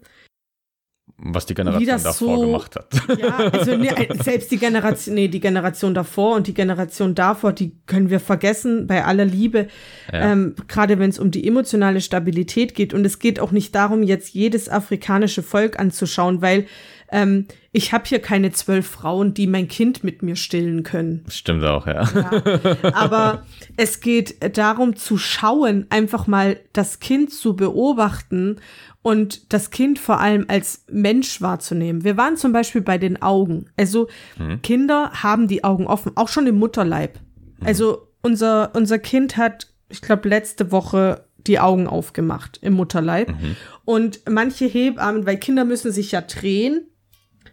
was 1.17 1.45
die 1.45 1.53
Generation 1.53 2.03
davor 2.03 2.37
so, 2.37 2.41
gemacht 2.41 2.75
hat. 2.75 2.87
Ja, 3.19 3.37
also 3.37 3.75
nee, 3.77 3.89
selbst 4.23 4.51
die 4.51 4.57
Generation, 4.57 5.15
nee, 5.15 5.27
die 5.27 5.39
Generation 5.39 5.93
davor 5.93 6.35
und 6.35 6.47
die 6.47 6.53
Generation 6.53 7.13
davor, 7.13 7.53
die 7.53 7.77
können 7.85 8.09
wir 8.09 8.19
vergessen 8.19 8.87
bei 8.87 9.05
aller 9.05 9.25
Liebe, 9.25 9.67
ja. 10.11 10.31
ähm, 10.31 10.55
gerade 10.67 10.99
wenn 10.99 11.09
es 11.09 11.19
um 11.19 11.29
die 11.29 11.45
emotionale 11.47 12.01
Stabilität 12.01 12.73
geht. 12.73 12.93
Und 12.93 13.05
es 13.05 13.19
geht 13.19 13.39
auch 13.39 13.51
nicht 13.51 13.75
darum, 13.75 14.03
jetzt 14.03 14.33
jedes 14.33 14.69
afrikanische 14.69 15.43
Volk 15.43 15.79
anzuschauen, 15.79 16.41
weil 16.41 16.65
ähm, 17.13 17.47
ich 17.71 17.93
habe 17.93 18.05
hier 18.05 18.19
keine 18.19 18.51
zwölf 18.51 18.87
Frauen, 18.87 19.33
die 19.33 19.47
mein 19.47 19.67
Kind 19.67 20.03
mit 20.03 20.23
mir 20.23 20.35
stillen 20.35 20.83
können. 20.83 21.23
Stimmt 21.29 21.63
auch, 21.63 21.87
ja. 21.87 22.03
ja. 22.03 22.93
Aber 22.93 23.45
es 23.77 24.01
geht 24.01 24.57
darum 24.57 24.95
zu 24.95 25.17
schauen, 25.17 25.85
einfach 25.89 26.27
mal 26.27 26.59
das 26.73 26.99
Kind 26.99 27.31
zu 27.31 27.55
beobachten 27.55 28.57
und 29.03 29.53
das 29.53 29.69
Kind 29.69 29.99
vor 29.99 30.19
allem 30.19 30.45
als 30.47 30.85
Mensch 30.89 31.41
wahrzunehmen. 31.41 32.03
Wir 32.03 32.17
waren 32.17 32.35
zum 32.35 32.51
Beispiel 32.51 32.81
bei 32.81 32.97
den 32.97 33.21
Augen. 33.21 33.67
Also 33.77 34.07
mhm. 34.37 34.61
Kinder 34.63 35.11
haben 35.21 35.47
die 35.47 35.63
Augen 35.63 35.85
offen, 35.87 36.13
auch 36.15 36.29
schon 36.29 36.47
im 36.47 36.55
Mutterleib. 36.55 37.19
Mhm. 37.59 37.67
Also 37.67 38.07
unser, 38.23 38.71
unser 38.75 38.97
Kind 38.97 39.37
hat, 39.37 39.67
ich 39.89 40.01
glaube, 40.01 40.29
letzte 40.29 40.71
Woche 40.71 41.25
die 41.45 41.59
Augen 41.59 41.87
aufgemacht 41.87 42.59
im 42.61 42.73
Mutterleib. 42.73 43.29
Mhm. 43.29 43.55
Und 43.85 44.21
manche 44.29 44.65
Hebammen, 44.65 45.25
weil 45.25 45.37
Kinder 45.37 45.65
müssen 45.65 45.91
sich 45.91 46.11
ja 46.11 46.21
drehen. 46.21 46.87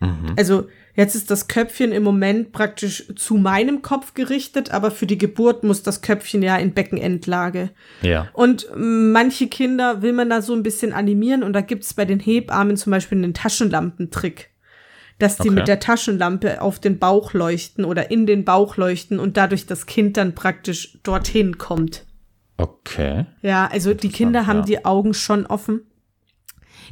Mhm. 0.01 0.35
Also 0.37 0.67
Jetzt 0.95 1.15
ist 1.15 1.31
das 1.31 1.49
Köpfchen 1.49 1.93
im 1.93 2.03
Moment 2.03 2.53
praktisch 2.53 3.07
zu 3.17 3.35
meinem 3.35 3.81
Kopf 3.81 4.15
gerichtet, 4.15 4.71
aber 4.71 4.91
für 4.91 5.07
die 5.07 5.19
Geburt 5.19 5.63
muss 5.63 5.83
das 5.83 6.03
Köpfchen 6.03 6.43
ja 6.43 6.57
in 6.57 6.75
Beckenendlage. 6.75 7.71
Ja. 8.03 8.29
Und 8.33 8.69
manche 8.77 9.47
Kinder 9.47 10.03
will 10.03 10.13
man 10.13 10.29
da 10.29 10.43
so 10.43 10.53
ein 10.53 10.63
bisschen 10.63 10.93
animieren 10.93 11.43
und 11.43 11.53
da 11.53 11.61
gibt 11.61 11.85
es 11.85 11.95
bei 11.95 12.05
den 12.05 12.21
Hebammen 12.21 12.77
zum 12.77 12.91
Beispiel 12.91 13.19
einen 13.19 13.35
Taschenlampentrick. 13.35 14.51
Dass 15.19 15.37
die 15.37 15.49
okay. 15.49 15.51
mit 15.51 15.69
der 15.69 15.81
Taschenlampe 15.81 16.63
auf 16.63 16.79
den 16.79 16.99
Bauch 16.99 17.35
leuchten 17.35 17.85
oder 17.85 18.11
in 18.11 18.27
den 18.27 18.45
Bauch 18.45 18.77
leuchten 18.77 19.19
und 19.21 19.37
dadurch 19.37 19.67
das 19.67 19.87
Kind 19.87 20.17
dann 20.17 20.35
praktisch 20.35 20.99
dorthin 21.03 21.59
kommt. 21.59 22.07
Okay. 22.57 23.27
Ja, 23.43 23.69
also 23.71 23.93
die 23.95 24.09
Kinder 24.09 24.47
haben 24.47 24.61
ja. 24.61 24.65
die 24.65 24.85
Augen 24.87 25.13
schon 25.13 25.47
offen. 25.47 25.83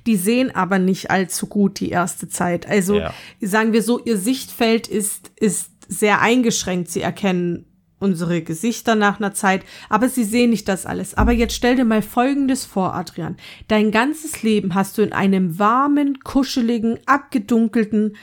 Die 0.06 0.16
sehen 0.16 0.54
aber 0.54 0.78
nicht 0.78 1.10
allzu 1.10 1.46
gut 1.46 1.80
die 1.80 1.90
erste 1.90 2.28
Zeit. 2.28 2.68
Also 2.68 2.98
ja. 2.98 3.14
sagen 3.40 3.72
wir 3.72 3.82
so, 3.82 3.98
ihr 4.04 4.16
Sichtfeld 4.16 4.86
ist, 4.88 5.30
ist 5.36 5.70
sehr 5.88 6.20
eingeschränkt. 6.20 6.90
Sie 6.90 7.00
erkennen 7.00 7.64
unsere 8.00 8.42
Gesichter 8.42 8.94
nach 8.94 9.18
einer 9.18 9.34
Zeit, 9.34 9.62
aber 9.88 10.08
sie 10.08 10.24
sehen 10.24 10.50
nicht 10.50 10.68
das 10.68 10.86
alles. 10.86 11.14
Aber 11.14 11.32
jetzt 11.32 11.54
stell 11.54 11.76
dir 11.76 11.84
mal 11.84 12.02
Folgendes 12.02 12.64
vor, 12.64 12.94
Adrian. 12.94 13.36
Dein 13.66 13.90
ganzes 13.90 14.42
Leben 14.42 14.74
hast 14.74 14.98
du 14.98 15.02
in 15.02 15.12
einem 15.12 15.58
warmen, 15.58 16.20
kuscheligen, 16.20 16.98
abgedunkelten 17.06 18.16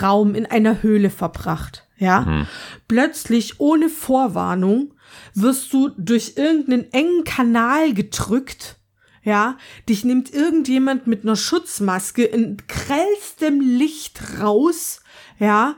Raum 0.00 0.34
in 0.34 0.46
einer 0.46 0.82
Höhle 0.82 1.10
verbracht. 1.10 1.86
Ja, 1.96 2.20
mhm. 2.22 2.46
plötzlich 2.88 3.60
ohne 3.60 3.88
Vorwarnung 3.88 4.94
wirst 5.34 5.72
du 5.72 5.90
durch 5.96 6.34
irgendeinen 6.36 6.92
engen 6.92 7.24
Kanal 7.24 7.94
gedrückt 7.94 8.78
ja, 9.24 9.56
dich 9.88 10.04
nimmt 10.04 10.32
irgendjemand 10.32 11.06
mit 11.06 11.22
einer 11.22 11.36
Schutzmaske 11.36 12.24
in 12.24 12.58
grellstem 12.68 13.60
Licht 13.60 14.40
raus, 14.40 15.00
ja, 15.38 15.76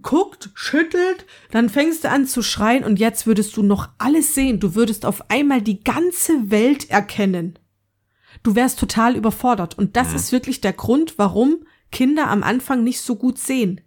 guckt, 0.00 0.50
schüttelt, 0.54 1.26
dann 1.50 1.68
fängst 1.68 2.04
du 2.04 2.10
an 2.10 2.26
zu 2.26 2.42
schreien 2.42 2.84
und 2.84 2.98
jetzt 2.98 3.26
würdest 3.26 3.56
du 3.56 3.62
noch 3.62 3.88
alles 3.98 4.34
sehen. 4.34 4.60
Du 4.60 4.74
würdest 4.74 5.04
auf 5.04 5.30
einmal 5.30 5.62
die 5.62 5.82
ganze 5.82 6.50
Welt 6.50 6.90
erkennen. 6.90 7.58
Du 8.42 8.54
wärst 8.54 8.78
total 8.78 9.16
überfordert. 9.16 9.78
Und 9.78 9.96
das 9.96 10.10
mhm. 10.10 10.16
ist 10.16 10.32
wirklich 10.32 10.60
der 10.60 10.72
Grund, 10.72 11.18
warum 11.18 11.64
Kinder 11.90 12.28
am 12.28 12.42
Anfang 12.42 12.82
nicht 12.82 13.00
so 13.00 13.16
gut 13.16 13.38
sehen. 13.38 13.82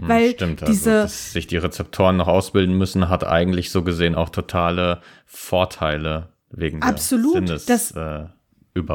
Mhm, 0.00 0.08
Weil 0.08 0.30
Stimmt, 0.30 0.62
also, 0.62 0.72
diese, 0.72 0.90
dass 1.02 1.32
sich 1.32 1.46
die 1.46 1.58
Rezeptoren 1.58 2.16
noch 2.16 2.28
ausbilden 2.28 2.76
müssen, 2.76 3.08
hat 3.08 3.24
eigentlich 3.24 3.70
so 3.70 3.82
gesehen 3.82 4.14
auch 4.14 4.30
totale 4.30 5.02
Vorteile 5.26 6.33
wegen 6.56 6.82
Absolut, 6.82 7.48
der 7.48 7.58
Sinnes, 7.58 7.66
das, 7.66 7.90
äh, 7.92 8.26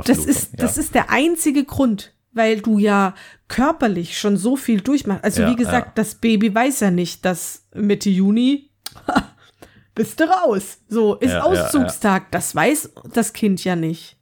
das 0.05 0.25
ist, 0.25 0.51
ja. 0.51 0.57
das 0.57 0.77
ist 0.77 0.95
der 0.95 1.09
einzige 1.09 1.63
Grund, 1.63 2.13
weil 2.31 2.61
du 2.61 2.77
ja 2.77 3.15
körperlich 3.47 4.17
schon 4.17 4.37
so 4.37 4.55
viel 4.55 4.81
durchmachst. 4.81 5.23
Also 5.23 5.43
ja, 5.43 5.51
wie 5.51 5.55
gesagt, 5.55 5.87
ja. 5.87 5.93
das 5.95 6.15
Baby 6.15 6.53
weiß 6.53 6.81
ja 6.81 6.91
nicht, 6.91 7.25
dass 7.25 7.67
Mitte 7.73 8.09
Juni 8.09 8.71
bist 9.95 10.19
du 10.19 10.25
raus. 10.25 10.79
So 10.87 11.15
ist 11.15 11.35
Auszugstag. 11.35 12.31
Das 12.31 12.53
weiß 12.55 12.93
das 13.13 13.33
Kind 13.33 13.63
ja 13.63 13.75
nicht. 13.75 14.17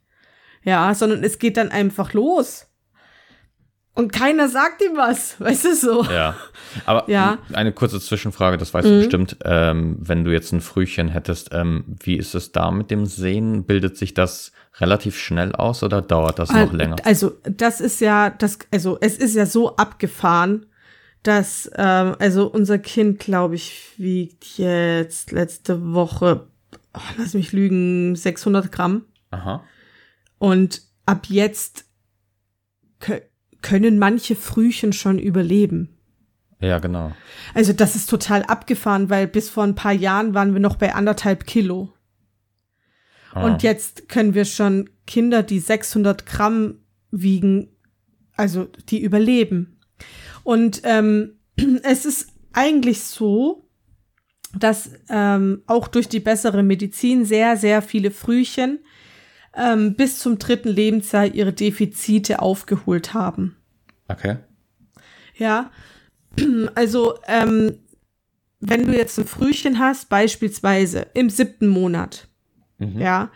Ja, 0.64 0.94
sondern 0.94 1.24
es 1.24 1.38
geht 1.38 1.56
dann 1.56 1.70
einfach 1.70 2.12
los. 2.12 2.67
Und 3.98 4.12
keiner 4.12 4.48
sagt 4.48 4.80
ihm 4.80 4.96
was, 4.96 5.40
weißt 5.40 5.64
du 5.64 5.74
so. 5.74 6.04
Ja. 6.04 6.36
Aber 6.86 7.10
ja. 7.10 7.38
eine 7.52 7.72
kurze 7.72 8.00
Zwischenfrage, 8.00 8.56
das 8.56 8.72
weißt 8.72 8.86
mhm. 8.86 8.90
du 8.90 8.98
bestimmt. 8.98 9.36
Ähm, 9.44 9.96
wenn 9.98 10.22
du 10.22 10.30
jetzt 10.30 10.52
ein 10.52 10.60
Frühchen 10.60 11.08
hättest, 11.08 11.48
ähm, 11.52 11.84
wie 11.98 12.16
ist 12.16 12.36
es 12.36 12.52
da 12.52 12.70
mit 12.70 12.92
dem 12.92 13.06
Sehen? 13.06 13.64
Bildet 13.64 13.96
sich 13.96 14.14
das 14.14 14.52
relativ 14.78 15.18
schnell 15.18 15.50
aus 15.50 15.82
oder 15.82 16.00
dauert 16.00 16.38
das 16.38 16.52
noch 16.52 16.72
länger? 16.72 16.94
Also, 17.02 17.40
das 17.42 17.80
ist 17.80 18.00
ja, 18.00 18.30
das, 18.30 18.60
also 18.70 18.98
es 19.00 19.18
ist 19.18 19.34
ja 19.34 19.46
so 19.46 19.74
abgefahren, 19.74 20.66
dass, 21.24 21.68
ähm, 21.74 22.14
also 22.20 22.46
unser 22.46 22.78
Kind, 22.78 23.18
glaube 23.18 23.56
ich, 23.56 23.94
wiegt 23.96 24.58
jetzt 24.58 25.32
letzte 25.32 25.92
Woche, 25.92 26.46
oh, 26.94 27.00
lass 27.16 27.34
mich 27.34 27.50
lügen, 27.50 28.14
600 28.14 28.70
Gramm. 28.70 29.06
Aha. 29.32 29.64
Und 30.38 30.82
ab 31.04 31.26
jetzt 31.28 31.86
können 33.62 33.98
manche 33.98 34.36
Frühchen 34.36 34.92
schon 34.92 35.18
überleben. 35.18 35.98
Ja, 36.60 36.78
genau. 36.78 37.12
Also 37.54 37.72
das 37.72 37.94
ist 37.94 38.10
total 38.10 38.42
abgefahren, 38.42 39.10
weil 39.10 39.26
bis 39.28 39.48
vor 39.48 39.64
ein 39.64 39.74
paar 39.74 39.92
Jahren 39.92 40.34
waren 40.34 40.54
wir 40.54 40.60
noch 40.60 40.76
bei 40.76 40.94
anderthalb 40.94 41.46
Kilo. 41.46 41.92
Ah. 43.32 43.44
Und 43.44 43.62
jetzt 43.62 44.08
können 44.08 44.34
wir 44.34 44.44
schon 44.44 44.90
Kinder, 45.06 45.42
die 45.42 45.60
600 45.60 46.26
Gramm 46.26 46.78
wiegen, 47.10 47.68
also 48.36 48.68
die 48.88 49.02
überleben. 49.02 49.78
Und 50.42 50.82
ähm, 50.84 51.38
es 51.82 52.04
ist 52.04 52.32
eigentlich 52.52 53.02
so, 53.02 53.68
dass 54.58 54.90
ähm, 55.10 55.62
auch 55.66 55.88
durch 55.88 56.08
die 56.08 56.20
bessere 56.20 56.62
Medizin 56.62 57.24
sehr, 57.24 57.56
sehr 57.56 57.82
viele 57.82 58.10
Frühchen 58.10 58.80
ähm, 59.58 59.94
bis 59.94 60.18
zum 60.18 60.38
dritten 60.38 60.68
Lebensjahr 60.68 61.26
ihre 61.26 61.52
Defizite 61.52 62.40
aufgeholt 62.40 63.12
haben. 63.14 63.56
Okay. 64.08 64.36
Ja, 65.36 65.70
also 66.74 67.18
ähm, 67.26 67.78
wenn 68.60 68.86
du 68.86 68.96
jetzt 68.96 69.18
ein 69.18 69.26
Frühchen 69.26 69.78
hast, 69.78 70.08
beispielsweise 70.08 71.06
im 71.14 71.30
siebten 71.30 71.68
Monat, 71.68 72.28
mhm. 72.78 72.98
ja, 72.98 73.30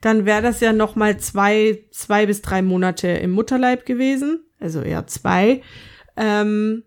dann 0.00 0.26
wäre 0.26 0.42
das 0.42 0.60
ja 0.60 0.72
noch 0.72 0.96
mal 0.96 1.18
zwei, 1.18 1.84
zwei 1.90 2.26
bis 2.26 2.42
drei 2.42 2.62
Monate 2.62 3.08
im 3.08 3.30
Mutterleib 3.32 3.86
gewesen, 3.86 4.44
also 4.60 4.82
eher 4.82 5.06
zwei. 5.06 5.62
Ähm, 6.16 6.84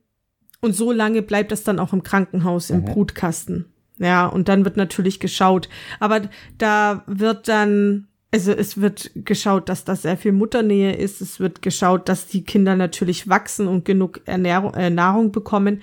und 0.61 0.73
so 0.73 0.91
lange 0.91 1.21
bleibt 1.21 1.51
das 1.51 1.63
dann 1.63 1.79
auch 1.79 1.93
im 1.93 2.03
Krankenhaus, 2.03 2.69
im 2.69 2.81
mhm. 2.81 2.85
Brutkasten. 2.85 3.73
Ja, 3.97 4.27
und 4.27 4.47
dann 4.47 4.63
wird 4.63 4.77
natürlich 4.77 5.19
geschaut. 5.19 5.67
Aber 5.99 6.21
da 6.57 7.03
wird 7.07 7.47
dann 7.47 8.07
also 8.31 8.51
es 8.51 8.79
wird 8.79 9.11
geschaut, 9.15 9.69
dass 9.69 9.85
da 9.85 9.95
sehr 9.95 10.17
viel 10.17 10.33
Mutternähe 10.33 10.95
ist. 10.95 11.19
Es 11.21 11.39
wird 11.39 11.61
geschaut, 11.61 12.07
dass 12.09 12.27
die 12.27 12.43
Kinder 12.43 12.75
natürlich 12.75 13.27
wachsen 13.27 13.67
und 13.67 13.85
genug 13.85 14.21
Ernährung, 14.25 14.73
äh, 14.75 14.89
Nahrung 14.89 15.31
bekommen. 15.31 15.81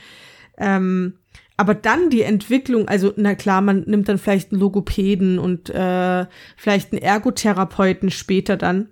Ähm, 0.57 1.15
aber 1.57 1.75
dann 1.75 2.11
die 2.11 2.23
Entwicklung, 2.23 2.87
also 2.87 3.13
na 3.17 3.35
klar, 3.35 3.63
man 3.63 3.81
nimmt 3.87 4.09
dann 4.09 4.19
vielleicht 4.19 4.53
einen 4.53 4.61
Logopäden 4.61 5.39
und 5.39 5.71
äh, 5.71 6.27
vielleicht 6.57 6.93
einen 6.93 7.03
Ergotherapeuten 7.03 8.11
später 8.11 8.57
dann. 8.57 8.91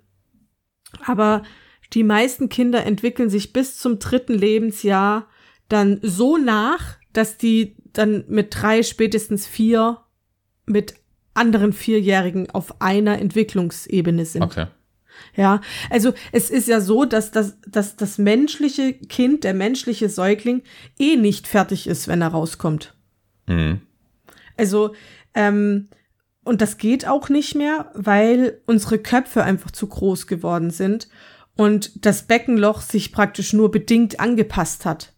Aber 1.05 1.43
die 1.93 2.03
meisten 2.03 2.49
Kinder 2.49 2.85
entwickeln 2.85 3.29
sich 3.29 3.53
bis 3.53 3.77
zum 3.77 3.99
dritten 3.99 4.33
Lebensjahr 4.33 5.27
dann 5.69 5.99
so 6.01 6.37
nach, 6.37 6.97
dass 7.13 7.37
die 7.37 7.77
dann 7.93 8.25
mit 8.27 8.47
drei, 8.51 8.83
spätestens 8.83 9.47
vier 9.47 9.99
mit 10.65 10.95
anderen 11.35 11.73
Vierjährigen 11.73 12.49
auf 12.49 12.81
einer 12.81 13.19
Entwicklungsebene 13.19 14.25
sind. 14.25 14.43
Okay. 14.43 14.67
Ja, 15.35 15.61
also 15.89 16.13
es 16.31 16.49
ist 16.49 16.67
ja 16.67 16.81
so, 16.81 17.05
dass 17.05 17.31
das, 17.31 17.57
dass 17.67 17.95
das 17.95 18.17
menschliche 18.17 18.93
Kind, 18.93 19.43
der 19.43 19.53
menschliche 19.53 20.09
Säugling 20.09 20.63
eh 20.99 21.15
nicht 21.15 21.47
fertig 21.47 21.87
ist, 21.87 22.07
wenn 22.07 22.21
er 22.21 22.29
rauskommt. 22.29 22.95
Mhm. 23.47 23.81
Also, 24.57 24.93
ähm, 25.33 25.89
und 26.43 26.61
das 26.61 26.77
geht 26.77 27.07
auch 27.07 27.29
nicht 27.29 27.55
mehr, 27.55 27.91
weil 27.93 28.61
unsere 28.65 28.99
Köpfe 28.99 29.43
einfach 29.43 29.71
zu 29.71 29.87
groß 29.87 30.27
geworden 30.27 30.69
sind 30.69 31.09
und 31.55 32.05
das 32.05 32.23
Beckenloch 32.23 32.81
sich 32.81 33.11
praktisch 33.11 33.53
nur 33.53 33.71
bedingt 33.71 34.19
angepasst 34.19 34.85
hat. 34.85 35.13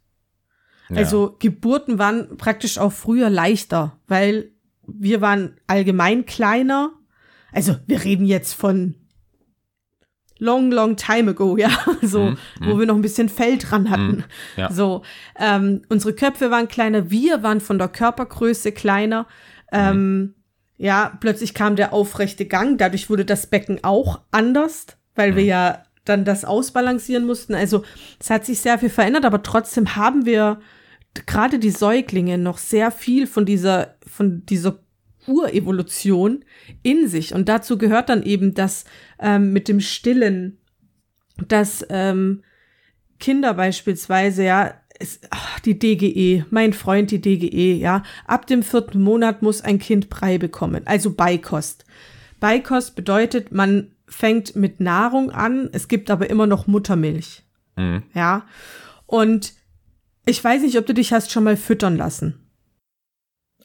Ja. 0.89 0.97
Also 0.97 1.36
Geburten 1.39 1.99
waren 1.99 2.38
praktisch 2.38 2.78
auch 2.78 2.93
früher 2.93 3.30
leichter, 3.30 3.99
weil 4.07 4.51
wir 4.88 5.22
waren 5.22 5.58
allgemein 5.68 6.26
kleiner. 6.26 6.92
Also 7.52 7.76
wir 7.86 8.04
reden 8.04 8.26
jetzt 8.26 8.54
von 8.54 8.96
long, 10.40 10.72
long 10.72 10.96
time 10.98 11.32
ago, 11.32 11.58
ja, 11.58 11.70
so, 12.02 12.20
Mhm, 12.32 12.38
wo 12.62 12.80
wir 12.80 12.86
noch 12.86 12.96
ein 12.96 13.02
bisschen 13.02 13.30
Fell 13.30 13.58
dran 13.58 13.90
hatten. 13.90 14.24
ja. 14.56 14.72
So, 14.72 15.02
ähm, 15.40 15.82
unsere 15.90 16.14
Köpfe 16.14 16.52
waren 16.52 16.68
kleiner, 16.68 17.10
wir 17.10 17.42
waren 17.44 17.60
von 17.62 17.80
der 17.80 17.88
Körpergröße 17.88 18.72
kleiner. 18.72 19.26
Ähm, 19.72 20.36
ja, 20.78 21.18
plötzlich 21.20 21.54
kam 21.56 21.76
der 21.76 21.92
aufrechte 21.92 22.46
Gang, 22.46 22.78
dadurch 22.78 23.10
wurde 23.10 23.26
das 23.26 23.48
Becken 23.48 23.80
auch 23.84 24.22
anders, 24.32 24.86
weil 25.16 25.36
wir 25.36 25.44
ja 25.44 25.84
dann 26.06 26.24
das 26.24 26.46
ausbalancieren 26.46 27.26
mussten. 27.26 27.56
Also 27.56 27.84
es 28.20 28.30
hat 28.30 28.46
sich 28.46 28.62
sehr 28.62 28.78
viel 28.78 28.90
verändert, 28.90 29.26
aber 29.26 29.42
trotzdem 29.42 29.96
haben 29.96 30.26
wir 30.28 30.62
gerade 31.26 31.59
die 31.59 31.72
Säuglinge 31.72 32.38
noch 32.38 32.57
sehr 32.57 32.91
viel 32.91 33.28
von 33.28 33.45
dieser, 33.45 33.95
von 34.05 34.45
dieser 34.45 34.80
Urevolution 35.28 36.45
in 36.84 37.07
sich. 37.07 37.34
Und 37.34 37.49
dazu 37.49 37.78
gehört 37.78 38.09
dann 38.09 38.24
eben 38.24 38.53
das 38.53 38.86
ähm, 39.20 39.53
mit 39.53 39.68
dem 39.68 39.80
Stillen, 39.80 40.57
dass 41.47 41.86
ähm, 41.89 42.43
Kinder 43.20 43.53
beispielsweise, 43.53 44.43
ja, 44.43 44.74
es, 44.99 45.20
ach, 45.30 45.59
die 45.59 45.78
DGE, 45.78 46.45
mein 46.49 46.74
Freund 46.74 47.11
die 47.11 47.22
DGE, 47.22 47.74
ja, 47.76 48.03
ab 48.26 48.47
dem 48.47 48.63
vierten 48.63 49.01
Monat 49.01 49.41
muss 49.41 49.61
ein 49.61 49.80
Kind 49.80 50.09
Brei 50.09 50.38
bekommen, 50.38 50.84
also 50.86 51.13
Beikost. 51.13 51.86
Beikost 52.39 52.95
bedeutet, 52.95 53.51
man 53.51 53.91
fängt 54.07 54.55
mit 54.55 54.80
Nahrung 54.80 55.32
an, 55.32 55.70
es 55.72 55.88
gibt 55.88 56.09
aber 56.09 56.30
immer 56.30 56.47
noch 56.47 56.68
Muttermilch, 56.68 57.43
Mhm. 57.76 58.03
ja. 58.15 58.47
Und 59.05 59.53
ich 60.28 60.43
weiß 60.43 60.61
nicht, 60.61 60.78
ob 60.78 60.86
du 60.86 60.93
dich 60.93 61.11
hast 61.13 61.32
schon 61.32 61.43
mal 61.43 61.57
füttern 61.57 61.97
lassen. 61.97 62.43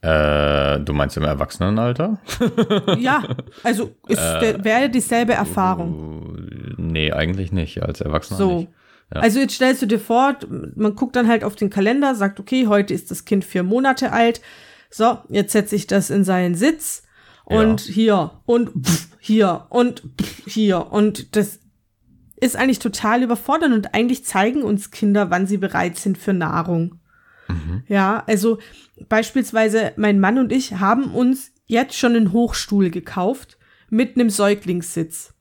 Äh, 0.01 0.81
du 0.81 0.93
meinst 0.93 1.17
im 1.17 1.23
Erwachsenenalter? 1.25 2.19
Ja, 2.99 3.23
also 3.63 3.95
ist 4.09 4.19
der, 4.41 4.65
wäre 4.65 4.89
dieselbe 4.91 5.33
Erfahrung. 5.35 5.93
Uh, 5.95 6.75
nee, 6.77 7.13
eigentlich 7.13 7.53
nicht. 7.53 7.83
Als 7.83 8.01
Erwachsener 8.01 8.39
So. 8.39 8.59
nicht. 8.61 8.69
Ja. 9.15 9.21
Also 9.21 9.39
jetzt 9.41 9.55
stellst 9.55 9.83
du 9.83 9.87
dir 9.87 10.01
vor, 10.01 10.37
man 10.75 10.97
guckt 10.97 11.15
dann 11.17 11.29
halt 11.29 11.45
auf 11.45 11.55
den 11.55 11.71
Kalender, 11.71 12.15
sagt, 12.15 12.41
okay, 12.41 12.67
heute 12.67 12.95
ist 12.95 13.11
das 13.11 13.25
Kind 13.25 13.45
vier 13.45 13.63
Monate 13.63 14.11
alt. 14.13 14.41
So, 14.91 15.19
jetzt 15.29 15.53
setze 15.53 15.77
ich 15.77 15.87
das 15.87 16.11
in 16.11 16.25
seinen 16.25 16.55
Sitz 16.57 17.03
und 17.45 17.87
Ja. 17.87 17.93
hier 17.95 18.31
und 18.47 18.71
pff, 18.87 19.09
hier 19.21 19.67
und 19.69 20.03
pff, 20.21 20.43
hier. 20.47 20.91
Und 20.93 21.37
das 21.37 21.61
ist 22.43 22.57
eigentlich 22.57 22.81
total 22.81 23.23
überfordernd 23.23 23.75
und 23.75 23.95
eigentlich 23.95 24.25
zeigen 24.25 24.63
uns 24.63 24.91
Kinder, 24.91 25.31
wann 25.31 25.47
sie 25.47 25.59
bereit 25.59 25.97
sind 25.99 26.19
für 26.19 26.33
Nahrung. 26.33 26.99
Ja, 27.87 28.25
also 28.27 28.59
beispielsweise 29.09 29.93
mein 29.97 30.21
Mann 30.21 30.39
und 30.39 30.53
ich 30.53 30.75
haben 30.75 31.13
uns 31.13 31.53
jetzt 31.67 31.97
schon 31.97 32.17
einen 32.17 32.33
Hochstuhl 32.33 32.91
gekauft 32.91 33.59
mit 33.91 34.17
einem 34.17 34.31
Säuglingssitz. 34.31 35.35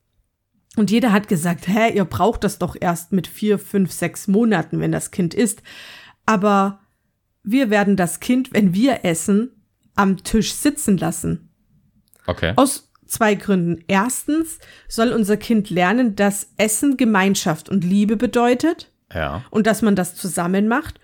Und 0.77 0.91
jeder 0.91 1.11
hat 1.11 1.27
gesagt, 1.27 1.67
hä, 1.67 1.93
ihr 1.93 2.05
braucht 2.05 2.43
das 2.43 2.59
doch 2.59 2.75
erst 2.79 3.11
mit 3.11 3.27
vier, 3.27 3.59
fünf, 3.59 3.91
sechs 3.91 4.27
Monaten, 4.27 4.79
wenn 4.79 4.91
das 4.91 5.11
Kind 5.11 5.33
isst. 5.33 5.61
Aber 6.25 6.81
wir 7.43 7.69
werden 7.69 7.95
das 7.95 8.19
Kind, 8.19 8.53
wenn 8.53 8.73
wir 8.73 9.03
essen, 9.03 9.63
am 9.95 10.23
Tisch 10.23 10.53
sitzen 10.53 10.97
lassen. 10.97 11.49
Okay. 12.25 12.53
Aus 12.55 12.90
zwei 13.11 13.35
Gründen. 13.35 13.83
Erstens 13.87 14.59
soll 14.87 15.09
unser 15.09 15.37
Kind 15.37 15.69
lernen, 15.69 16.15
dass 16.15 16.49
Essen 16.57 16.97
Gemeinschaft 16.97 17.69
und 17.69 17.83
Liebe 17.83 18.17
bedeutet 18.17 18.91
Ja. 19.13 19.43
und 19.51 19.67
dass 19.67 19.81
man 19.81 19.95
das 19.95 20.15
zusammen 20.15 20.67
macht. 20.67 20.99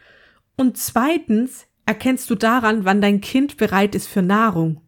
Und 0.55 0.77
zweitens 0.77 1.65
erkennst 1.85 2.29
du 2.29 2.35
daran, 2.35 2.85
wann 2.85 3.01
dein 3.01 3.21
Kind 3.21 3.57
bereit 3.57 3.95
ist 3.95 4.07
für 4.07 4.21
Nahrung. 4.21 4.81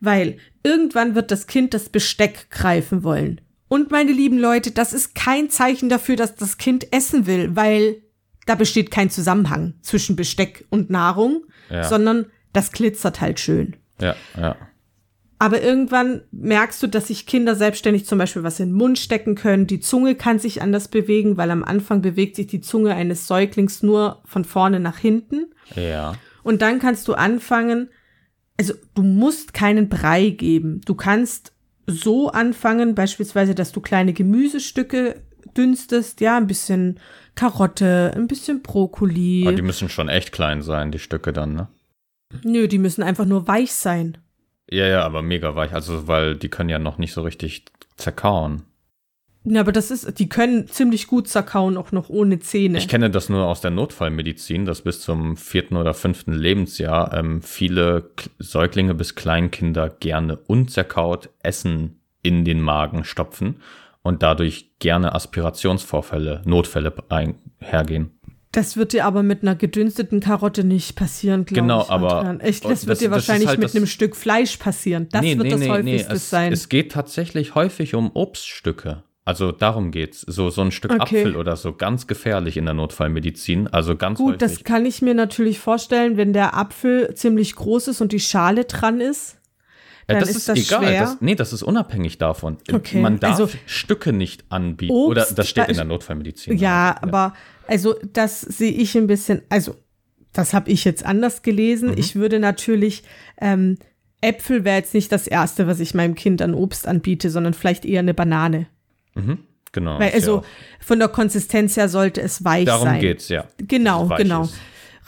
Weil 0.00 0.38
irgendwann 0.62 1.14
wird 1.14 1.30
das 1.30 1.46
Kind 1.46 1.74
das 1.74 1.88
Besteck 1.88 2.50
greifen 2.50 3.02
wollen. 3.04 3.40
Und 3.68 3.90
meine 3.90 4.12
lieben 4.12 4.38
Leute, 4.38 4.70
das 4.70 4.92
ist 4.92 5.14
kein 5.14 5.50
Zeichen 5.50 5.88
dafür, 5.88 6.16
dass 6.16 6.34
das 6.36 6.58
Kind 6.58 6.92
essen 6.92 7.26
will, 7.26 7.56
weil 7.56 8.02
da 8.46 8.54
besteht 8.54 8.90
kein 8.90 9.08
Zusammenhang 9.10 9.74
zwischen 9.80 10.16
Besteck 10.16 10.66
und 10.70 10.90
Nahrung, 10.90 11.44
Ja. 11.70 11.84
sondern 11.84 12.26
das 12.52 12.72
glitzert 12.72 13.20
halt 13.20 13.40
schön. 13.40 13.76
Ja, 14.00 14.14
ja. 14.36 14.56
Aber 15.38 15.60
irgendwann 15.62 16.22
merkst 16.30 16.82
du, 16.82 16.86
dass 16.86 17.08
sich 17.08 17.26
Kinder 17.26 17.54
selbstständig 17.54 18.06
zum 18.06 18.18
Beispiel 18.18 18.44
was 18.44 18.60
in 18.60 18.70
den 18.70 18.76
Mund 18.76 18.98
stecken 18.98 19.34
können. 19.34 19.66
Die 19.66 19.80
Zunge 19.80 20.14
kann 20.14 20.38
sich 20.38 20.62
anders 20.62 20.88
bewegen, 20.88 21.36
weil 21.36 21.50
am 21.50 21.64
Anfang 21.64 22.02
bewegt 22.02 22.36
sich 22.36 22.46
die 22.46 22.60
Zunge 22.60 22.94
eines 22.94 23.26
Säuglings 23.26 23.82
nur 23.82 24.22
von 24.24 24.44
vorne 24.44 24.80
nach 24.80 24.98
hinten. 24.98 25.46
Ja. 25.74 26.14
Und 26.42 26.62
dann 26.62 26.78
kannst 26.78 27.08
du 27.08 27.14
anfangen, 27.14 27.88
also 28.58 28.74
du 28.94 29.02
musst 29.02 29.54
keinen 29.54 29.88
Brei 29.88 30.30
geben. 30.30 30.80
Du 30.84 30.94
kannst 30.94 31.52
so 31.86 32.30
anfangen, 32.30 32.94
beispielsweise, 32.94 33.54
dass 33.54 33.72
du 33.72 33.80
kleine 33.80 34.12
Gemüsestücke 34.12 35.22
dünstest, 35.56 36.20
ja, 36.20 36.36
ein 36.36 36.46
bisschen 36.46 37.00
Karotte, 37.34 38.12
ein 38.14 38.26
bisschen 38.26 38.62
Brokkoli. 38.62 39.42
Aber 39.46 39.56
die 39.56 39.62
müssen 39.62 39.88
schon 39.88 40.08
echt 40.08 40.32
klein 40.32 40.62
sein, 40.62 40.90
die 40.90 40.98
Stücke 40.98 41.32
dann, 41.32 41.54
ne? 41.54 41.68
Nö, 42.42 42.66
die 42.68 42.78
müssen 42.78 43.02
einfach 43.02 43.26
nur 43.26 43.46
weich 43.46 43.72
sein. 43.72 44.18
Ja, 44.70 44.86
ja, 44.86 45.02
aber 45.02 45.22
mega 45.22 45.54
weich. 45.54 45.72
Also, 45.72 46.08
weil 46.08 46.36
die 46.36 46.48
können 46.48 46.70
ja 46.70 46.78
noch 46.78 46.98
nicht 46.98 47.12
so 47.12 47.22
richtig 47.22 47.64
zerkauen. 47.96 48.62
Ja, 49.46 49.60
aber 49.60 49.72
das 49.72 49.90
ist, 49.90 50.18
die 50.18 50.28
können 50.28 50.68
ziemlich 50.68 51.06
gut 51.06 51.28
zerkauen, 51.28 51.76
auch 51.76 51.92
noch 51.92 52.08
ohne 52.08 52.38
Zähne. 52.38 52.78
Ich 52.78 52.88
kenne 52.88 53.10
das 53.10 53.28
nur 53.28 53.44
aus 53.44 53.60
der 53.60 53.70
Notfallmedizin, 53.70 54.64
dass 54.64 54.82
bis 54.82 55.02
zum 55.02 55.36
vierten 55.36 55.76
oder 55.76 55.92
fünften 55.92 56.32
Lebensjahr 56.32 57.12
ähm, 57.12 57.42
viele 57.42 58.10
K 58.16 58.30
Säuglinge 58.38 58.94
bis 58.94 59.14
Kleinkinder 59.14 59.90
gerne 59.90 60.38
unzerkaut 60.38 61.28
Essen 61.42 62.00
in 62.22 62.46
den 62.46 62.62
Magen 62.62 63.04
stopfen 63.04 63.56
und 64.02 64.22
dadurch 64.22 64.70
gerne 64.78 65.14
Aspirationsvorfälle, 65.14 66.40
Notfälle 66.46 66.94
einhergehen. 67.10 68.12
Das 68.54 68.76
wird 68.76 68.92
dir 68.92 69.04
aber 69.04 69.22
mit 69.22 69.42
einer 69.42 69.54
gedünsteten 69.56 70.20
Karotte 70.20 70.64
nicht 70.64 70.94
passieren, 70.96 71.44
glaube 71.44 71.60
Genau, 71.62 71.82
ich. 71.82 71.90
aber- 71.90 72.14
Adrian. 72.18 72.40
Echt, 72.40 72.64
und 72.64 72.70
das 72.70 72.86
wird 72.86 72.92
das- 72.92 72.98
dir 73.00 73.08
das 73.10 73.14
wahrscheinlich 73.16 73.48
halt 73.48 73.58
mit 73.58 73.64
das- 73.68 73.76
einem 73.76 73.86
Stück 73.86 74.14
Fleisch 74.16 74.56
passieren. 74.58 75.08
Das 75.10 75.22
wird 75.24 75.52
das 75.52 75.68
häufigste 75.68 76.14
es, 76.14 76.30
sein. 76.30 76.52
Es 76.52 76.68
geht 76.68 76.92
tatsächlich 76.92 77.54
häufig 77.54 77.94
um 77.94 78.10
Obststücke. 78.14 79.02
Also 79.26 79.52
darum 79.52 79.90
geht's. 79.90 80.20
So, 80.20 80.50
so 80.50 80.60
ein 80.60 80.70
Stück 80.70 80.92
Okay. 80.92 81.20
Apfel 81.22 81.36
oder 81.36 81.56
so, 81.56 81.72
ganz 81.72 82.06
gefährlich 82.06 82.56
in 82.58 82.66
der 82.66 82.74
Notfallmedizin. 82.74 83.68
Also 83.68 83.96
ganz 83.96 84.18
Gut, 84.18 84.42
das 84.42 84.52
häufig. 84.52 84.64
kann 84.64 84.84
ich 84.86 85.00
mir 85.02 85.14
natürlich 85.14 85.58
vorstellen, 85.58 86.16
wenn 86.18 86.32
der 86.34 86.54
Apfel 86.56 87.12
ziemlich 87.14 87.56
groß 87.56 87.88
ist 87.88 88.00
und 88.02 88.12
die 88.12 88.20
Schale 88.20 88.64
dran 88.66 89.00
ist. 89.00 89.38
Ja, 90.08 90.20
das 90.20 90.30
ist 90.30 90.36
ist, 90.36 90.48
das 90.48 90.58
egal. 90.58 90.82
schwer. 90.84 91.00
Das, 91.00 91.16
nee, 91.20 91.34
das 91.34 91.52
ist 91.52 91.62
unabhängig 91.62 92.18
davon. 92.18 92.58
Okay, 92.70 93.00
Man 93.00 93.18
darf 93.20 93.40
also 93.40 93.48
Stücke 93.66 94.12
nicht 94.12 94.44
anbieten. 94.50 94.92
Obst- 94.92 95.06
oder 95.10 95.26
das 95.34 95.48
steht 95.48 95.68
in 95.68 95.76
der 95.76 95.84
Notfallmedizin. 95.84 96.58
Ja, 96.58 96.96
aber 97.00 97.32
also 97.66 97.94
das 98.12 98.40
sehe 98.42 98.72
ich 98.72 98.96
ein 98.96 99.06
bisschen, 99.06 99.42
also 99.48 99.76
das 100.32 100.52
habe 100.52 100.70
ich 100.70 100.84
jetzt 100.84 101.06
anders 101.06 101.42
gelesen. 101.42 101.90
Mhm. 101.92 101.98
Ich 101.98 102.16
würde 102.16 102.38
natürlich, 102.38 103.02
ähm, 103.40 103.78
Äpfel 104.20 104.64
wäre 104.64 104.76
jetzt 104.76 104.92
nicht 104.94 105.10
das 105.12 105.26
Erste, 105.26 105.66
was 105.66 105.80
ich 105.80 105.94
meinem 105.94 106.14
Kind 106.14 106.42
an 106.42 106.54
Obst 106.54 106.86
anbiete, 106.86 107.30
sondern 107.30 107.54
vielleicht 107.54 107.84
eher 107.84 108.00
eine 108.00 108.14
Banane. 108.14 108.66
Mhm, 109.14 109.38
genau. 109.72 109.98
Weil 109.98 110.08
ja 110.08 110.14
also 110.14 110.38
auch- 110.40 110.44
von 110.80 110.98
der 110.98 111.08
Konsistenz 111.08 111.76
her 111.76 111.88
sollte 111.88 112.20
es 112.20 112.44
weich 112.44 112.66
darum 112.66 112.88
sein. 112.88 113.00
geht's, 113.00 113.28
ja. 113.28 113.46
Genau, 113.58 114.04
es 114.04 114.10
weich 114.10 114.18
genau. 114.18 114.42
ist. 114.42 114.54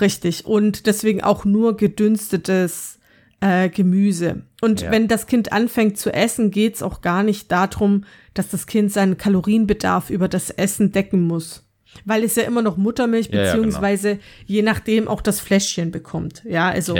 Richtig. 0.00 0.44
Und 0.46 0.86
deswegen 0.86 1.22
auch 1.22 1.44
nur 1.44 1.76
gedünstetes 1.76 2.98
äh, 3.40 3.68
Gemüse. 3.68 4.42
Und 4.62 4.80
Ja. 4.82 4.90
wenn 4.90 5.08
das 5.08 5.26
Kind 5.26 5.52
anfängt 5.52 5.98
zu 5.98 6.12
essen, 6.12 6.50
geht's 6.50 6.82
auch 6.82 7.00
gar 7.02 7.22
nicht 7.22 7.52
darum, 7.52 8.04
dass 8.34 8.48
das 8.48 8.66
Kind 8.66 8.92
seinen 8.92 9.16
Kalorienbedarf 9.18 10.10
über 10.10 10.28
das 10.28 10.50
Essen 10.50 10.92
decken 10.92 11.22
muss. 11.22 11.62
Weil 12.04 12.24
es 12.24 12.34
ja 12.36 12.42
immer 12.44 12.62
noch 12.62 12.76
Muttermilch, 12.76 13.28
Ja, 13.28 13.32
ja, 13.36 13.42
genau. 13.52 13.62
beziehungsweise 13.64 14.18
je 14.46 14.62
nachdem 14.62 15.08
auch 15.08 15.20
das 15.20 15.40
Fläschchen 15.40 15.90
bekommt. 15.90 16.42
Ja, 16.44 16.68
also 16.68 16.94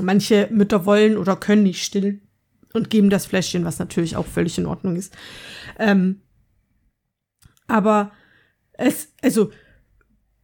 manche 0.00 0.48
Mütter 0.50 0.84
wollen 0.86 1.16
oder 1.16 1.36
können 1.36 1.62
nicht 1.64 1.82
stillen 1.84 2.20
und 2.72 2.88
geben 2.90 3.10
das 3.10 3.26
Fläschchen, 3.26 3.64
was 3.64 3.78
natürlich 3.78 4.16
auch 4.16 4.26
völlig 4.26 4.58
in 4.58 4.66
Ordnung 4.66 4.96
ist. 4.96 5.16
Ähm, 5.78 6.20
aber 7.66 8.12
es, 8.72 9.12
also, 9.22 9.50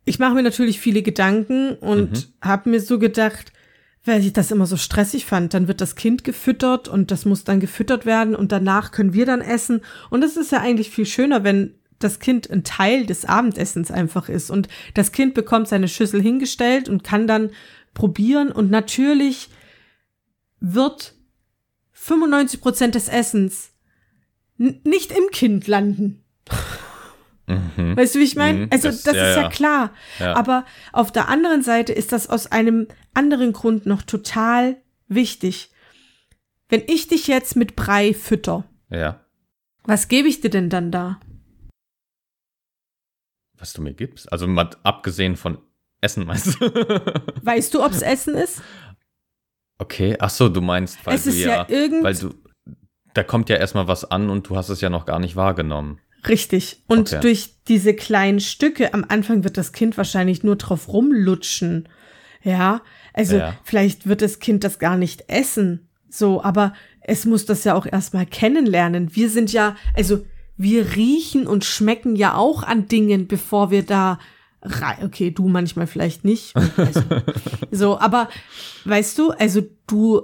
ich 0.05 0.19
mache 0.19 0.35
mir 0.35 0.43
natürlich 0.43 0.81
viele 0.81 1.03
Gedanken 1.03 1.75
und 1.77 2.11
Mhm. 2.13 2.25
habe 2.43 2.71
mir 2.71 2.81
so 2.81 2.99
gedacht, 2.99 3.53
weil 4.07 4.25
ich 4.25 4.33
das 4.33 4.51
immer 4.51 4.67
so 4.67 4.77
stressig 4.77 5.27
fand, 5.27 5.55
dann 5.55 5.69
wird 5.69 5.81
das 5.81 5.97
Kind 5.97 6.25
gefüttert 6.25 6.89
und 6.89 7.11
das 7.11 7.25
muss 7.25 7.45
dann 7.45 7.61
gefüttert 7.61 8.07
werden 8.07 8.35
und 8.35 8.53
danach 8.53 8.93
können 8.93 9.13
wir 9.13 9.27
dann 9.27 9.41
essen. 9.41 9.81
Und 10.11 10.23
es 10.23 10.37
ist 10.37 10.53
ja 10.53 10.61
eigentlich 10.61 10.91
viel 10.91 11.07
schöner, 11.07 11.45
wenn 11.45 11.75
das 11.99 12.19
Kind 12.19 12.51
ein 12.51 12.65
Teil 12.65 13.07
des 13.07 13.25
Abendessens 13.25 13.91
einfach 13.91 14.29
ist 14.29 14.51
und 14.51 14.69
das 14.95 15.13
Kind 15.13 15.35
bekommt 15.35 15.69
seine 15.69 15.89
Schüssel 15.89 16.21
hingestellt 16.21 16.89
und 16.89 17.05
kann 17.05 17.27
dann 17.27 17.51
probieren 17.95 18.53
und 18.53 18.71
natürlich 18.71 19.49
wird 20.61 21.15
95 21.93 22.61
Prozent 22.61 22.95
des 22.95 23.09
Essens 23.09 23.71
nicht 24.57 25.13
im 25.13 25.31
Kind 25.33 25.67
landen. 25.67 26.23
Mhm. 27.47 27.97
Weißt 27.97 28.15
du, 28.15 28.19
wie 28.19 28.25
ich 28.25 28.37
meine? 28.37 28.59
Mhm, 28.67 28.69
also 28.71 28.89
das- 28.89 29.03
das, 29.03 29.17
ja, 29.17 29.31
ist 29.31 29.37
ja, 29.37 29.43
ja. 29.43 29.49
klar. 29.49 29.95
Ja. 30.19 30.35
Aber 30.37 30.65
auf 30.93 31.13
der 31.13 31.29
anderen 31.29 31.63
Seite 31.63 31.93
ist 31.93 32.13
das 32.13 32.29
aus 32.29 32.51
einem 32.51 32.89
anderen 33.15 33.53
Grund 33.53 33.87
noch 33.87 34.03
total 34.03 34.77
wichtig. 35.09 35.71
Wenn 36.69 36.83
ich 36.89 37.07
dich 37.09 37.27
jetzt 37.29 37.55
mit 37.57 37.77
Brei 37.77 38.13
fütter 38.15 38.65
ja. 38.89 39.21
Was 39.85 40.09
gebe 40.09 40.27
ich 40.29 40.41
dir 40.41 40.51
denn 40.51 40.69
dann 40.71 40.91
da? 40.91 41.21
Was 43.59 43.73
du 43.73 43.83
mir 43.83 43.95
gibst? 43.95 44.31
Also 44.33 44.47
mal 44.47 44.71
abgesehen 44.83 45.37
von 45.37 45.59
Essen 46.01 46.27
meinst 46.27 46.61
du? 46.61 46.61
Weißt 47.43 47.73
du, 47.75 47.83
ob 47.85 47.93
es 47.93 48.03
Essen 48.03 48.35
ist? 48.35 48.63
Okay, 49.79 50.17
ach 50.19 50.31
so, 50.31 50.49
du 50.49 50.61
meinst, 50.61 51.05
weil 51.07 51.15
Es 51.17 51.25
du 51.25 51.31
ist 51.31 51.39
ja, 51.39 51.49
ja 51.49 51.69
irgend- 51.69 52.05
weil 52.05 52.15
du, 52.15 52.35
da 53.15 53.23
kommt 53.23 53.49
ja 53.49 53.57
erstmal 53.57 53.89
was 53.89 54.05
an 54.05 54.29
und 54.31 54.49
du 54.49 54.57
hast 54.57 54.69
es 54.69 54.81
ja 54.81 54.91
noch 54.91 55.07
gar 55.07 55.19
nicht 55.19 55.37
wahrgenommen. 55.37 56.01
Richtig. 56.29 56.83
Und 56.87 57.13
Okay. 57.13 57.21
durch 57.21 57.55
diese 57.69 57.95
kleinen 57.95 58.41
Stücke, 58.41 58.93
am 58.95 59.05
Anfang 59.09 59.45
wird 59.45 59.57
das 59.57 59.73
Kind 59.73 59.97
wahrscheinlich 59.97 60.43
nur 60.43 60.57
drauf 60.57 60.89
rumlutschen. 60.89 61.89
Ja, 62.43 62.83
also 63.13 63.37
Ja. 63.37 63.57
vielleicht 63.65 64.07
wird 64.07 64.23
das 64.23 64.39
Kind 64.39 64.63
das 64.65 64.79
gar 64.79 64.97
nicht 64.97 65.25
essen. 65.29 65.89
So, 66.09 66.43
aber 66.43 66.73
es 67.01 67.25
muss 67.25 67.45
das 67.45 67.65
ja 67.65 67.75
auch 67.75 67.87
erstmal 67.87 68.27
kennenlernen. 68.27 69.15
Wir 69.15 69.29
sind 69.31 69.53
ja, 69.53 69.77
also 69.95 70.25
wir 70.57 70.95
riechen 70.97 71.47
und 71.47 71.65
schmecken 71.65 72.17
ja 72.17 72.35
auch 72.37 72.63
an 72.63 72.89
Dingen, 72.89 73.27
bevor 73.27 73.71
wir 73.71 73.83
da 73.83 74.19
rein. 74.63 75.05
Okay, 75.05 75.31
du 75.31 75.49
manchmal 75.49 75.87
vielleicht 75.87 76.25
nicht. 76.25 76.55
Also, 76.77 77.03
so, 77.71 77.99
aber 78.01 78.29
weißt 78.85 79.19
du, 79.19 79.31
also 79.33 79.63
du 79.87 80.23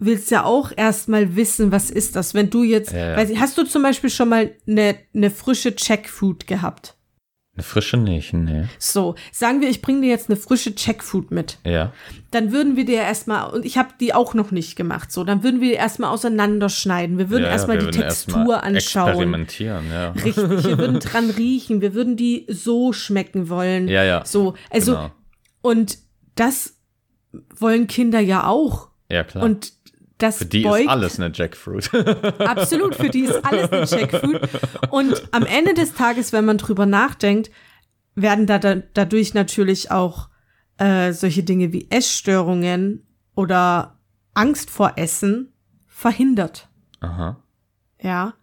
willst 0.00 0.30
ja 0.30 0.44
auch 0.44 0.72
erstmal 0.76 1.36
wissen, 1.36 1.70
was 1.70 1.90
ist 1.90 2.16
das, 2.16 2.34
wenn 2.34 2.50
du 2.50 2.64
jetzt, 2.64 2.92
Ja, 2.92 3.10
ja. 3.10 3.16
weiß 3.16 3.30
ich, 3.30 3.38
hast 3.38 3.56
du 3.56 3.64
zum 3.64 3.82
Beispiel 3.82 4.10
schon 4.10 4.28
mal 4.28 4.50
eine, 4.66 4.96
eine 5.14 5.30
frische 5.30 5.76
Checkfood 5.76 6.46
gehabt? 6.46 6.96
Eine 7.54 7.64
frische 7.64 7.96
nicht, 7.96 8.32
nee. 8.32 8.64
So, 8.78 9.16
sagen 9.32 9.60
wir, 9.60 9.68
ich 9.68 9.82
bringe 9.82 10.02
dir 10.02 10.08
jetzt 10.08 10.30
eine 10.30 10.38
frische 10.38 10.74
Checkfood 10.74 11.30
mit. 11.30 11.58
Ja. 11.64 11.92
Dann 12.30 12.52
würden 12.52 12.76
wir 12.76 12.86
dir 12.86 12.98
erstmal, 13.02 13.50
und 13.52 13.66
ich 13.66 13.76
habe 13.76 13.90
die 14.00 14.14
auch 14.14 14.34
noch 14.34 14.50
nicht 14.50 14.76
gemacht, 14.76 15.12
so, 15.12 15.24
dann 15.24 15.42
würden 15.42 15.60
wir 15.60 15.70
die 15.70 15.74
erstmal 15.74 16.10
auseinanderschneiden. 16.10 17.18
Wir 17.18 17.28
würden 17.28 17.44
ja, 17.44 17.50
erstmal 17.50 17.76
die 17.78 17.86
würden 17.86 18.00
Textur 18.00 18.54
erstmal 18.54 18.60
anschauen. 18.60 19.08
Experimentieren, 19.08 19.90
ja. 19.90 20.10
Richtig, 20.12 20.36
wir 20.36 20.78
würden 20.78 21.00
dran 21.00 21.28
riechen, 21.30 21.80
wir 21.80 21.92
würden 21.92 22.16
die 22.16 22.46
so 22.48 22.92
schmecken 22.92 23.48
wollen. 23.48 23.88
Ja, 23.88 24.04
ja. 24.04 24.24
So, 24.24 24.54
also, 24.70 24.92
genau. 24.92 25.10
und 25.60 25.98
das 26.36 26.78
wollen 27.58 27.88
Kinder 27.88 28.20
ja 28.20 28.46
auch. 28.46 28.88
Ja, 29.10 29.24
klar. 29.24 29.44
Und 29.44 29.72
das 30.22 30.38
Für 30.38 30.44
die 30.46 30.62
beugt 30.62 30.82
ist 30.82 30.88
alles 30.88 31.18
eine 31.20 31.32
Jackfruit. 31.34 31.90
Absolut, 32.40 32.94
für 32.94 33.08
die 33.10 33.20
ist 33.24 33.44
alles 33.44 33.70
eine 33.72 33.86
Checkfood. 33.86 34.48
Und 34.90 35.22
am 35.32 35.44
Ende 35.44 35.74
des 35.74 35.94
Tages, 35.94 36.32
wenn 36.32 36.44
man 36.44 36.58
drüber 36.58 36.86
nachdenkt, 36.86 37.50
werden 38.14 38.46
da, 38.46 38.58
da 38.58 38.76
dadurch 38.76 39.34
natürlich 39.34 39.90
auch 39.90 40.28
äh, 40.78 41.12
solche 41.12 41.42
Dinge 41.42 41.72
wie 41.72 41.90
Essstörungen 41.90 43.06
oder 43.34 43.98
Angst 44.34 44.70
vor 44.70 44.92
Essen 44.96 45.52
verhindert. 45.86 46.68
Aha. 47.00 47.42
Ja. 48.00 48.34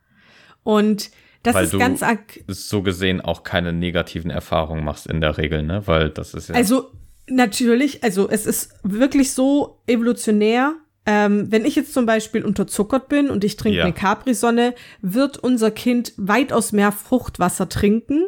Und 0.63 1.11
das 1.43 1.55
Weil 1.55 1.63
ist 1.65 1.73
du- 1.73 1.77
ganz 1.79 2.01
So 2.47 2.81
gesehen 2.81 3.21
auch 3.21 3.43
keine 3.43 3.71
negativen 3.73 4.31
Erfahrungen 4.31 4.83
machst 4.83 5.07
in 5.07 5.21
der 5.21 5.37
Regel, 5.37 5.63
ne? 5.63 5.83
Weil 5.85 6.09
das 6.09 6.33
ist 6.33 6.49
ja. 6.49 6.55
Also 6.55 6.91
natürlich, 7.29 8.03
also 8.03 8.29
es 8.29 8.45
ist 8.45 8.73
wirklich 8.83 9.31
so 9.33 9.81
evolutionär. 9.87 10.75
Ähm, 11.09 11.49
wenn 11.51 11.63
ich 11.65 11.75
jetzt 11.75 11.93
zum 11.93 12.05
Beispiel 12.05 12.43
unterzuckert 12.43 13.07
bin 13.07 13.29
und 13.29 13.43
ich 13.45 13.55
trinke 13.55 13.77
Ja. 13.77 13.83
eine 13.85 13.93
Capri-Sonne, 13.93 14.75
wird 15.01 15.37
unser 15.37 15.71
Kind 15.71 16.11
weitaus 16.17 16.73
mehr 16.73 16.91
Fruchtwasser 16.91 17.69
trinken, 17.69 18.25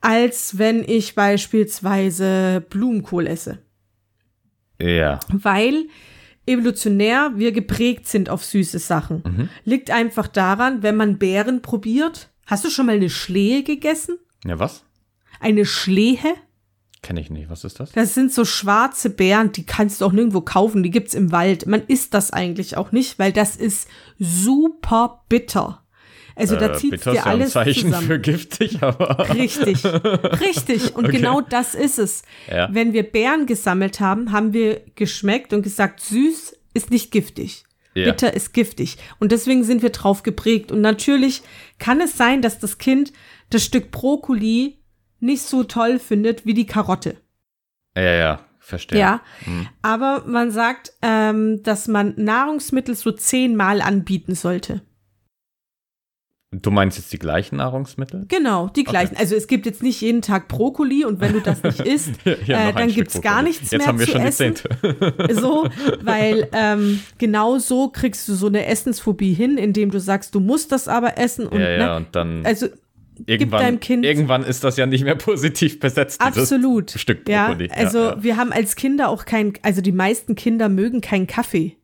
als 0.00 0.56
wenn 0.58 0.82
ich 0.82 1.14
beispielsweise 1.14 2.64
Blumenkohl 2.70 3.26
esse. 3.26 3.58
ja. 4.80 5.20
Weil 5.30 5.88
evolutionär 6.46 7.32
wir 7.36 7.52
geprägt 7.52 8.08
sind 8.08 8.30
auf 8.30 8.44
süße 8.44 8.78
Sachen. 8.78 9.22
Mhm. 9.24 9.48
Liegt 9.64 9.90
einfach 9.90 10.26
daran, 10.26 10.82
wenn 10.82 10.96
man 10.96 11.18
Beeren 11.18 11.60
probiert. 11.62 12.30
Hast 12.46 12.64
du 12.64 12.70
schon 12.70 12.86
mal 12.86 12.96
eine 12.96 13.10
Schlehe 13.10 13.62
gegessen? 13.62 14.18
Ja, 14.44 14.58
was? 14.58 14.84
Eine 15.38 15.64
Schlehe? 15.66 16.34
Kenne 17.02 17.20
ich 17.20 17.30
nicht. 17.30 17.48
Was 17.48 17.64
ist 17.64 17.80
das? 17.80 17.92
Das 17.92 18.14
sind 18.14 18.30
so 18.32 18.44
schwarze 18.44 19.08
Beeren, 19.10 19.52
die 19.52 19.64
kannst 19.64 20.00
du 20.00 20.04
auch 20.04 20.12
nirgendwo 20.12 20.42
kaufen, 20.42 20.82
die 20.82 20.90
gibt's 20.90 21.14
im 21.14 21.32
Wald. 21.32 21.66
Man 21.66 21.82
isst 21.86 22.12
das 22.14 22.30
eigentlich 22.30 22.76
auch 22.76 22.92
nicht, 22.92 23.18
weil 23.18 23.32
das 23.32 23.56
ist 23.56 23.88
super 24.18 25.22
bitter. 25.28 25.82
Also 26.36 26.56
da 26.56 26.68
Äh, 26.70 26.76
zieht's 26.76 26.90
bitter 26.90 27.10
dir 27.12 27.16
ja 27.18 27.24
ein 27.24 27.30
alles 27.32 27.52
Zeichen 27.52 27.88
zusammen. 27.88 28.06
für 28.06 28.18
giftig, 28.18 28.82
aber. 28.82 29.28
Richtig, 29.34 29.84
richtig. 29.84 30.94
Und 30.96 31.06
Okay. 31.06 31.16
genau 31.16 31.40
das 31.40 31.74
ist 31.74 31.98
es. 31.98 32.22
Ja. 32.50 32.68
Wenn 32.72 32.92
wir 32.92 33.02
Beeren 33.02 33.46
gesammelt 33.46 34.00
haben, 34.00 34.30
haben 34.32 34.52
wir 34.52 34.80
geschmeckt 34.94 35.52
und 35.52 35.62
gesagt, 35.62 36.00
süß 36.00 36.56
ist 36.74 36.90
nicht 36.90 37.10
giftig. 37.10 37.64
Ja. 37.94 38.04
Bitter 38.12 38.32
ist 38.34 38.54
giftig. 38.54 38.96
Und 39.18 39.32
deswegen 39.32 39.64
sind 39.64 39.82
wir 39.82 39.90
drauf 39.90 40.22
geprägt. 40.22 40.70
Und 40.70 40.80
natürlich 40.80 41.42
kann 41.78 42.00
es 42.00 42.16
sein, 42.16 42.40
dass 42.40 42.58
das 42.58 42.78
Kind 42.78 43.12
das 43.50 43.64
Stück 43.64 43.90
Brokkoli 43.90 44.78
nicht 45.20 45.42
so 45.42 45.64
toll 45.64 45.98
findet 45.98 46.46
wie 46.46 46.54
die 46.54 46.66
Karotte. 46.66 47.16
Ja, 47.96 48.02
ja, 48.02 48.40
verstehe. 48.58 48.98
Ja, 48.98 49.20
Hm. 49.44 49.68
aber 49.82 50.24
man 50.26 50.50
sagt, 50.50 50.92
ähm, 51.02 51.62
dass 51.62 51.88
man 51.88 52.14
Nahrungsmittel 52.16 52.94
so 52.94 53.12
zehnmal 53.12 53.80
anbieten 53.82 54.34
sollte. 54.34 54.82
Du 56.52 56.72
meinst 56.72 56.98
jetzt 56.98 57.12
die 57.12 57.18
gleichen 57.20 57.58
Nahrungsmittel? 57.58 58.24
Genau, 58.26 58.66
die 58.70 58.82
gleichen. 58.82 59.16
Also 59.16 59.36
es 59.36 59.46
gibt 59.46 59.66
jetzt 59.66 59.84
nicht 59.84 60.00
jeden 60.00 60.20
Tag 60.20 60.48
Brokkoli 60.48 61.04
und 61.04 61.20
wenn 61.20 61.32
du 61.32 61.40
das 61.40 61.62
nicht 61.62 61.78
isst, 61.86 62.14
hier 62.24 62.56
äh, 62.58 62.72
dann 62.72 62.90
Stück 62.90 62.94
gibt's 63.04 63.20
gar 63.20 63.40
nichts 63.42 63.70
Jetzt 63.70 63.78
mehr 63.78 63.86
haben 63.86 64.00
wir 64.00 64.06
zu 64.06 64.12
schon 64.12 64.22
essen. 64.22 64.54
die 65.28 65.34
so, 65.34 65.68
weil 66.02 66.48
ähm, 66.52 67.00
genau 67.18 67.58
so 67.60 67.88
kriegst 67.90 68.28
du 68.28 68.34
so 68.34 68.48
eine 68.48 68.66
Essensphobie 68.66 69.32
hin, 69.32 69.58
indem 69.58 69.92
du 69.92 70.00
sagst, 70.00 70.34
du 70.34 70.40
musst 70.40 70.72
das 70.72 70.88
aber 70.88 71.18
essen 71.18 71.46
und 71.46 71.60
ja, 71.60 71.70
ja, 71.70 71.86
ne, 71.86 71.96
und 71.96 72.16
dann 72.16 72.44
also 72.44 72.66
irgendwann, 73.26 73.60
deinem 73.62 73.80
Kind- 73.80 74.04
irgendwann 74.04 74.42
ist 74.44 74.64
das 74.64 74.76
ja 74.76 74.86
nicht 74.86 75.04
mehr 75.04 75.14
positiv 75.16 75.80
besetzt, 75.80 76.20
absolut. 76.20 76.90
Stück 76.92 77.28
ja, 77.28 77.46
Brokkoli. 77.48 77.70
also 77.70 77.98
ja, 77.98 78.10
ja. 78.16 78.22
wir 78.22 78.36
haben 78.36 78.52
als 78.52 78.76
Kinder 78.76 79.08
auch 79.08 79.24
kein, 79.24 79.52
also 79.62 79.80
die 79.80 79.92
meisten 79.92 80.34
Kinder 80.34 80.68
mögen 80.68 81.00
keinen 81.00 81.26
Kaffee. 81.26 81.76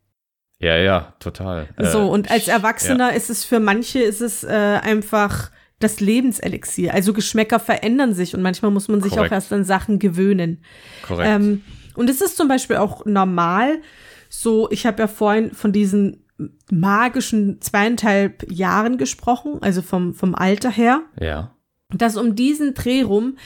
ja, 0.59 0.76
ja, 0.76 1.14
total. 1.20 1.68
So, 1.78 2.01
Äh, 2.01 2.05
und 2.05 2.30
als 2.30 2.47
ja. 2.47 2.55
Erwachsener 2.55 3.14
ist 3.14 3.30
es 3.30 3.45
für 3.45 3.61
manche 3.61 4.01
ist 4.01 4.20
es 4.20 4.43
äh, 4.45 4.49
einfach 4.49 5.51
das 5.78 6.01
Lebenselixier. 6.01 6.95
Also 6.95 7.12
Geschmäcker 7.12 7.61
verändern 7.61 8.14
sich 8.14 8.34
und 8.34 8.41
manchmal 8.41 8.70
muss 8.70 8.89
man 8.89 9.03
sich 9.03 9.12
Korrekt. 9.12 9.32
auch 9.32 9.34
erst 9.37 9.53
an 9.53 9.64
Sachen 9.64 9.99
gewöhnen. 9.99 10.62
Korrekt. 11.07 11.28
Ähm, 11.30 11.62
und 11.95 12.09
es 12.09 12.22
ist 12.22 12.37
zum 12.39 12.49
Beispiel 12.49 12.76
auch 12.76 13.05
normal, 13.05 13.82
so, 14.30 14.70
ich 14.70 14.87
habe 14.87 15.03
ja 15.03 15.07
vorhin 15.09 15.53
von 15.53 15.72
diesen 15.72 16.24
magischen 16.70 17.61
zweieinhalb 17.61 18.51
Jahren 18.51 18.99
gesprochen, 18.99 19.59
also 19.62 19.82
vom, 19.82 20.14
vom 20.14 20.34
Alter 20.34 20.70
her, 20.70 21.03
ja. 21.20 21.55
dass 21.91 22.16
um 22.16 22.34
diesen 22.34 22.74
Dreh 22.74 23.03
rum 23.03 23.37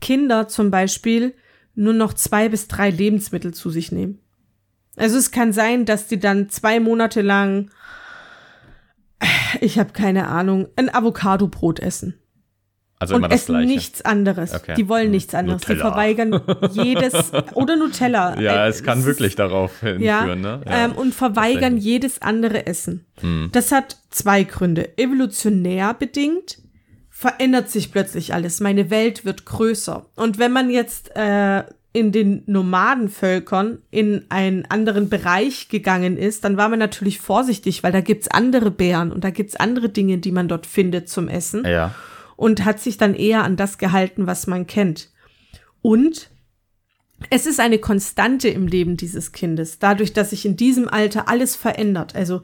Kinder 0.00 0.48
zum 0.48 0.70
Beispiel 0.70 1.34
nur 1.74 1.92
noch 1.92 2.14
zwei 2.14 2.48
bis 2.48 2.68
drei 2.68 2.90
Lebensmittel 2.90 3.52
zu 3.52 3.70
sich 3.70 3.92
nehmen. 3.92 4.18
Also 4.96 5.18
es 5.18 5.30
kann 5.30 5.52
sein, 5.52 5.84
dass 5.84 6.08
die 6.08 6.18
dann 6.18 6.48
zwei 6.48 6.80
Monate 6.80 7.22
lang, 7.22 7.70
ich 9.60 9.78
habe 9.78 9.92
keine 9.92 10.28
Ahnung, 10.28 10.68
ein 10.76 10.92
Avocado-Brot 10.92 11.80
essen 11.80 12.20
Also 13.00 13.14
und 13.14 13.20
immer 13.22 13.28
das 13.28 13.40
essen 13.42 13.52
Gleiche. 13.54 13.66
nichts 13.68 14.02
anderes. 14.02 14.54
Okay. 14.54 14.74
Die 14.76 14.88
wollen 14.88 15.06
Hm. 15.06 15.10
nichts 15.10 15.34
anderes. 15.34 15.62
Die 15.62 15.72
Nutella. 15.72 15.90
verweigern 15.90 16.40
jedes 16.72 17.32
oder 17.54 17.76
Nutella. 17.76 18.38
Ja, 18.38 18.66
Äh, 18.66 18.68
es 18.68 18.84
kann 18.84 19.04
wirklich 19.06 19.34
darauf 19.34 19.80
hinführen, 19.80 20.02
ja, 20.02 20.34
ne? 20.36 20.60
Ähm, 20.66 20.92
und 20.92 21.14
verweigern 21.14 21.76
jedes 21.78 22.20
andere 22.22 22.66
Essen. 22.66 23.06
Hm. 23.22 23.48
Das 23.52 23.72
hat 23.72 23.96
zwei 24.10 24.44
Gründe. 24.44 24.96
Evolutionär 24.98 25.94
bedingt 25.94 26.58
verändert 27.08 27.68
sich 27.70 27.90
plötzlich 27.90 28.32
alles. 28.34 28.60
Meine 28.60 28.90
Welt 28.90 29.24
wird 29.24 29.44
größer. 29.44 30.06
Und 30.16 30.38
wenn 30.38 30.52
man 30.52 30.70
jetzt 30.70 31.10
äh, 31.16 31.64
in 31.92 32.12
den 32.12 32.42
Nomadenvölkern 32.46 33.78
in 33.90 34.24
einen 34.28 34.64
anderen 34.66 35.08
Bereich 35.08 35.68
gegangen 35.68 36.16
ist, 36.16 36.44
dann 36.44 36.56
war 36.56 36.68
man 36.68 36.78
natürlich 36.78 37.18
vorsichtig, 37.18 37.82
weil 37.82 37.92
da 37.92 38.00
gibt's 38.00 38.28
andere 38.28 38.70
Bären 38.70 39.10
und 39.12 39.24
da 39.24 39.30
gibt's 39.30 39.56
andere 39.56 39.88
Dinge, 39.88 40.18
die 40.18 40.32
man 40.32 40.48
dort 40.48 40.66
findet 40.66 41.08
zum 41.08 41.28
Essen 41.28 41.64
Ja. 41.66 41.94
Und 42.40 42.64
hat 42.64 42.80
sich 42.80 42.96
dann 42.96 43.12
eher 43.12 43.44
an 43.44 43.56
das 43.56 43.76
gehalten, 43.76 44.26
was 44.26 44.46
man 44.46 44.66
kennt. 44.66 45.10
Und 45.82 46.30
es 47.28 47.44
ist 47.44 47.60
eine 47.60 47.78
Konstante 47.78 48.48
im 48.48 48.66
Leben 48.66 48.96
dieses 48.96 49.32
Kindes, 49.32 49.78
dadurch, 49.78 50.14
dass 50.14 50.30
sich 50.30 50.46
in 50.46 50.56
diesem 50.56 50.88
Alter 50.88 51.28
alles 51.28 51.54
verändert. 51.54 52.16
Also 52.16 52.40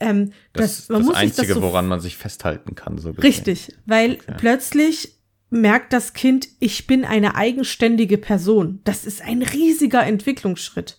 ähm, 0.00 0.32
Das, 0.52 0.76
das, 0.76 0.88
man 0.90 0.98
das 0.98 1.06
muss 1.06 1.16
sich 1.16 1.22
Einzige, 1.22 1.46
das 1.46 1.56
so 1.56 1.62
woran 1.62 1.88
man 1.88 2.00
sich 2.00 2.18
festhalten 2.18 2.74
kann, 2.74 2.98
so 2.98 3.14
gesehen. 3.14 3.22
richtig, 3.22 3.74
weil 3.86 4.18
plötzlich 4.36 5.14
merkt 5.48 5.94
das 5.94 6.12
Kind, 6.12 6.48
ich 6.60 6.86
bin 6.86 7.06
eine 7.06 7.34
eigenständige 7.34 8.18
Person. 8.18 8.80
Das 8.84 9.06
ist 9.06 9.22
ein 9.22 9.40
riesiger 9.40 10.04
Entwicklungsschritt. 10.04 10.98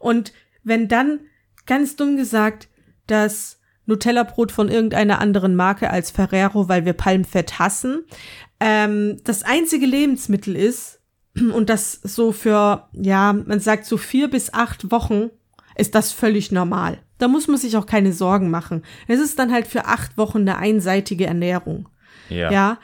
Und 0.00 0.32
wenn 0.64 0.88
dann, 0.88 1.20
ganz 1.66 1.94
dumm 1.94 2.16
gesagt, 2.16 2.66
das 3.06 3.55
Nutella-Brot 3.86 4.52
von 4.52 4.68
irgendeiner 4.68 5.20
anderen 5.20 5.56
Marke 5.56 5.90
als 5.90 6.10
Ferrero, 6.10 6.68
weil 6.68 6.84
wir 6.84 6.92
Palmfett 6.92 7.58
hassen, 7.58 8.04
ähm, 8.60 9.18
das 9.24 9.42
einzige 9.42 9.86
Lebensmittel 9.86 10.56
ist, 10.56 11.00
und 11.54 11.68
das 11.68 11.92
so 12.02 12.32
für, 12.32 12.88
ja, 12.92 13.32
man 13.32 13.60
sagt 13.60 13.86
so 13.86 13.96
vier 13.96 14.28
bis 14.28 14.52
acht 14.52 14.90
Wochen, 14.90 15.30
ist 15.76 15.94
das 15.94 16.12
völlig 16.12 16.52
normal. 16.52 16.98
Da 17.18 17.28
muss 17.28 17.48
man 17.48 17.58
sich 17.58 17.76
auch 17.76 17.86
keine 17.86 18.12
Sorgen 18.12 18.50
machen. 18.50 18.82
Es 19.08 19.20
ist 19.20 19.38
dann 19.38 19.52
halt 19.52 19.66
für 19.66 19.86
acht 19.86 20.16
Wochen 20.18 20.40
eine 20.40 20.58
einseitige 20.58 21.26
Ernährung. 21.26 21.88
Ja. 22.28 22.50
Ja. 22.50 22.78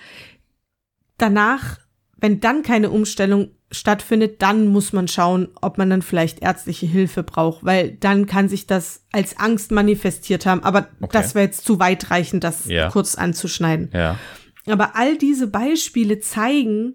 Danach, 1.19 1.79
wenn 2.17 2.41
dann 2.41 2.63
keine 2.63 2.91
Umstellung 2.91 3.51
stattfindet, 3.73 4.43
dann 4.43 4.69
muss 4.69 4.93
man 4.93 5.09
schauen, 5.09 5.49
ob 5.61 5.79
man 5.79 5.91
dann 5.91 6.03
vielleicht 6.03 6.41
ärztliche 6.43 6.87
Hilfe 6.87 7.23
braucht, 7.23 7.65
weil 7.65 7.91
dann 7.93 8.27
kann 8.27 8.49
sich 8.49 8.67
das 8.67 9.05
als 9.13 9.39
Angst 9.39 9.73
manifestiert 9.73 10.47
haben. 10.47 10.63
Aber 10.63 10.89
Okay. 11.01 11.11
das 11.13 11.35
wäre 11.35 11.47
jetzt 11.47 11.65
zu 11.65 11.81
weitreichend, 11.81 12.45
das 12.45 12.67
Ja. 12.67 12.91
kurz 12.91 13.15
anzuschneiden. 13.17 13.91
Ja. 13.93 14.19
Aber 14.67 14.95
all 14.95 15.17
diese 15.19 15.47
Beispiele 15.49 16.21
zeigen, 16.21 16.95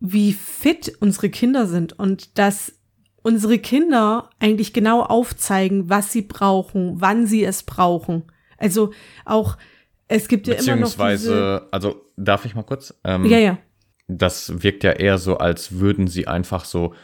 wie 0.00 0.32
fit 0.32 0.92
unsere 1.00 1.30
Kinder 1.30 1.66
sind 1.66 1.98
und 1.98 2.38
dass 2.38 2.72
unsere 3.22 3.58
Kinder 3.58 4.30
eigentlich 4.38 4.72
genau 4.72 5.02
aufzeigen, 5.02 5.88
was 5.88 6.12
sie 6.12 6.22
brauchen, 6.22 7.00
wann 7.00 7.26
sie 7.26 7.44
es 7.44 7.62
brauchen. 7.62 8.24
Also 8.58 8.92
auch, 9.24 9.56
es 10.08 10.28
gibt 10.28 10.46
ja 10.46 10.54
immer 10.54 10.76
noch 10.76 10.88
diese, 10.88 10.96
Beziehungsweise, 10.98 11.68
also 11.70 12.02
darf 12.16 12.44
ich 12.44 12.54
mal 12.54 12.64
kurz? 12.64 12.94
Ähm, 13.04 13.24
ja, 13.26 13.38
ja, 13.38 13.58
Das 14.06 14.62
wirkt 14.62 14.84
ja 14.84 14.92
eher 14.92 15.18
so, 15.18 15.38
als 15.38 15.78
würden 15.78 16.06
sie 16.06 16.26
einfach 16.26 16.64
so 16.64 16.94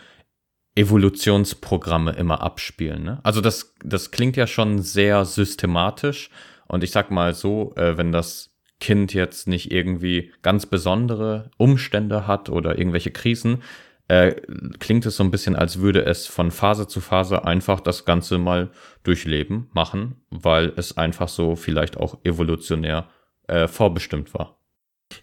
Evolutionsprogramme 0.74 2.12
immer 2.12 2.42
abspielen. 2.42 3.03
Ne? 3.03 3.20
Also 3.22 3.40
das, 3.40 3.74
das 3.84 4.11
klingt 4.11 4.36
ja 4.36 4.46
schon 4.46 4.80
sehr 4.80 5.24
systematisch. 5.24 6.30
Und 6.68 6.84
ich 6.84 6.92
sag 6.92 7.11
mal 7.11 7.34
so, 7.34 7.74
äh, 7.76 7.96
wenn 7.96 8.12
das 8.12 8.55
Kind 8.78 9.12
jetzt 9.12 9.48
nicht 9.48 9.72
irgendwie 9.72 10.32
ganz 10.42 10.66
besondere 10.66 11.51
Umstände 11.59 12.26
hat 12.26 12.48
oder 12.48 12.78
irgendwelche 12.78 13.11
Krisen, 13.11 13.62
äh, 14.09 14.34
klingt 14.78 15.07
es 15.07 15.16
so 15.16 15.24
ein 15.24 15.30
bisschen, 15.30 15.55
als 15.55 15.80
würde 15.80 16.05
es 16.05 16.26
von 16.26 16.51
Phase 16.51 16.88
zu 16.88 17.01
Phase 17.01 17.44
einfach 17.44 17.80
das 17.80 18.05
Ganze 18.05 18.38
mal 18.38 18.70
durchleben, 19.03 19.68
machen, 19.72 20.22
weil 20.30 20.72
es 20.76 20.96
einfach 20.96 21.28
so 21.28 21.57
vielleicht 21.57 21.96
auch 21.96 22.18
evolutionär 22.24 23.09
äh, 23.46 23.68
vorbestimmt 23.68 24.32
war. 24.34 24.59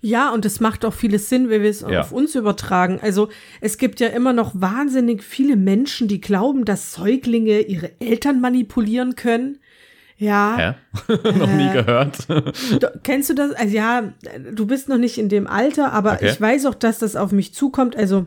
Ja, 0.02 0.34
und 0.34 0.46
es 0.46 0.60
macht 0.60 0.84
auch 0.86 0.94
vieles 0.94 1.30
Sinn, 1.30 1.50
wenn 1.50 1.62
wir 1.64 1.70
es 1.70 1.82
Ja. 1.82 2.02
auf 2.02 2.12
uns 2.12 2.36
übertragen. 2.36 3.00
Also 3.02 3.30
es 3.62 3.78
gibt 3.78 4.00
ja 4.00 4.08
immer 4.10 4.34
noch 4.34 4.52
wahnsinnig 4.54 5.24
viele 5.24 5.56
Menschen, 5.56 6.08
die 6.08 6.20
glauben, 6.22 6.66
dass 6.66 6.94
Säuglinge 6.94 7.62
ihre 7.62 7.92
Eltern 8.02 8.42
manipulieren 8.42 9.16
können. 9.16 9.60
Ja, 10.18 10.76
Hä? 11.08 11.14
Noch 11.38 11.48
nie 11.54 11.68
Äh, 11.68 11.74
gehört. 11.84 12.18
Kennst 13.04 13.30
du 13.30 13.36
das? 13.36 13.52
Also 13.54 13.76
ja, 13.76 14.14
du 14.52 14.66
bist 14.66 14.90
noch 14.90 14.98
nicht 14.98 15.18
in 15.20 15.30
dem 15.30 15.46
Alter, 15.48 15.94
aber 15.94 16.14
Okay. 16.14 16.30
ich 16.32 16.42
weiß 16.42 16.66
auch, 16.66 16.74
dass 16.76 16.98
das 17.00 17.16
auf 17.16 17.32
mich 17.32 17.54
zukommt. 17.54 17.96
Also 17.96 18.26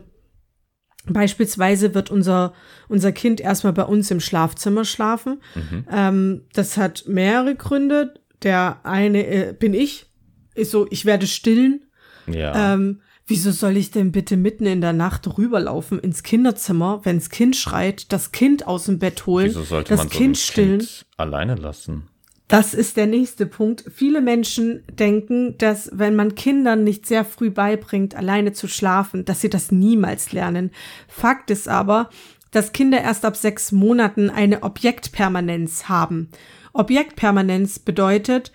beispielsweise 1.07 1.93
wird 1.93 2.11
unser, 2.11 2.53
unser 2.87 3.11
Kind 3.11 3.41
erstmal 3.41 3.73
bei 3.73 3.83
uns 3.83 4.11
im 4.11 4.19
Schlafzimmer 4.19 4.85
schlafen. 4.85 5.41
Mhm. 5.55 5.85
Ähm, 5.91 6.41
das 6.53 6.77
hat 6.77 7.05
mehrere 7.07 7.55
Gründe. 7.55 8.13
Der 8.43 8.79
eine 8.83 9.25
äh, 9.27 9.53
bin 9.53 9.73
ich, 9.73 10.07
ist 10.55 10.71
so, 10.71 10.87
ich 10.89 11.05
werde 11.05 11.27
stillen. 11.27 11.85
ja. 12.27 12.73
Ähm, 12.73 13.01
wieso 13.27 13.51
soll 13.51 13.77
ich 13.77 13.91
denn 13.91 14.11
bitte 14.11 14.35
mitten 14.35 14.65
in 14.65 14.81
der 14.81 14.93
Nacht 14.93 15.37
rüberlaufen 15.37 15.99
ins 15.99 16.21
Kinderzimmer, 16.23 17.01
wenns 17.05 17.29
Kind 17.29 17.55
schreit, 17.55 18.11
das 18.11 18.31
Kind 18.31 18.67
aus 18.67 18.85
dem 18.85 18.99
Bett 18.99 19.25
holen, 19.25 19.47
Wieso 19.47 19.63
sollte 19.63 19.89
das 19.89 19.97
man 19.99 20.09
so 20.09 20.17
Kind 20.17 20.37
stillen? 20.37 20.79
Kind 20.79 21.05
alleine 21.17 21.55
lassen? 21.55 22.09
Das 22.49 22.73
ist 22.73 22.97
der 22.97 23.07
nächste 23.07 23.45
Punkt. 23.45 23.85
Viele 23.95 24.19
Menschen 24.19 24.83
denken, 24.91 25.57
dass 25.57 25.89
wenn 25.93 26.17
man 26.17 26.35
Kindern 26.35 26.83
nicht 26.83 27.05
sehr 27.05 27.23
früh 27.23 27.49
beibringt, 27.49 28.15
alleine 28.15 28.51
zu 28.51 28.67
schlafen, 28.67 29.23
dass 29.23 29.39
sie 29.39 29.49
das 29.49 29.71
niemals 29.71 30.33
lernen. 30.33 30.71
Fakt 31.07 31.49
ist 31.49 31.69
aber, 31.69 32.09
dass 32.51 32.73
Kinder 32.73 32.99
erst 32.99 33.23
ab 33.23 33.37
sechs 33.37 33.71
Monaten 33.71 34.29
eine 34.29 34.63
Objektpermanenz 34.63 35.87
haben. 35.87 36.27
Objektpermanenz 36.73 37.79
bedeutet, 37.79 38.51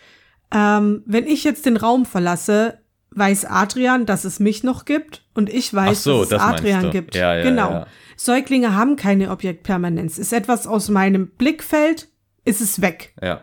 ähm, 0.52 1.02
wenn 1.06 1.26
ich 1.26 1.44
jetzt 1.44 1.66
den 1.66 1.76
Raum 1.76 2.06
verlasse, 2.06 2.78
weiß 3.10 3.46
Adrian, 3.46 4.06
dass 4.06 4.24
es 4.24 4.40
mich 4.40 4.62
noch 4.62 4.84
gibt 4.84 5.24
und 5.34 5.48
ich 5.48 5.72
weiß, 5.72 6.04
so, 6.04 6.20
dass 6.20 6.22
es 6.24 6.28
das 6.30 6.42
Adrian 6.42 6.90
gibt. 6.90 7.14
Ja, 7.14 7.36
ja, 7.36 7.42
genau. 7.42 7.70
ja. 7.70 7.86
Säuglinge 8.16 8.74
haben 8.74 8.96
keine 8.96 9.30
Objektpermanenz. 9.30 10.18
Ist 10.18 10.32
etwas 10.32 10.66
aus 10.66 10.88
meinem 10.88 11.28
Blickfeld, 11.28 12.08
ist 12.44 12.60
es 12.60 12.80
weg. 12.80 13.14
Ja. 13.22 13.42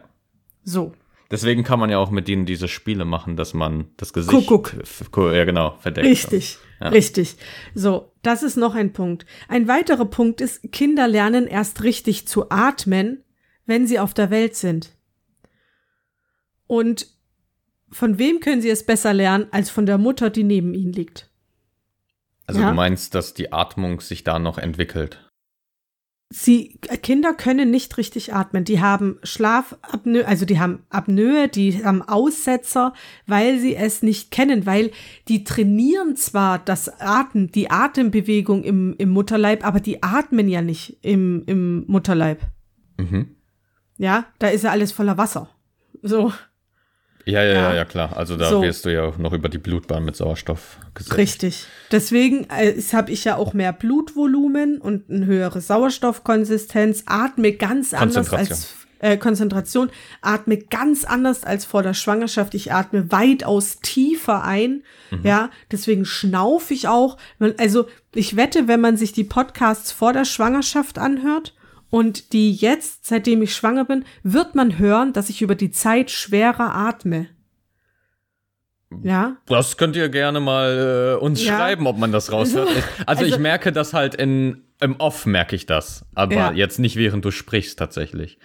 So. 0.63 0.93
Deswegen 1.31 1.63
kann 1.63 1.79
man 1.79 1.89
ja 1.89 1.97
auch 1.97 2.11
mit 2.11 2.27
denen 2.27 2.45
diese 2.45 2.67
Spiele 2.67 3.05
machen, 3.05 3.35
dass 3.35 3.53
man 3.55 3.85
das 3.97 4.13
Gesicht. 4.13 4.47
Kuckuck. 4.47 4.75
Ja, 5.17 5.45
genau, 5.45 5.77
verdeckt. 5.79 6.07
Richtig, 6.07 6.59
richtig. 6.79 7.37
So, 7.73 8.11
das 8.21 8.43
ist 8.43 8.55
noch 8.55 8.75
ein 8.75 8.93
Punkt. 8.93 9.25
Ein 9.47 9.67
weiterer 9.67 10.05
Punkt 10.05 10.41
ist, 10.41 10.71
Kinder 10.71 11.07
lernen 11.07 11.47
erst 11.47 11.83
richtig 11.83 12.27
zu 12.27 12.51
atmen, 12.51 13.23
wenn 13.65 13.87
sie 13.87 13.97
auf 13.97 14.13
der 14.13 14.29
Welt 14.29 14.55
sind. 14.55 14.95
Und 16.73 17.05
von 17.91 18.17
wem 18.17 18.39
können 18.39 18.63
sie 18.63 18.71
es 18.71 18.83
besser 18.83 19.13
lernen 19.13 19.45
als 19.51 19.69
von 19.69 19.85
der 19.85 19.99
Mutter, 19.99 20.31
die 20.31 20.43
neben 20.43 20.73
ihnen 20.73 20.91
liegt? 20.91 21.29
Also 22.47 22.61
Ja. 22.61 22.69
du 22.69 22.75
meinst, 22.75 23.13
dass 23.13 23.35
die 23.35 23.53
Atmung 23.53 24.01
sich 24.01 24.23
da 24.23 24.39
noch 24.39 24.57
entwickelt. 24.57 25.29
Sie, 26.31 26.79
Kinder 27.03 27.35
können 27.35 27.69
nicht 27.69 27.95
richtig 27.99 28.33
atmen. 28.33 28.63
Die 28.63 28.81
haben 28.81 29.19
Schlafapnoe, 29.21 30.25
also 30.25 30.45
die 30.45 30.59
haben 30.59 30.83
Apnoe, 30.89 31.47
die 31.47 31.85
haben 31.85 32.01
Aussetzer, 32.01 32.93
weil 33.27 33.59
sie 33.59 33.75
es 33.75 34.01
nicht 34.01 34.31
kennen, 34.31 34.65
weil 34.65 34.89
die 35.27 35.43
trainieren 35.43 36.15
zwar 36.15 36.57
das 36.57 36.89
Atmen, 36.99 37.51
die 37.51 37.69
Atembewegung 37.69 38.63
im, 38.63 38.95
im 38.97 39.09
Mutterleib, 39.11 39.63
aber 39.63 39.79
die 39.79 40.01
atmen 40.01 40.47
ja 40.47 40.63
nicht 40.63 40.97
im, 41.03 41.43
im 41.45 41.85
Mutterleib. 41.85 42.41
Mhm. 42.97 43.35
Ja, 43.99 44.25
da 44.39 44.47
ist 44.47 44.63
ja 44.63 44.71
alles 44.71 44.91
voller 44.91 45.19
Wasser. 45.19 45.51
So, 46.01 46.33
Ja, 47.25 47.41
ja, 47.43 47.53
ja, 47.53 47.73
Ja. 47.75 47.85
klar. 47.85 48.17
Also 48.17 48.35
da 48.37 48.49
So. 48.49 48.61
wirst 48.61 48.85
du 48.85 48.93
ja 48.93 49.03
auch 49.03 49.17
noch 49.17 49.31
über 49.33 49.47
die 49.49 49.57
Blutbahn 49.57 50.03
mit 50.03 50.15
Sauerstoff 50.15 50.77
gesetzt. 50.93 51.17
richtig. 51.17 51.65
Deswegen 51.91 52.47
äh, 52.49 52.73
habe 52.93 53.11
ich 53.11 53.23
ja 53.23 53.37
auch 53.37 53.53
mehr 53.53 53.71
Blutvolumen 53.73 54.79
und 54.79 55.09
eine 55.09 55.25
höhere 55.25 55.61
Sauerstoffkonsistenz, 55.61 57.03
atme 57.05 57.53
ganz 57.53 57.93
anders 57.93 58.31
als 58.33 58.75
äh, 58.99 59.17
Konzentration, 59.17 59.89
atme 60.21 60.57
ganz 60.57 61.03
anders 61.03 61.43
als 61.43 61.65
vor 61.65 61.83
der 61.83 61.93
Schwangerschaft. 61.93 62.53
Ich 62.55 62.71
atme 62.73 63.11
weitaus 63.11 63.79
tiefer 63.81 64.43
ein. 64.43 64.83
Ja, 65.23 65.49
deswegen 65.71 66.05
schnaufe 66.05 66.73
ich 66.73 66.87
auch. 66.87 67.17
Also 67.57 67.85
ich 68.15 68.35
wette, 68.35 68.67
wenn 68.67 68.81
man 68.81 68.97
sich 68.97 69.11
die 69.11 69.23
Podcasts 69.23 69.91
vor 69.91 70.11
der 70.13 70.25
Schwangerschaft 70.25 70.97
anhört 70.97 71.53
und 71.93 72.33
die 72.33 72.51
jetzt, 72.51 73.05
seitdem 73.05 73.43
ich 73.43 73.53
schwanger 73.53 73.85
bin, 73.85 74.03
wird 74.23 74.55
man 74.55 74.79
hören, 74.79 75.13
dass 75.13 75.29
ich 75.29 75.43
über 75.43 75.53
die 75.53 75.69
Zeit 75.69 76.09
schwerer 76.09 76.73
atme. 76.73 77.27
Ja, 79.03 79.37
Das 79.45 79.77
könnt 79.77 79.95
ihr 79.95 80.09
gerne 80.09 80.39
mal 80.39 81.17
äh, 81.19 81.23
uns 81.23 81.45
Ja. 81.45 81.55
schreiben, 81.55 81.85
ob 81.85 81.99
man 81.99 82.11
das 82.11 82.31
raushört. 82.31 82.67
Also, 83.05 83.25
ich 83.25 83.33
Also- 83.33 83.43
merke 83.43 83.71
das 83.71 83.93
halt 83.93 84.15
in, 84.15 84.63
im 84.81 84.95
Off 84.97 85.27
merke 85.27 85.55
ich 85.55 85.67
das. 85.67 86.03
Aber 86.15 86.33
Ja. 86.33 86.51
jetzt 86.51 86.79
nicht 86.79 86.95
während 86.95 87.23
du 87.25 87.29
sprichst 87.29 87.77
tatsächlich. 87.77 88.39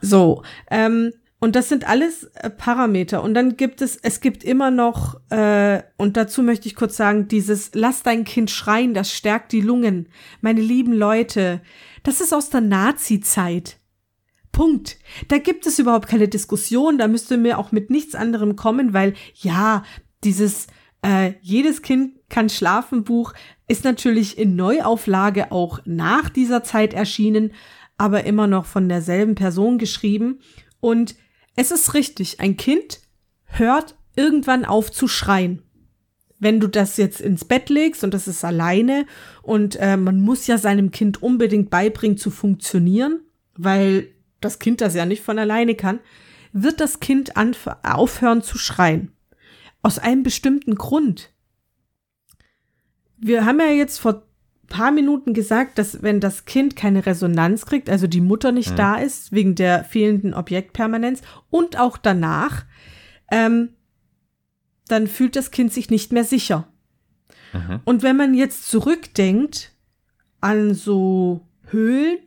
So, 0.00 0.42
ähm, 0.68 1.12
und 1.38 1.54
das 1.54 1.68
sind 1.68 1.88
alles 1.88 2.24
äh, 2.34 2.50
Parameter. 2.50 3.22
Und 3.22 3.34
dann 3.34 3.56
gibt 3.56 3.82
es, 3.82 3.96
es 3.96 4.20
gibt 4.20 4.42
immer 4.42 4.72
noch, 4.72 5.20
äh, 5.30 5.80
und 5.96 6.16
dazu 6.16 6.42
möchte 6.42 6.66
ich 6.66 6.74
kurz 6.74 6.96
sagen, 6.96 7.28
dieses 7.28 7.70
Lass 7.74 8.02
dein 8.02 8.24
Kind 8.24 8.50
schreien, 8.50 8.94
das 8.94 9.12
stärkt 9.12 9.52
die 9.52 9.60
Lungen. 9.60 10.08
Meine 10.40 10.60
lieben 10.60 10.92
Leute, 10.92 11.60
das 12.04 12.20
ist 12.20 12.32
aus 12.32 12.50
der 12.50 12.60
Nazi-Zeit. 12.60 13.80
Punkt. 14.52 14.98
Da 15.26 15.38
gibt 15.38 15.66
es 15.66 15.80
überhaupt 15.80 16.08
keine 16.08 16.28
Diskussion, 16.28 16.96
da 16.96 17.08
müsste 17.08 17.36
mir 17.36 17.58
auch 17.58 17.72
mit 17.72 17.90
nichts 17.90 18.14
anderem 18.14 18.54
kommen, 18.54 18.92
weil 18.92 19.14
ja, 19.34 19.82
dieses 20.22 20.68
äh, 21.04 21.34
jedes 21.40 21.82
Kind 21.82 22.14
kann 22.28 22.48
schlafen 22.48 23.02
Buch 23.02 23.34
ist 23.66 23.84
natürlich 23.84 24.38
in 24.38 24.54
Neuauflage 24.54 25.50
auch 25.50 25.80
nach 25.84 26.28
dieser 26.28 26.62
Zeit 26.62 26.94
erschienen, 26.94 27.52
aber 27.98 28.24
immer 28.24 28.46
noch 28.46 28.64
von 28.64 28.88
derselben 28.88 29.34
Person 29.34 29.78
geschrieben. 29.78 30.40
Und 30.80 31.16
es 31.56 31.72
ist 31.72 31.94
richtig, 31.94 32.40
ein 32.40 32.56
Kind 32.56 33.00
hört 33.44 33.96
irgendwann 34.16 34.64
auf 34.64 34.90
zu 34.92 35.08
schreien. 35.08 35.63
Wenn 36.38 36.60
du 36.60 36.66
das 36.66 36.96
jetzt 36.96 37.20
ins 37.20 37.44
Bett 37.44 37.70
legst 37.70 38.04
und 38.04 38.12
das 38.12 38.28
ist 38.28 38.44
alleine 38.44 39.06
und 39.42 39.76
äh, 39.76 39.96
man 39.96 40.20
muss 40.20 40.46
ja 40.46 40.58
seinem 40.58 40.90
Kind 40.90 41.22
unbedingt 41.22 41.70
beibringen 41.70 42.18
zu 42.18 42.30
funktionieren, 42.30 43.20
weil 43.56 44.08
das 44.40 44.58
Kind 44.58 44.80
das 44.80 44.94
ja 44.94 45.06
nicht 45.06 45.22
von 45.22 45.38
alleine 45.38 45.74
kann, 45.74 46.00
wird 46.52 46.80
das 46.80 47.00
Kind 47.00 47.32
aufhören 47.82 48.42
zu 48.42 48.58
schreien. 48.58 49.12
Aus 49.82 49.98
einem 49.98 50.22
bestimmten 50.22 50.76
Grund. 50.76 51.32
Wir 53.16 53.44
haben 53.44 53.60
ja 53.60 53.70
jetzt 53.70 53.98
vor 53.98 54.22
paar 54.68 54.90
Minuten 54.90 55.34
gesagt, 55.34 55.78
dass 55.78 56.02
wenn 56.02 56.20
das 56.20 56.46
Kind 56.46 56.74
keine 56.74 57.06
Resonanz 57.06 57.66
kriegt, 57.66 57.90
also 57.90 58.06
die 58.06 58.20
Mutter 58.20 58.50
nicht 58.50 58.78
da 58.78 58.96
ist, 58.96 59.32
wegen 59.32 59.54
der 59.54 59.84
fehlenden 59.84 60.34
Objektpermanenz 60.34 61.22
und 61.50 61.78
auch 61.78 61.96
danach, 61.96 62.64
ähm, 63.30 63.70
dann 64.88 65.06
fühlt 65.06 65.36
das 65.36 65.50
Kind 65.50 65.72
sich 65.72 65.90
nicht 65.90 66.12
mehr 66.12 66.24
sicher. 66.24 66.68
Und 67.84 68.02
wenn 68.02 68.16
man 68.16 68.34
jetzt 68.34 68.68
zurückdenkt 68.68 69.72
an 70.40 70.74
so 70.74 71.40
Höhlen 71.70 72.18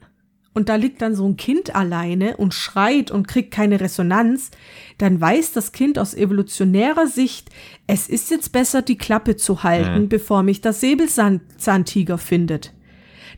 und 0.53 0.69
da 0.69 0.75
liegt 0.75 1.01
dann 1.01 1.15
so 1.15 1.27
ein 1.27 1.37
Kind 1.37 1.75
alleine 1.75 2.37
und 2.37 2.53
schreit 2.53 3.11
und 3.11 3.27
kriegt 3.27 3.51
keine 3.51 3.79
Resonanz, 3.79 4.51
dann 4.97 5.19
weiß 5.19 5.51
das 5.51 5.71
Kind 5.71 5.99
aus 5.99 6.15
evolutionärer 6.15 7.07
Sicht, 7.07 7.49
es 7.85 8.09
ist 8.09 8.31
jetzt 8.31 8.51
besser, 8.53 8.81
die 8.81 8.97
Klappe 8.97 9.35
zu 9.35 9.63
halten, 9.63 10.03
mhm. 10.03 10.09
bevor 10.09 10.43
mich 10.43 10.61
das 10.61 10.79
Säbelzahntiger 10.79 12.17
findet. 12.17 12.73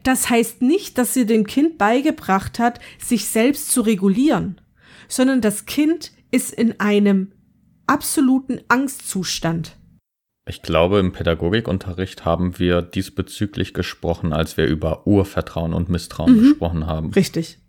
Das 0.04 0.30
heißt 0.30 0.62
nicht, 0.62 0.98
dass 0.98 1.14
sie 1.14 1.26
dem 1.26 1.46
Kind 1.46 1.78
beigebracht 1.78 2.60
hat, 2.60 2.80
sich 3.00 3.26
selbst 3.26 3.72
zu 3.72 3.82
regulieren, 3.82 4.62
sondern 5.10 5.42
das 5.42 5.66
Kind 5.66 6.14
ist 6.32 6.54
in 6.54 6.80
einem 6.80 7.32
absoluten 7.90 8.62
Angstzustand. 8.68 9.76
Ich 10.48 10.62
glaube, 10.62 11.00
im 11.00 11.12
Pädagogikunterricht 11.12 12.24
haben 12.24 12.58
wir 12.58 12.82
diesbezüglich 12.82 13.74
gesprochen, 13.74 14.34
als 14.34 14.58
wir 14.58 14.66
über 14.66 15.06
Urvertrauen 15.06 15.74
und 15.74 15.90
Misstrauen 15.90 16.36
mhm. 16.36 16.42
gesprochen 16.42 16.88
haben. 16.88 17.12
Richtig. 17.12 17.60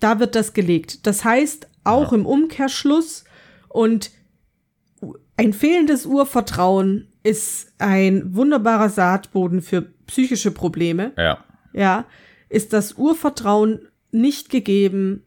Da 0.00 0.20
wird 0.20 0.34
das 0.34 0.52
gelegt. 0.52 1.06
Das 1.06 1.24
heißt, 1.24 1.68
auch 1.84 2.12
ja. 2.12 2.18
im 2.18 2.26
Umkehrschluss 2.26 3.24
und 3.68 4.10
ein 5.36 5.52
fehlendes 5.52 6.06
Urvertrauen 6.06 7.08
ist 7.22 7.72
ein 7.78 8.34
wunderbarer 8.34 8.88
Saatboden 8.88 9.60
für 9.60 9.82
psychische 10.06 10.50
Probleme. 10.50 11.12
Ja. 11.16 11.44
Ja. 11.72 12.04
Ist 12.48 12.72
das 12.72 12.94
Urvertrauen 12.94 13.80
nicht 14.10 14.48
gegeben 14.48 15.25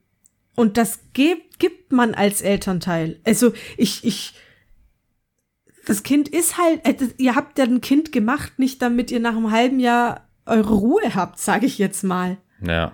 und 0.59 0.75
das 0.75 0.99
gibt, 1.13 1.57
gibt 1.57 1.93
man 1.93 2.13
als 2.13 2.41
Elternteil. 2.41 3.21
Also 3.23 3.53
ich, 3.77 4.03
ich, 4.03 4.33
das 5.85 6.03
Kind 6.03 6.27
ist 6.27 6.57
halt, 6.57 6.85
äh, 6.85 6.97
ihr 7.17 7.35
habt 7.35 7.57
ja 7.57 7.63
ein 7.63 7.79
Kind 7.79 8.11
gemacht, 8.11 8.59
nicht 8.59 8.81
damit 8.81 9.09
ihr 9.09 9.21
nach 9.21 9.37
einem 9.37 9.51
halben 9.51 9.79
Jahr 9.79 10.27
eure 10.45 10.73
Ruhe 10.73 11.15
habt, 11.15 11.39
sage 11.39 11.65
ich 11.65 11.77
jetzt 11.77 12.03
mal. 12.03 12.35
Ja. 12.61 12.91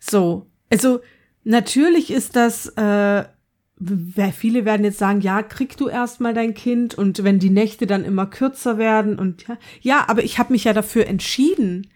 So, 0.00 0.50
also 0.68 0.98
natürlich 1.44 2.10
ist 2.10 2.34
das, 2.34 2.66
äh, 2.76 3.24
viele 4.32 4.64
werden 4.64 4.82
jetzt 4.82 4.98
sagen, 4.98 5.20
ja, 5.20 5.44
krieg 5.44 5.76
du 5.76 5.86
erst 5.86 6.20
mal 6.20 6.34
dein 6.34 6.54
Kind 6.54 6.96
und 6.96 7.22
wenn 7.22 7.38
die 7.38 7.50
Nächte 7.50 7.86
dann 7.86 8.04
immer 8.04 8.26
kürzer 8.26 8.78
werden 8.78 9.16
und 9.16 9.46
ja, 9.46 9.58
ja 9.80 10.04
aber 10.08 10.24
ich 10.24 10.40
habe 10.40 10.52
mich 10.52 10.64
ja 10.64 10.72
dafür 10.72 11.06
entschieden. 11.06 11.86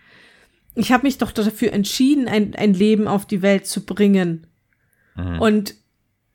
Ich 0.76 0.92
habe 0.92 1.02
mich 1.02 1.18
doch 1.18 1.32
dafür 1.32 1.72
entschieden, 1.72 2.28
ein, 2.28 2.54
ein 2.54 2.74
Leben 2.74 3.08
auf 3.08 3.26
die 3.26 3.42
Welt 3.42 3.66
zu 3.66 3.84
bringen. 3.84 4.46
Mhm. 5.20 5.40
Und 5.40 5.74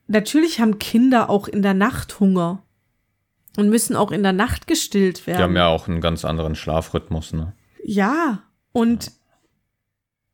natürlich 0.08 0.60
haben 0.60 0.80
Kinder 0.80 1.30
auch 1.30 1.48
in 1.48 1.62
der 1.62 1.74
Nacht 1.74 2.20
Hunger 2.20 2.64
und 3.58 3.70
müssen 3.70 3.96
auch 3.96 4.12
in 4.12 4.24
der 4.24 4.34
Nacht 4.34 4.68
gestillt 4.68 5.26
werden. 5.28 5.38
Die 5.38 5.44
haben 5.44 5.56
ja 5.56 5.68
auch 5.68 5.88
einen 5.88 6.02
ganz 6.02 6.26
anderen 6.26 6.56
Schlafrhythmus, 6.56 7.34
ne? 7.34 7.54
Ja, 7.84 8.44
und 8.72 9.12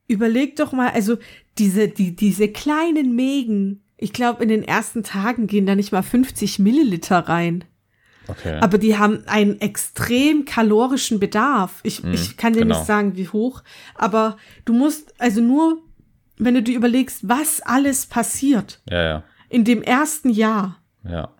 überleg 0.07 0.55
doch 0.55 0.71
mal, 0.71 0.89
also 0.89 1.17
diese, 1.57 1.87
die, 1.87 2.15
diese 2.15 2.47
kleinen 2.47 3.15
Mägen, 3.15 3.83
ich 3.97 4.13
glaube, 4.13 4.43
in 4.43 4.49
den 4.49 4.63
ersten 4.63 5.03
Tagen 5.03 5.47
gehen 5.47 5.65
da 5.65 5.75
nicht 5.75 5.91
mal 5.91 6.01
50 6.01 6.59
Milliliter 6.59 7.19
rein. 7.19 7.65
Okay. 8.27 8.59
Aber 8.61 8.77
die 8.77 8.97
haben 8.97 9.23
einen 9.27 9.59
extrem 9.61 10.45
kalorischen 10.45 11.19
Bedarf. 11.19 11.79
Ich, 11.83 12.03
mhm, 12.03 12.13
ich 12.13 12.37
kann 12.37 12.53
dir 12.53 12.61
genau. 12.61 12.77
nicht 12.77 12.87
sagen, 12.87 13.15
wie 13.15 13.27
hoch. 13.27 13.63
Aber 13.95 14.37
du 14.65 14.73
musst, 14.73 15.13
also 15.19 15.41
nur, 15.41 15.81
wenn 16.45 16.55
du 16.55 16.63
dir 16.63 16.75
überlegst, 16.75 17.27
was 17.27 17.61
alles 17.61 18.05
passiert. 18.05 18.81
Ja, 18.89 19.03
ja. 19.03 19.23
In 19.49 19.63
dem 19.63 19.81
ersten 19.81 20.29
Jahr. 20.29 20.81
Ja. 21.03 21.33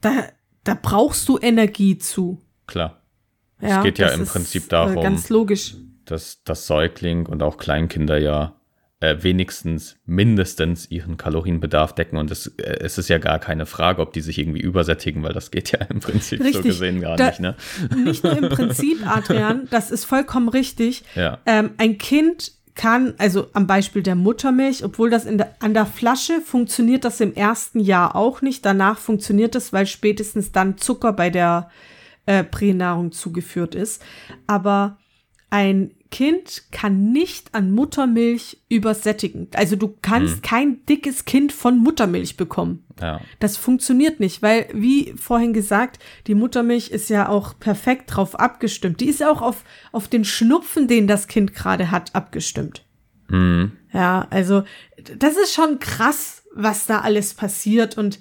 Da, 0.00 0.28
da 0.64 0.78
brauchst 0.80 1.28
du 1.28 1.38
Energie 1.40 1.98
zu. 1.98 2.40
Klar. 2.66 3.02
Ja, 3.60 3.78
es 3.78 3.84
geht 3.84 3.98
ja 3.98 4.08
im 4.08 4.26
Prinzip 4.26 4.64
äh, 4.64 4.68
darum, 4.68 5.02
ganz 5.02 5.28
logisch. 5.28 5.76
dass 6.04 6.42
das 6.42 6.66
Säugling 6.66 7.26
und 7.26 7.42
auch 7.42 7.56
Kleinkinder 7.56 8.18
ja 8.18 8.56
äh, 9.02 9.22
wenigstens 9.22 9.96
mindestens 10.06 10.90
ihren 10.90 11.16
Kalorienbedarf 11.16 11.94
decken. 11.94 12.16
Und 12.16 12.30
es, 12.30 12.48
äh, 12.58 12.78
es 12.80 12.98
ist 12.98 13.08
ja 13.08 13.18
gar 13.18 13.38
keine 13.38 13.66
Frage, 13.66 14.02
ob 14.02 14.12
die 14.12 14.20
sich 14.20 14.38
irgendwie 14.38 14.60
übersättigen, 14.60 15.22
weil 15.22 15.32
das 15.32 15.50
geht 15.50 15.72
ja 15.72 15.80
im 15.86 16.00
Prinzip 16.00 16.40
richtig. 16.40 16.56
so 16.56 16.62
gesehen 16.62 17.00
gar 17.00 17.16
da, 17.16 17.28
nicht. 17.28 17.40
Ne? 17.40 17.56
Nicht 17.96 18.24
nur 18.24 18.36
im 18.36 18.48
Prinzip, 18.48 19.06
Adrian, 19.06 19.68
das 19.70 19.90
ist 19.90 20.04
vollkommen 20.04 20.48
richtig. 20.48 21.04
Ja. 21.14 21.38
Ähm, 21.46 21.70
ein 21.78 21.98
Kind 21.98 22.52
kann, 22.74 23.14
also 23.18 23.48
am 23.52 23.66
Beispiel 23.66 24.02
der 24.02 24.14
Muttermilch, 24.14 24.84
obwohl 24.84 25.10
das 25.10 25.24
in 25.24 25.38
der, 25.38 25.54
an 25.60 25.74
der 25.74 25.86
Flasche 25.86 26.40
funktioniert 26.40 27.04
das 27.04 27.20
im 27.20 27.34
ersten 27.34 27.80
Jahr 27.80 28.16
auch 28.16 28.40
nicht. 28.40 28.64
Danach 28.64 28.98
funktioniert 28.98 29.54
das, 29.54 29.72
weil 29.72 29.86
spätestens 29.86 30.52
dann 30.52 30.78
Zucker 30.78 31.12
bei 31.12 31.28
der 31.28 31.70
äh, 32.26 32.44
Pränahrung 32.44 33.12
zugeführt 33.12 33.74
ist. 33.74 34.02
Aber 34.46 34.98
ein 35.50 35.92
Kind 36.12 36.70
kann 36.70 37.10
nicht 37.10 37.54
an 37.54 37.72
Muttermilch 37.72 38.58
übersättigen. 38.68 39.48
Also 39.54 39.74
du 39.76 39.96
kannst 40.02 40.34
hm. 40.34 40.42
kein 40.42 40.86
dickes 40.86 41.24
Kind 41.24 41.52
von 41.52 41.78
Muttermilch 41.78 42.36
bekommen. 42.36 42.84
Ja. 43.00 43.20
Das 43.40 43.56
funktioniert 43.56 44.20
nicht, 44.20 44.42
weil, 44.42 44.68
wie 44.74 45.14
vorhin 45.16 45.54
gesagt, 45.54 45.98
die 46.26 46.34
Muttermilch 46.34 46.90
ist 46.90 47.08
ja 47.08 47.28
auch 47.30 47.58
perfekt 47.58 48.14
drauf 48.14 48.38
abgestimmt. 48.38 49.00
Die 49.00 49.08
ist 49.08 49.24
auch 49.24 49.40
auf, 49.40 49.64
auf 49.90 50.06
den 50.06 50.24
Schnupfen, 50.26 50.86
den 50.86 51.08
das 51.08 51.28
Kind 51.28 51.54
gerade 51.54 51.90
hat, 51.90 52.14
abgestimmt. 52.14 52.84
Hm. 53.30 53.72
Ja, 53.92 54.26
also 54.28 54.64
das 55.16 55.36
ist 55.38 55.54
schon 55.54 55.78
krass, 55.78 56.44
was 56.54 56.84
da 56.84 57.00
alles 57.00 57.32
passiert 57.32 57.96
und 57.96 58.20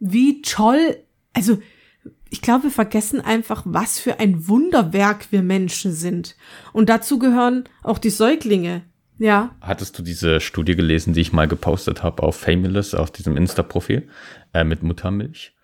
wie 0.00 0.42
toll, 0.42 0.96
also 1.32 1.58
ich 2.30 2.42
glaube, 2.42 2.64
wir 2.64 2.70
vergessen 2.70 3.20
einfach, 3.20 3.62
was 3.64 3.98
für 3.98 4.20
ein 4.20 4.48
Wunderwerk 4.48 5.30
wir 5.30 5.42
Menschen 5.42 5.92
sind. 5.92 6.36
Und 6.72 6.88
dazu 6.88 7.18
gehören 7.18 7.64
auch 7.82 7.98
die 7.98 8.10
Säuglinge. 8.10 8.82
Ja. 9.18 9.56
Hattest 9.60 9.98
du 9.98 10.02
diese 10.02 10.40
Studie 10.40 10.76
gelesen, 10.76 11.12
die 11.12 11.20
ich 11.20 11.32
mal 11.32 11.48
gepostet 11.48 12.02
habe 12.02 12.22
auf 12.22 12.36
Famous, 12.36 12.94
auf 12.94 13.10
diesem 13.10 13.36
Insta-Profil, 13.36 14.08
äh, 14.54 14.64
mit 14.64 14.82
Muttermilch? 14.82 15.54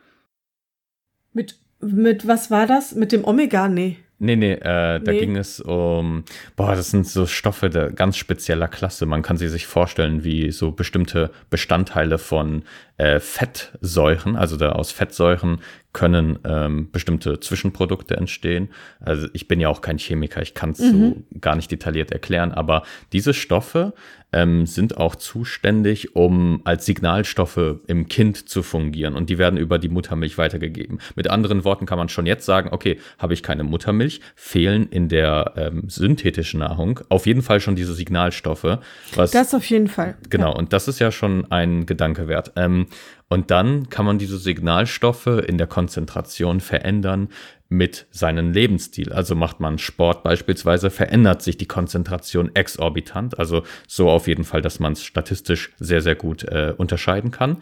Mit, 1.32 1.58
mit 1.80 2.26
was 2.26 2.50
war 2.50 2.66
das? 2.66 2.94
Mit 2.94 3.12
dem 3.12 3.24
Omega? 3.24 3.68
Nee. 3.68 3.98
Nee, 4.18 4.36
nee, 4.36 4.52
äh, 4.52 5.00
da 5.00 5.12
nee. 5.12 5.18
ging 5.18 5.36
es 5.36 5.60
um, 5.60 6.24
boah, 6.56 6.76
das 6.76 6.90
sind 6.90 7.06
so 7.06 7.26
Stoffe 7.26 7.68
der 7.68 7.90
ganz 7.90 8.16
spezieller 8.16 8.68
Klasse. 8.68 9.06
Man 9.06 9.22
kann 9.22 9.36
sie 9.36 9.48
sich 9.48 9.66
vorstellen 9.66 10.22
wie 10.22 10.50
so 10.52 10.70
bestimmte 10.70 11.30
Bestandteile 11.50 12.18
von 12.18 12.62
äh, 12.96 13.18
Fettsäuren, 13.18 14.36
also 14.36 14.56
da 14.56 14.72
aus 14.72 14.92
Fettsäuren 14.92 15.60
können 15.94 16.38
ähm, 16.44 16.90
bestimmte 16.92 17.40
Zwischenprodukte 17.40 18.16
entstehen. 18.16 18.68
Also 19.00 19.28
ich 19.32 19.48
bin 19.48 19.60
ja 19.60 19.68
auch 19.68 19.80
kein 19.80 19.96
Chemiker, 19.96 20.42
ich 20.42 20.52
kann 20.52 20.70
es 20.70 20.80
mhm. 20.80 21.24
so 21.32 21.38
gar 21.40 21.56
nicht 21.56 21.70
detailliert 21.70 22.12
erklären, 22.12 22.52
aber 22.52 22.82
diese 23.12 23.32
Stoffe 23.32 23.94
ähm, 24.34 24.66
sind 24.66 24.96
auch 24.96 25.14
zuständig, 25.14 26.16
um 26.16 26.60
als 26.64 26.84
Signalstoffe 26.84 27.78
im 27.86 28.08
Kind 28.08 28.48
zu 28.48 28.64
fungieren 28.64 29.14
und 29.14 29.30
die 29.30 29.38
werden 29.38 29.56
über 29.56 29.78
die 29.78 29.88
Muttermilch 29.88 30.36
weitergegeben. 30.36 30.98
Mit 31.14 31.30
anderen 31.30 31.64
Worten 31.64 31.86
kann 31.86 31.98
man 31.98 32.08
schon 32.08 32.26
jetzt 32.26 32.44
sagen, 32.44 32.70
okay, 32.72 32.98
habe 33.18 33.32
ich 33.32 33.44
keine 33.44 33.62
Muttermilch, 33.62 34.20
fehlen 34.34 34.88
in 34.88 35.08
der 35.08 35.52
ähm, 35.56 35.84
synthetischen 35.88 36.60
Nahrung 36.60 37.00
auf 37.08 37.26
jeden 37.26 37.42
Fall 37.42 37.60
schon 37.60 37.76
diese 37.76 37.94
Signalstoffe. 37.94 38.78
Was, 39.14 39.30
das 39.30 39.54
auf 39.54 39.64
jeden 39.66 39.88
Fall. 39.88 40.16
Genau, 40.28 40.50
ja. 40.50 40.56
und 40.56 40.72
das 40.72 40.88
ist 40.88 40.98
ja 40.98 41.12
schon 41.12 41.50
ein 41.52 41.86
Gedanke 41.86 42.26
wert. 42.26 42.52
Ähm, 42.56 42.88
und 43.34 43.50
dann 43.50 43.88
kann 43.88 44.06
man 44.06 44.18
diese 44.18 44.38
Signalstoffe 44.38 45.26
in 45.26 45.58
der 45.58 45.66
Konzentration 45.66 46.60
verändern 46.60 47.30
mit 47.68 48.06
seinem 48.12 48.52
Lebensstil. 48.52 49.12
Also 49.12 49.34
macht 49.34 49.58
man 49.58 49.78
Sport 49.78 50.22
beispielsweise, 50.22 50.88
verändert 50.88 51.42
sich 51.42 51.56
die 51.56 51.66
Konzentration 51.66 52.54
exorbitant. 52.54 53.36
Also 53.40 53.64
so 53.88 54.08
auf 54.08 54.28
jeden 54.28 54.44
Fall, 54.44 54.62
dass 54.62 54.78
man 54.78 54.92
es 54.92 55.02
statistisch 55.02 55.72
sehr, 55.80 56.00
sehr 56.00 56.14
gut 56.14 56.44
äh, 56.44 56.74
unterscheiden 56.76 57.32
kann. 57.32 57.56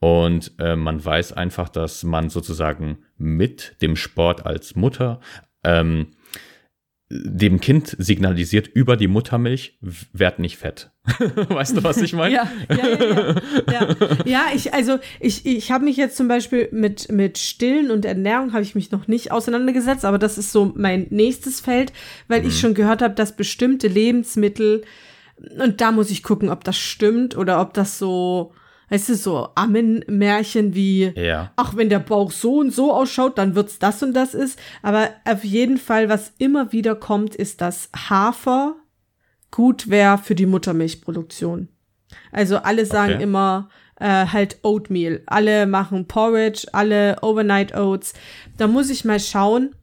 Und 0.00 0.50
äh, 0.58 0.74
man 0.74 1.04
weiß 1.04 1.32
einfach, 1.34 1.68
dass 1.68 2.02
man 2.02 2.28
sozusagen 2.28 2.98
mit 3.16 3.76
dem 3.82 3.94
Sport 3.94 4.44
als 4.44 4.74
Mutter 4.74 5.20
ähm, 5.62 6.08
dem 7.08 7.60
Kind 7.60 7.94
signalisiert 8.00 8.66
über 8.66 8.96
die 8.96 9.06
Muttermilch, 9.06 9.78
werd 9.80 10.40
nicht 10.40 10.56
fett. 10.56 10.90
weißt 11.48 11.76
du, 11.76 11.84
was 11.84 11.98
ich 11.98 12.14
meine? 12.14 12.34
ja, 12.34 12.48
ja, 12.70 12.88
ja, 12.88 13.36
ja, 13.70 13.96
ja. 14.24 14.42
Ich, 14.54 14.72
also 14.72 14.98
ich, 15.20 15.44
ich 15.44 15.70
habe 15.70 15.84
mich 15.84 15.96
jetzt 15.98 16.16
zum 16.16 16.28
Beispiel 16.28 16.68
mit, 16.72 17.12
mit 17.12 17.36
Stillen 17.36 17.90
und 17.90 18.06
Ernährung 18.06 18.54
habe 18.54 18.62
ich 18.62 18.74
mich 18.74 18.90
noch 18.90 19.06
nicht 19.06 19.30
auseinandergesetzt, 19.30 20.04
aber 20.06 20.18
das 20.18 20.38
ist 20.38 20.50
so 20.50 20.72
mein 20.74 21.06
nächstes 21.10 21.60
Feld, 21.60 21.92
weil 22.28 22.40
mhm. 22.40 22.48
ich 22.48 22.58
schon 22.58 22.74
gehört 22.74 23.02
habe, 23.02 23.14
dass 23.14 23.36
bestimmte 23.36 23.86
Lebensmittel, 23.86 24.84
und 25.58 25.80
da 25.80 25.92
muss 25.92 26.10
ich 26.10 26.22
gucken, 26.22 26.48
ob 26.48 26.64
das 26.64 26.78
stimmt 26.78 27.36
oder 27.36 27.60
ob 27.60 27.74
das 27.74 27.98
so 27.98 28.54
weißt 28.90 29.08
du, 29.08 29.14
so 29.16 29.48
Ammenmärchen 29.54 30.74
wie, 30.74 31.12
ja. 31.16 31.52
ach, 31.56 31.74
wenn 31.76 31.88
der 31.88 31.98
Bauch 31.98 32.30
so 32.30 32.58
und 32.58 32.72
so 32.72 32.92
ausschaut, 32.92 33.38
dann 33.38 33.54
wird's 33.54 33.78
das 33.78 34.02
und 34.02 34.14
das 34.14 34.34
ist. 34.34 34.58
Aber 34.82 35.08
auf 35.24 35.42
jeden 35.42 35.78
Fall, 35.78 36.08
was 36.08 36.32
immer 36.38 36.70
wieder 36.72 36.94
kommt, 36.94 37.34
ist, 37.34 37.60
dass 37.60 37.88
Hafer 38.08 38.76
gut 39.54 39.88
wäre 39.88 40.18
für 40.18 40.34
die 40.34 40.46
Muttermilchproduktion. 40.46 41.68
Also 42.32 42.56
alle 42.56 42.86
sagen 42.86 43.14
okay. 43.14 43.22
immer 43.22 43.68
äh, 44.00 44.26
halt 44.26 44.58
Oatmeal. 44.64 45.22
Alle 45.26 45.66
machen 45.66 46.08
Porridge, 46.08 46.66
alle 46.72 47.18
Overnight 47.22 47.72
Oats. 47.76 48.14
Da 48.56 48.66
muss 48.66 48.90
ich 48.90 49.04
mal 49.04 49.20
schauen, 49.20 49.76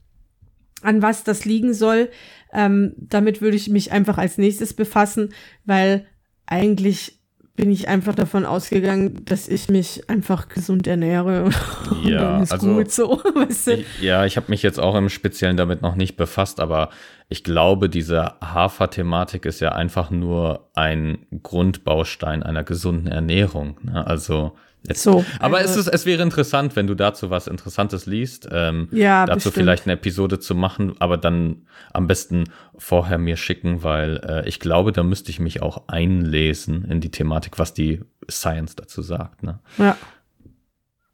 an 0.82 1.02
was 1.02 1.24
das 1.24 1.46
liegen 1.46 1.74
soll. 1.74 2.10
Ähm, 2.52 2.96
damit 2.98 3.42
würde 3.42 3.56
ich 3.56 3.70
mich 3.70 3.94
einfach 3.94 4.18
als 4.18 4.38
nächstes 4.38 4.74
befassen, 4.74 5.30
weil 5.64 6.06
eigentlich 6.48 7.22
bin 7.56 7.72
ich 7.72 7.88
einfach 7.88 8.16
davon 8.16 8.46
ausgegangen, 8.46 9.24
dass 9.24 9.48
ich 9.48 9.70
mich 9.70 10.10
einfach 10.10 10.50
gesund 10.50 10.86
ernähre. 10.86 11.50
Ja, 12.04 12.40
also, 12.40 12.74
gut 12.74 12.92
so. 12.92 13.22
Weißt 13.36 13.68
du? 13.68 13.72
Ich, 13.74 14.02
ja, 14.02 14.26
ich 14.26 14.36
habe 14.36 14.48
mich 14.50 14.64
jetzt 14.64 14.80
auch 14.80 14.96
im 14.96 15.08
Speziellen 15.08 15.56
damit 15.56 15.82
noch 15.82 15.96
nicht 15.96 16.18
befasst, 16.18 16.60
aber 16.60 16.90
ich 17.32 17.44
glaube, 17.46 17.88
diese 17.90 18.34
Hafer-Thematik 18.42 19.46
ist 19.46 19.62
ja 19.62 19.72
einfach 19.72 20.12
nur 20.12 20.70
ein 20.76 21.26
Grundbaustein 21.44 22.44
einer 22.44 22.64
gesunden 22.64 23.08
Ernährung. 23.08 23.78
Ne? 23.84 24.06
Also 24.06 24.54
Jetzt, 24.88 25.04
So, 25.04 25.24
aber 25.40 25.58
also- 25.60 25.80
es, 25.80 25.86
ist, 25.86 25.94
es 25.94 26.06
wäre 26.08 26.24
interessant, 26.24 26.76
wenn 26.76 26.88
du 26.88 26.96
dazu 26.96 27.30
was 27.30 27.46
Interessantes 27.46 28.08
liest, 28.08 28.50
ähm, 28.52 28.88
Ja, 28.92 29.28
dazu 29.28 29.36
bestimmt. 29.50 29.54
vielleicht 29.54 29.84
eine 29.86 29.94
Episode 29.94 30.40
zu 30.40 30.56
machen, 30.56 30.96
aber 30.98 31.18
dann 31.18 31.68
am 31.94 32.08
besten 32.08 32.46
vorher 32.80 33.20
mir 33.20 33.38
schicken, 33.38 33.84
weil 33.84 34.18
äh, 34.28 34.50
ich 34.50 34.60
glaube, 34.60 34.92
da 34.92 35.04
müsste 35.04 35.30
ich 35.30 35.40
mich 35.40 35.62
auch 35.62 35.88
einlesen 35.88 36.84
in 36.86 37.00
die 37.00 37.12
Thematik, 37.12 37.60
was 37.60 37.76
die 37.76 38.02
Science 38.28 38.76
dazu 38.76 39.04
sagt. 39.04 39.44
Ne? 39.44 39.60
Ja. 39.78 39.96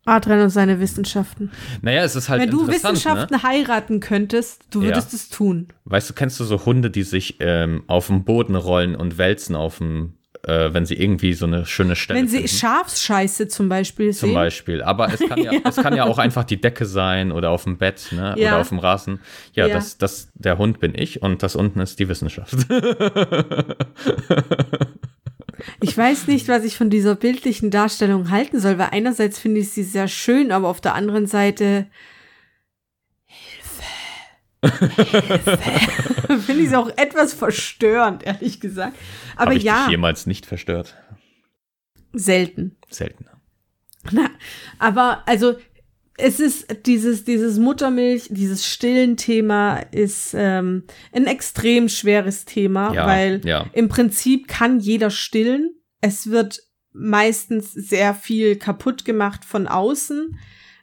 Adrian 0.08 0.42
und 0.42 0.50
seine 0.50 0.80
Wissenschaften. 0.80 1.52
Naja, 1.82 2.04
es 2.04 2.16
ist 2.16 2.30
halt 2.30 2.42
Wenn 2.42 2.50
du 2.50 2.62
interessant. 2.62 2.96
Wissenschaften 2.96 3.34
Ne? 3.36 3.44
heiraten 3.44 4.00
könntest, 4.00 4.64
du 4.72 4.82
Ja. 4.82 4.88
würdest 4.88 5.14
es 5.14 5.30
tun. 5.30 5.68
Weißt 5.86 6.10
du, 6.10 6.14
kennst 6.14 6.40
du 6.40 6.44
so 6.46 6.66
Hunde, 6.66 6.90
die 6.90 7.04
sich 7.04 7.38
ähm, 7.40 7.84
auf 7.88 8.08
dem 8.08 8.24
Boden 8.24 8.56
rollen 8.56 8.96
und 8.96 9.18
wälzen 9.18 9.56
auf 9.56 9.78
dem, 9.80 10.14
äh, 10.44 10.74
wenn 10.74 10.86
sie 10.86 10.96
irgendwie 10.96 11.34
so 11.34 11.46
eine 11.46 11.66
schöne 11.66 11.96
Stelle 11.96 12.20
Wenn 12.20 12.28
sie 12.28 12.38
finden? 12.38 12.50
Schafsscheiße 12.50 13.48
zum 13.50 13.68
Beispiel 13.70 14.14
Zum 14.14 14.30
sehen. 14.30 14.36
Beispiel. 14.36 14.82
Aber 14.82 15.14
es 15.14 15.20
kann 15.20 15.40
ja, 15.44 15.52
es 15.64 15.76
kann 15.76 15.96
ja 15.96 16.06
auch 16.06 16.18
einfach 16.20 16.44
die 16.46 16.60
Decke 16.62 16.86
sein 16.86 17.32
oder 17.32 17.50
auf 17.50 17.64
dem 17.66 17.78
Bett, 17.78 18.08
ne? 18.12 18.34
Ja. 18.38 18.50
Oder 18.54 18.62
auf 18.62 18.70
dem 18.70 18.80
Rasen. 18.80 19.20
Ja, 19.54 19.68
Ja. 19.68 19.74
Das, 19.76 19.98
das, 19.98 20.30
der 20.36 20.58
Hund 20.58 20.80
bin 20.80 20.94
ich 20.96 21.22
und 21.22 21.44
das 21.44 21.56
unten 21.56 21.80
ist 21.82 22.00
die 22.00 22.08
Wissenschaft. 22.08 22.56
Ich 25.82 25.98
weiß 25.98 26.28
nicht, 26.28 26.48
was 26.48 26.64
ich 26.64 26.78
von 26.78 26.90
dieser 26.90 27.16
bildlichen 27.16 27.72
Darstellung 27.72 28.30
halten 28.30 28.60
soll, 28.60 28.78
weil 28.78 28.90
einerseits 28.92 29.40
finde 29.40 29.62
ich 29.62 29.72
sie 29.72 29.84
sehr 29.84 30.08
schön, 30.08 30.52
aber 30.52 30.68
auf 30.68 30.82
der 30.82 30.96
anderen 30.96 31.28
Seite 31.28 31.88
Hilfe. 33.26 33.84
Hilfe. 34.62 35.58
finde 36.46 36.64
ich 36.64 36.70
sie 36.70 36.76
auch 36.76 36.92
etwas 36.98 37.34
verstörend, 37.34 38.24
ehrlich 38.24 38.60
gesagt. 38.60 38.98
Aber 39.36 39.48
Habe 39.48 39.56
ich 39.56 39.64
ja, 39.64 39.84
dich 39.84 39.92
jemals 39.92 40.26
nicht 40.26 40.46
verstört? 40.46 40.96
selten. 42.14 42.78
Selten. 42.90 43.26
Na, 44.12 44.30
aber 44.80 45.24
also 45.26 45.58
es 46.18 46.40
ist 46.40 46.86
dieses, 46.88 47.24
dieses 47.24 47.60
Muttermilch, 47.60 48.28
dieses 48.32 48.66
stillen 48.66 49.18
Thema 49.18 49.78
ist 49.78 50.34
ähm, 50.36 50.84
ein 51.14 51.28
extrem 51.28 51.90
schweres 51.90 52.46
Thema, 52.46 52.94
Ja, 52.94 53.06
weil 53.06 53.42
ja. 53.46 53.70
im 53.74 53.88
Prinzip 53.88 54.48
kann 54.48 54.80
jeder 54.80 55.12
stillen. 55.12 55.76
Es 56.02 56.30
wird 56.32 56.60
meistens 56.92 57.72
sehr 57.72 58.16
viel 58.16 58.56
kaputt 58.56 59.06
gemacht 59.06 59.46
von 59.46 59.68
außen. 59.68 60.40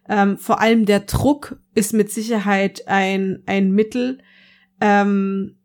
Ähm, 0.09 0.39
vor 0.39 0.61
allem 0.61 0.87
der 0.87 1.01
Druck 1.01 1.59
ist 1.75 1.93
mit 1.93 2.13
Sicherheit 2.13 2.87
ein, 2.87 3.43
ein 3.47 3.73
Mittel, 3.73 4.23
ähm, 4.81 5.57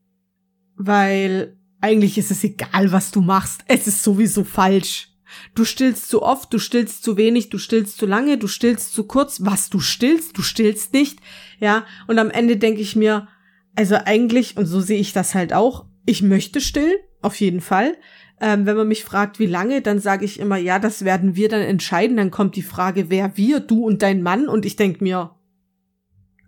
weil 0.76 1.57
eigentlich 1.80 2.17
ist 2.17 2.32
es 2.32 2.43
egal, 2.43 2.91
was 2.91 3.11
du 3.11 3.22
machst. 3.22 3.61
Es 3.67 3.86
ist 3.86 4.01
sowieso 4.01 4.43
falsch. 4.43 5.09
Du 5.55 5.65
stillst 5.65 6.09
zu 6.09 6.21
oft, 6.23 6.53
du 6.53 6.59
stillst 6.59 7.03
zu 7.03 7.17
wenig, 7.17 7.49
du 7.49 7.57
stillst 7.57 7.97
zu 7.97 8.05
lange, 8.05 8.38
du 8.38 8.47
stillst 8.47 8.93
zu 8.93 9.03
kurz. 9.05 9.39
Was 9.43 9.69
du 9.69 9.80
stillst, 9.80 10.38
du 10.38 10.41
stillst 10.41 10.93
nicht. 10.93 11.19
Ja, 11.59 11.86
und 12.07 12.19
am 12.19 12.30
Ende 12.32 12.57
denke 12.57 12.82
ich 12.82 12.95
mir, 12.95 13.27
also 13.75 13.95
eigentlich, 14.05 14.57
und 14.57 14.65
so 14.65 14.80
sehe 14.82 14.99
ich 14.99 15.13
das 15.13 15.36
halt 15.36 15.53
auch, 15.53 15.86
ich 16.05 16.21
möchte 16.21 16.61
stillen, 16.61 16.95
auf 17.21 17.36
jeden 17.39 17.61
Fall. 17.61 17.95
Ähm, 18.41 18.65
wenn 18.65 18.77
man 18.77 18.88
mich 18.88 19.03
fragt, 19.03 19.38
wie 19.39 19.45
lange, 19.45 19.82
dann 19.82 19.99
sage 19.99 20.23
ich 20.25 20.39
immer, 20.39 20.55
ja, 20.57 20.80
das 20.80 21.03
werden 21.03 21.36
wir 21.36 21.49
dann 21.49 21.61
entscheiden. 21.61 22.15
Dann 22.15 22.32
kommt 22.32 22.55
die 22.55 22.61
Frage, 22.61 23.09
wer 23.09 23.36
wir, 23.36 23.59
du 23.59 23.86
und 23.86 24.01
dein 24.01 24.21
Mann. 24.23 24.47
Und 24.47 24.65
ich 24.65 24.77
denke 24.77 25.03
mir, 25.03 25.32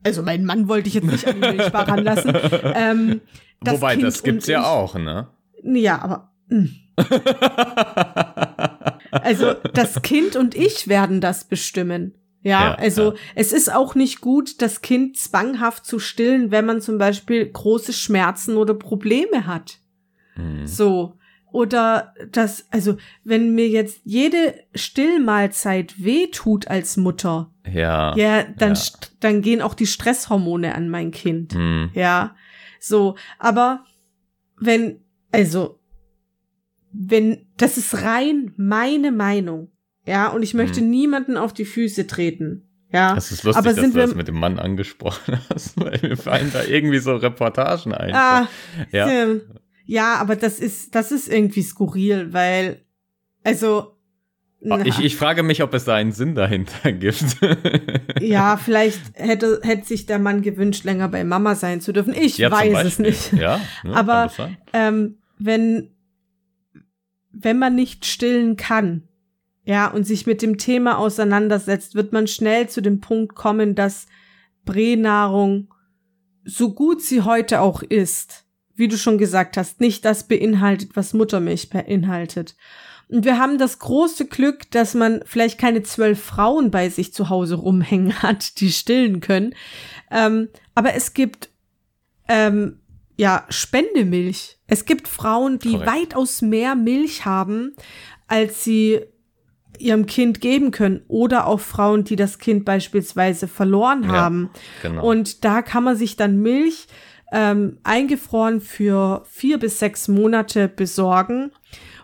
also 0.04 0.24
meinen 0.24 0.46
Mann 0.46 0.68
wollte 0.68 0.88
ich 0.88 0.96
jetzt 0.96 1.08
nicht 1.08 1.28
an 1.28 1.36
die 1.42 1.48
Milchbar 1.50 1.88
ranlassen. 1.88 2.34
Ähm, 2.76 3.22
das 3.62 3.76
Wobei, 3.76 3.94
Kind 3.94 4.04
das 4.08 4.24
gibt's 4.24 4.48
ja 4.48 4.62
ich- 4.62 4.66
auch, 4.66 4.96
ne? 4.96 5.28
Ja, 5.64 6.02
aber. 6.02 6.32
mh. 6.48 6.70
Also 9.12 9.54
das 9.74 10.02
Kind 10.02 10.36
und 10.38 10.56
ich 10.56 10.88
werden 10.88 11.20
das 11.22 11.44
bestimmen. 11.44 12.14
Ja, 12.44 12.72
Ja, 12.72 12.76
also 12.76 13.12
ja. 13.12 13.18
es 13.36 13.52
ist 13.52 13.72
auch 13.72 13.94
nicht 13.94 14.22
gut, 14.22 14.62
das 14.62 14.82
Kind 14.82 15.18
zwanghaft 15.18 15.86
zu 15.86 16.00
stillen, 16.00 16.50
wenn 16.50 16.66
man 16.66 16.82
zum 16.82 16.98
Beispiel 16.98 17.46
große 17.46 17.92
Schmerzen 17.94 18.56
oder 18.58 18.74
Probleme 18.74 19.46
hat. 19.46 19.80
Hm. 20.36 20.66
So. 20.66 21.18
Oder 21.52 22.14
das, 22.32 22.66
also 22.72 22.96
wenn 23.26 23.54
mir 23.54 23.68
jetzt 23.68 24.00
jede 24.06 24.56
Stillmahlzeit 24.74 26.02
wehtut 26.02 26.70
als 26.70 26.96
Mutter, 26.96 27.52
Ja. 27.70 28.16
ja, 28.16 28.44
dann, 28.44 28.76
ja. 28.76 28.82
dann 29.20 29.42
gehen 29.42 29.62
auch 29.62 29.74
die 29.74 29.88
Stresshormone 29.88 30.74
an 30.74 30.88
mein 30.90 31.12
Kind. 31.12 31.54
Hm. 31.54 31.90
Ja, 31.94 32.34
so, 32.80 33.16
aber 33.38 33.84
wenn, 34.58 35.02
also, 35.34 35.81
wenn, 36.94 37.46
das 37.58 37.78
ist 37.78 38.02
rein 38.04 38.54
meine 38.58 39.12
Meinung, 39.12 39.70
ja, 40.06 40.28
und 40.30 40.44
ich 40.44 40.54
möchte 40.54 40.80
Hm. 40.82 40.90
niemanden 40.90 41.38
auf 41.38 41.54
die 41.54 41.66
Füße 41.66 42.08
treten, 42.08 42.64
ja. 42.92 43.16
Es 43.16 43.32
ist 43.32 43.44
lustig, 43.44 43.58
aber 43.60 43.70
dass 43.74 43.80
sind 43.82 43.96
du 43.96 44.00
das 44.00 44.10
wir- 44.12 44.18
mit 44.18 44.28
dem 44.28 44.36
Mann 44.40 44.60
angesprochen 44.60 45.40
hast, 45.54 45.80
weil 45.80 46.00
mir 46.02 46.18
fallen 46.18 46.50
da 46.52 46.64
irgendwie 46.64 47.00
so 47.00 47.16
Reportagen 47.16 47.94
ein. 47.94 48.14
Ah, 48.14 48.48
ja. 48.92 49.08
ähm, 49.10 49.42
ja, 49.86 50.16
aber 50.16 50.36
das 50.36 50.60
ist, 50.60 50.96
das 50.96 51.12
ist 51.12 51.28
irgendwie 51.30 51.62
skurril, 51.64 52.34
weil, 52.34 52.82
also, 53.44 53.96
na, 54.64 54.76
Ah, 54.76 54.82
Ich, 54.86 55.00
ich 55.00 55.16
frage 55.16 55.42
mich, 55.44 55.64
ob 55.64 55.74
es 55.74 55.86
da 55.86 55.96
einen 55.96 56.12
Sinn 56.12 56.36
dahinter 56.36 56.92
gibt. 56.94 57.24
ja, 58.20 58.58
vielleicht 58.58 59.00
hätte, 59.16 59.60
hätte 59.64 59.88
sich 59.88 60.06
der 60.06 60.20
Mann 60.20 60.42
gewünscht, 60.42 60.84
länger 60.84 61.08
bei 61.10 61.24
Mama 61.24 61.56
sein 61.56 61.82
zu 61.82 61.94
dürfen. 61.94 62.14
Ich 62.14 62.38
Ja, 62.38 62.52
weiß 62.52 62.86
es 62.86 63.00
nicht. 63.00 63.34
Ja, 63.34 63.60
ne, 63.84 63.96
Aber- 63.96 64.32
das 64.38 64.50
ähm, 64.74 65.18
wenn, 65.40 65.90
wenn 67.32 67.60
man 67.60 67.76
nicht 67.76 68.06
stillen 68.06 68.58
kann, 68.58 69.04
ja, 69.64 69.88
und 69.88 70.06
sich 70.06 70.26
mit 70.26 70.42
dem 70.42 70.58
Thema 70.58 70.98
auseinandersetzt, 70.98 71.96
wird 71.96 72.14
man 72.14 72.28
schnell 72.28 72.68
zu 72.68 72.82
dem 72.82 73.00
Punkt 73.00 73.36
kommen, 73.36 73.76
dass 73.76 74.08
Pränahrung, 74.66 75.74
so 76.44 76.74
gut 76.74 77.02
sie 77.02 77.22
heute 77.22 77.62
auch 77.62 77.84
ist, 77.84 78.46
wie 78.74 78.88
du 78.88 78.98
schon 78.98 79.18
gesagt 79.20 79.58
hast, 79.58 79.80
nicht 79.80 80.04
das 80.06 80.28
beinhaltet, 80.28 80.96
was 80.96 81.14
Muttermilch 81.14 81.70
beinhaltet. 81.70 82.56
Und 83.08 83.26
wir 83.26 83.38
haben 83.38 83.58
das 83.58 83.78
große 83.78 84.26
Glück, 84.26 84.72
dass 84.72 84.94
man 84.94 85.22
vielleicht 85.26 85.60
keine 85.60 85.84
zwölf 85.84 86.20
Frauen 86.22 86.72
bei 86.72 86.90
sich 86.90 87.14
zu 87.14 87.30
Hause 87.30 87.56
rumhängen 87.56 88.24
hat, 88.24 88.60
die 88.60 88.72
stillen 88.72 89.20
können. 89.20 89.54
Ähm, 90.10 90.50
aber 90.74 90.96
es 90.96 91.14
gibt 91.14 91.50
ähm, 92.28 92.81
ja 93.22 93.46
Spendemilch. 93.50 94.58
Es 94.66 94.86
gibt 94.86 95.08
Frauen, 95.08 95.60
die 95.60 95.74
Korrekt. 95.74 95.92
weitaus 95.92 96.42
mehr 96.42 96.74
Milch 96.76 97.24
haben, 97.24 97.76
als 98.28 98.64
sie 98.64 99.02
ihrem 99.78 100.08
Kind 100.08 100.42
geben 100.42 100.72
können. 100.72 101.02
Oder 101.08 101.46
auch 101.46 101.60
Frauen, 101.60 102.04
die 102.04 102.16
das 102.16 102.40
Kind 102.40 102.66
beispielsweise 102.66 103.48
verloren 103.48 104.04
Ja, 104.04 104.10
haben. 104.10 104.50
Genau. 104.82 105.08
Und 105.08 105.46
da 105.46 105.62
kann 105.62 105.84
man 105.84 105.96
sich 105.96 106.16
dann 106.16 106.42
Milch 106.42 106.88
ähm, 107.32 107.78
eingefroren 107.84 108.60
für 108.60 109.24
vier 109.30 109.60
bis 109.60 109.78
sechs 109.78 110.08
Monate 110.08 110.68
besorgen 110.68 111.52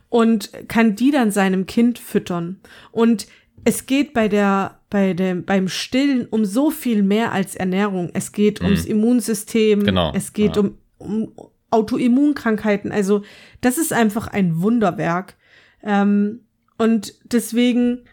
und 0.10 0.52
kann 0.68 0.96
die 0.96 1.12
dann 1.12 1.32
seinem 1.32 1.66
Kind 1.66 1.98
füttern. 2.00 2.60
Und 2.92 3.28
es 3.64 3.88
geht 3.88 4.14
bei 4.14 4.28
der, 4.28 4.80
bei 4.90 5.14
dem, 5.14 5.44
beim 5.46 5.68
Stillen 5.68 6.28
um 6.30 6.46
so 6.46 6.70
viel 6.70 7.02
mehr 7.04 7.32
als 7.32 7.56
Ernährung. 7.56 8.12
Es 8.14 8.32
geht 8.32 8.62
ums 8.62 8.86
Immunsystem. 8.86 9.80
Mhm. 9.80 9.84
Genau, 9.86 10.12
Es 10.16 10.32
geht 10.32 10.56
ja. 10.56 10.62
um, 10.62 10.78
um 10.98 11.34
Autoimmunkrankheiten. 11.70 12.92
Also, 12.92 13.24
das 13.62 13.78
ist 13.78 13.94
einfach 13.94 14.28
ein 14.28 14.62
Wunderwerk. 14.62 15.36
Ähm, 15.84 16.42
und 16.78 17.14
deswegen, 17.24 18.06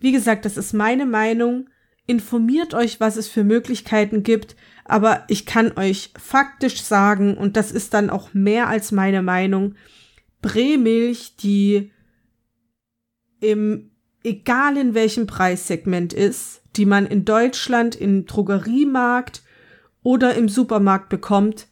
wie 0.00 0.12
gesagt, 0.12 0.44
das 0.44 0.56
ist 0.56 0.72
meine 0.72 1.06
Meinung. 1.06 1.68
Informiert 2.06 2.74
euch, 2.74 3.00
was 3.00 3.16
es 3.16 3.28
für 3.28 3.44
Möglichkeiten 3.44 4.22
gibt. 4.22 4.56
Aber 4.84 5.24
ich 5.28 5.46
kann 5.46 5.72
euch 5.76 6.12
faktisch 6.18 6.82
sagen, 6.82 7.36
und 7.36 7.56
das 7.56 7.70
ist 7.70 7.94
dann 7.94 8.10
auch 8.10 8.34
mehr 8.34 8.68
als 8.68 8.92
meine 8.92 9.22
Meinung, 9.22 9.74
Prämilch, 10.42 11.36
die 11.36 11.92
im, 13.40 13.90
egal 14.24 14.76
in 14.76 14.94
welchem 14.94 15.26
Preissegment 15.26 16.12
ist, 16.12 16.62
die 16.76 16.86
man 16.86 17.06
in 17.06 17.24
Deutschland 17.24 17.96
im 17.96 18.26
Drogeriemarkt 18.26 19.42
oder 20.02 20.34
im 20.34 20.48
Supermarkt 20.48 21.08
bekommt, 21.08 21.68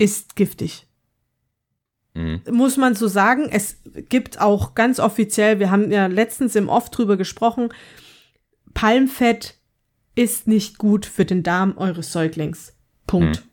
ist 0.00 0.34
giftig 0.34 0.86
Mhm. 2.14 2.42
muss 2.50 2.76
man 2.76 2.94
so 2.94 3.08
sagen. 3.08 3.48
Es 3.50 3.76
gibt 4.08 4.40
auch 4.40 4.74
ganz 4.74 4.98
offiziell, 4.98 5.58
wir 5.58 5.70
haben 5.70 5.90
ja 5.90 6.06
letztens 6.06 6.56
im 6.56 6.68
Off 6.68 6.90
drüber 6.90 7.16
gesprochen, 7.16 7.72
Palmfett 8.74 9.58
ist 10.14 10.46
nicht 10.46 10.78
gut 10.78 11.06
für 11.06 11.24
den 11.24 11.42
Darm 11.42 11.76
eures 11.76 12.12
Säuglings. 12.12 12.74
Punkt. 13.06 13.44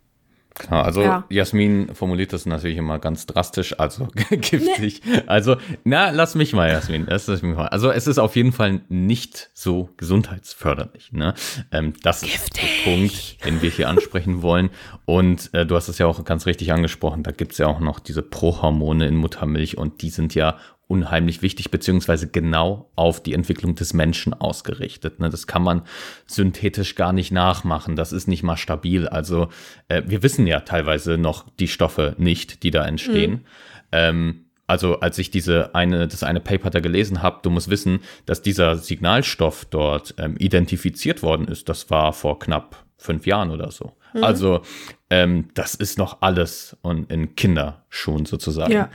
Genau, 0.60 0.82
also 0.82 1.02
ja. 1.02 1.24
Jasmin 1.30 1.94
formuliert 1.94 2.34
das 2.34 2.46
natürlich 2.46 2.78
immer 2.78 3.00
ganz 3.00 3.26
drastisch, 3.26 3.80
also 3.80 4.08
giftig. 4.30 5.02
Nee. 5.06 5.22
Also, 5.28 5.58
na, 5.84 6.10
lass 6.10 6.36
mich 6.36 6.54
mal, 6.54 6.70
Jasmin. 6.70 7.06
Lass 7.08 7.28
mich 7.28 7.42
mal. 7.44 7.68
Also 7.68 7.92
es 7.92 8.08
ist 8.08 8.18
auf 8.18 8.36
jeden 8.36 8.52
Fall 8.52 8.82
nicht 8.90 9.50
so 9.54 9.90
gesundheitsförderlich. 9.98 11.12
Ne? 11.12 11.34
Ähm, 11.72 11.94
das 12.02 12.22
giftig. 12.22 12.36
ist 12.36 12.58
der 12.58 12.92
Punkt, 12.92 13.46
den 13.46 13.62
wir 13.62 13.70
hier 13.70 13.90
ansprechen 13.90 14.42
wollen. 14.42 14.70
Und 15.06 15.54
äh, 15.54 15.66
du 15.66 15.76
hast 15.76 15.88
es 15.88 15.98
ja 15.98 16.08
auch 16.08 16.24
ganz 16.26 16.46
richtig 16.46 16.72
angesprochen, 16.74 17.24
da 17.24 17.32
gibt 17.32 17.54
es 17.54 17.58
ja 17.58 17.68
auch 17.68 17.80
noch 17.80 18.00
diese 18.00 18.22
Prohormone 18.22 19.08
in 19.08 19.16
Muttermilch 19.16 19.78
und 19.78 20.02
die 20.02 20.10
sind 20.10 20.36
ja 20.36 20.58
unheimlich 20.88 21.42
wichtig, 21.42 21.70
beziehungsweise 21.70 22.30
genau 22.30 22.90
auf 22.96 23.22
die 23.22 23.34
Entwicklung 23.34 23.76
des 23.76 23.94
Menschen 23.94 24.34
ausgerichtet. 24.34 25.20
Ne? 25.20 25.30
Das 25.30 25.46
kann 25.46 25.62
man 25.62 25.82
synthetisch 26.26 26.96
gar 26.96 27.12
nicht 27.12 27.32
nachmachen. 27.32 27.96
Das 27.96 28.14
ist 28.14 28.28
nicht 28.28 28.44
mal 28.44 28.58
stabil. 28.58 29.08
Also 29.08 29.50
äh, 29.90 30.04
wir 30.06 30.24
wissen 30.24 30.48
ja 30.48 30.62
teilweise 30.62 31.18
noch 31.18 31.46
die 31.60 31.68
Stoffe 31.68 32.16
nicht, 32.18 32.64
die 32.64 32.72
da 32.72 32.86
entstehen. 32.86 33.32
Mhm. 33.32 33.46
Ähm, 33.92 34.44
also 34.66 35.00
als 35.00 35.18
ich 35.18 35.32
diese 35.32 35.74
eine, 35.76 36.08
das 36.08 36.24
eine 36.24 36.42
Paper 36.42 36.70
da 36.70 36.80
gelesen 36.82 37.22
habe, 37.22 37.40
du 37.42 37.50
musst 37.50 37.70
wissen, 37.70 38.00
dass 38.26 38.42
dieser 38.42 38.78
Signalstoff 38.78 39.66
dort 39.66 40.16
ähm, 40.18 40.36
identifiziert 40.38 41.24
worden 41.24 41.48
ist. 41.48 41.70
Das 41.70 41.90
war 41.90 42.12
vor 42.12 42.40
knapp 42.40 42.86
fünf 42.98 43.26
Jahren 43.26 43.52
oder 43.52 43.72
so. 43.72 43.94
Mhm. 44.14 44.24
Also 44.24 44.62
ähm, 45.10 45.50
das 45.54 45.76
ist 45.76 45.98
noch 45.98 46.22
alles 46.22 46.76
und 46.82 47.12
in 47.12 47.36
Kinderschuhen 47.36 48.26
sozusagen. 48.26 48.74
Ja. 48.74 48.90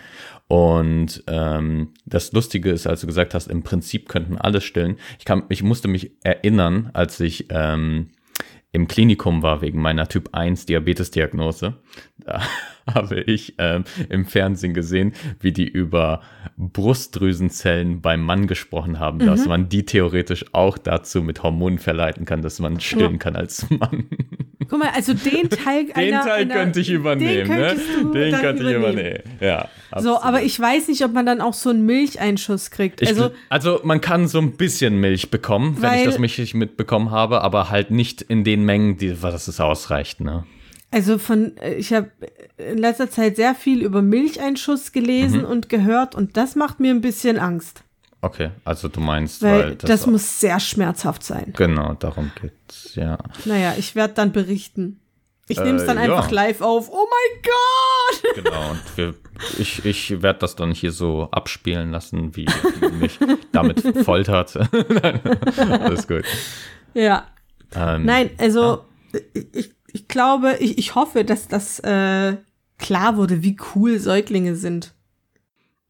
Und 0.53 1.25
ähm, 1.29 1.95
das 2.05 2.33
Lustige 2.33 2.73
ist, 2.73 2.87
als 2.87 3.01
du 3.01 3.07
gesagt 3.07 3.33
hast, 3.33 3.47
im 3.47 3.63
Prinzip 3.63 4.07
könnten 4.07 4.37
alle 4.37 4.61
stillen. 4.61 4.99
Ich, 5.19 5.25
kann, 5.25 5.45
ich 5.49 5.63
musste 5.63 5.89
mich 5.89 6.13
erinnern, 6.25 6.91
als 6.93 7.19
ich 7.21 7.47
ähm, 7.49 8.11
im 8.71 8.87
Klinikum 8.87 9.43
war 9.43 9.63
wegen 9.63 9.81
meiner 9.81 10.09
Typ 10.09 10.29
1 10.33 10.67
Diabetes-Diagnose. 10.67 11.79
habe 12.95 13.21
ich 13.21 13.55
ähm, 13.59 13.85
im 14.09 14.25
Fernsehen 14.27 14.75
gesehen, 14.75 15.13
wie 15.41 15.53
die 15.53 15.69
über 15.69 16.23
Brustdrüsenzellen 16.57 18.01
beim 18.01 18.23
Mann 18.23 18.47
gesprochen 18.47 18.99
haben, 18.99 19.19
mhm. 19.19 19.27
dass 19.27 19.47
man 19.47 19.69
die 19.69 19.85
theoretisch 19.85 20.45
auch 20.53 20.79
dazu 20.79 21.23
mit 21.23 21.43
Hormonen 21.43 21.79
verleiten 21.79 22.25
kann, 22.25 22.43
dass 22.43 22.59
man 22.59 22.81
stillen 22.81 23.19
kann 23.19 23.37
als 23.37 23.69
Mann. 23.71 24.07
Guck 24.69 24.79
mal, 24.79 24.91
also 24.95 25.15
den 25.15 25.51
Teil 25.51 25.87
Den 25.87 25.95
einer, 25.95 26.25
Teil 26.25 26.43
einer, 26.43 26.55
könnte 26.55 26.81
ich 26.81 26.91
übernehmen, 26.91 27.51
den 27.51 27.59
ne? 27.59 27.77
Den 28.15 28.41
könnte 28.41 28.63
ich 28.65 28.77
übernehmen. 28.77 29.23
Ja. 29.41 29.69
Absolut. 29.91 30.19
So, 30.19 30.23
aber 30.23 30.43
ich 30.43 30.59
weiß 30.59 30.89
nicht, 30.89 31.05
ob 31.05 31.13
man 31.13 31.27
dann 31.27 31.41
auch 31.41 31.55
so 31.55 31.71
einen 31.71 31.85
Milcheinschuss 31.85 32.71
kriegt. 32.71 33.07
Also, 33.07 33.27
ich, 33.27 33.33
also 33.49 33.81
man 33.85 34.01
kann 34.01 34.29
so 34.29 34.39
ein 34.39 34.53
bisschen 34.53 34.97
Milch 34.97 35.31
bekommen, 35.31 35.77
wenn 35.81 35.99
ich 35.99 36.05
das 36.05 36.19
Milch 36.19 36.55
mitbekommen 36.55 37.11
habe, 37.11 37.43
aber 37.43 37.71
halt 37.71 37.91
nicht 37.91 38.23
in 38.23 38.45
den 38.45 38.65
Mengen, 38.65 38.97
die, 38.97 39.23
was 39.23 39.49
es 39.49 39.61
ausreicht, 39.61 40.21
ne? 40.21 40.45
Also 40.93 41.19
von, 41.19 41.57
äh, 41.57 41.75
ich 41.75 41.93
habe 41.93 42.11
in 42.59 42.79
letzter 42.79 43.11
Zeit 43.11 43.37
sehr 43.37 43.55
viel 43.55 43.83
über 43.83 44.03
Milcheinschuss 44.03 44.93
gelesen 44.93 45.41
mhm. 45.41 45.47
und 45.47 45.69
gehört 45.69 46.15
und 46.15 46.37
das 46.37 46.55
macht 46.55 46.79
mir 46.81 46.93
ein 46.93 47.01
bisschen 47.01 47.39
Angst. 47.39 47.83
Okay, 48.21 48.51
also 48.65 48.87
du 48.87 49.01
meinst, 49.01 49.43
weil, 49.43 49.63
weil 49.63 49.75
das, 49.75 49.91
das 49.91 50.07
muss 50.07 50.39
sehr 50.39 50.61
schmerzhaft 50.61 51.25
sein. 51.25 51.53
Genau, 51.57 51.95
darum 51.95 52.31
geht's, 52.41 52.95
ja. 52.95 53.19
Naja, 53.47 53.75
ich 53.77 53.97
werde 53.97 54.15
dann 54.15 54.31
berichten. 54.31 55.01
Ich 55.49 55.59
nehme 55.59 55.79
es 55.79 55.87
dann 55.87 55.99
äh, 55.99 56.03
einfach 56.03 56.31
live 56.31 56.61
auf. 56.61 56.89
Oh 56.91 57.09
mein 57.11 57.43
Gott! 57.43 58.35
Genau, 58.45 58.71
und 58.71 58.97
wir, 58.97 59.15
ich, 59.59 59.85
ich 59.85 60.23
werde 60.23 60.39
das 60.39 60.57
dann 60.57 60.73
hier 60.73 60.93
so 60.93 61.29
abspielen 61.33 61.91
lassen, 61.91 62.37
wie, 62.37 62.47
mich 63.01 63.19
damit 63.53 63.81
foltert. 64.05 64.57
Alles 65.57 66.07
gut. 66.07 66.25
Ja. 66.95 67.27
Ähm, 67.75 68.05
Nein, 68.05 68.31
also 68.39 68.85
ja. 69.13 69.21
ich 69.53 69.73
ich 69.93 70.09
glaube, 70.09 70.57
ich, 70.61 70.79
ich 70.79 70.95
hoffe, 70.95 71.25
dass 71.25 71.49
das 71.49 71.79
äh, 71.81 72.37
klar 72.79 73.17
wurde, 73.17 73.43
wie 73.43 73.57
cool 73.75 73.99
Säuglinge 73.99 74.57
sind. 74.57 74.95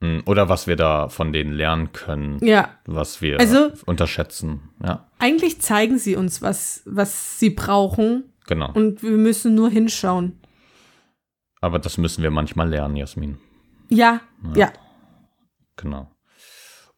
Hm, 0.00 0.22
oder 0.26 0.48
was 0.48 0.66
wir 0.66 0.76
da 0.76 1.08
von 1.08 1.32
denen 1.32 1.52
lernen 1.52 1.92
können. 1.92 2.44
Ja. 2.44 2.70
Was 2.84 3.22
wir 3.22 3.38
also, 3.38 3.70
unterschätzen. 3.86 4.70
Ja. 4.84 5.08
Eigentlich 5.18 5.60
zeigen 5.60 5.98
sie 5.98 6.16
uns, 6.16 6.42
was, 6.42 6.82
was 6.84 7.38
sie 7.38 7.50
brauchen. 7.50 8.24
Genau. 8.46 8.72
Und 8.72 9.02
wir 9.02 9.12
müssen 9.12 9.54
nur 9.54 9.70
hinschauen. 9.70 10.40
Aber 11.60 11.78
das 11.78 11.96
müssen 11.98 12.24
wir 12.24 12.32
manchmal 12.32 12.68
lernen, 12.68 12.96
Jasmin. 12.96 13.38
Ja, 13.88 14.20
ja. 14.54 14.56
ja. 14.56 14.72
Genau. 15.76 16.10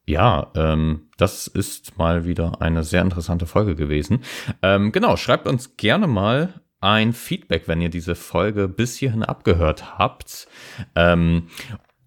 Ja, 0.06 0.50
ähm, 0.54 1.08
das 1.16 1.46
ist 1.46 1.96
mal 1.98 2.24
wieder 2.24 2.60
eine 2.60 2.84
sehr 2.84 3.02
interessante 3.02 3.46
Folge 3.46 3.74
gewesen. 3.74 4.20
Ähm, 4.62 4.92
genau, 4.92 5.16
schreibt 5.16 5.46
uns 5.46 5.76
gerne 5.76 6.06
mal 6.06 6.60
ein 6.84 7.14
Feedback, 7.14 7.66
wenn 7.66 7.80
ihr 7.80 7.88
diese 7.88 8.14
Folge 8.14 8.68
bis 8.68 8.96
hierhin 8.96 9.22
abgehört 9.22 9.98
habt. 9.98 10.46
Ähm, 10.94 11.48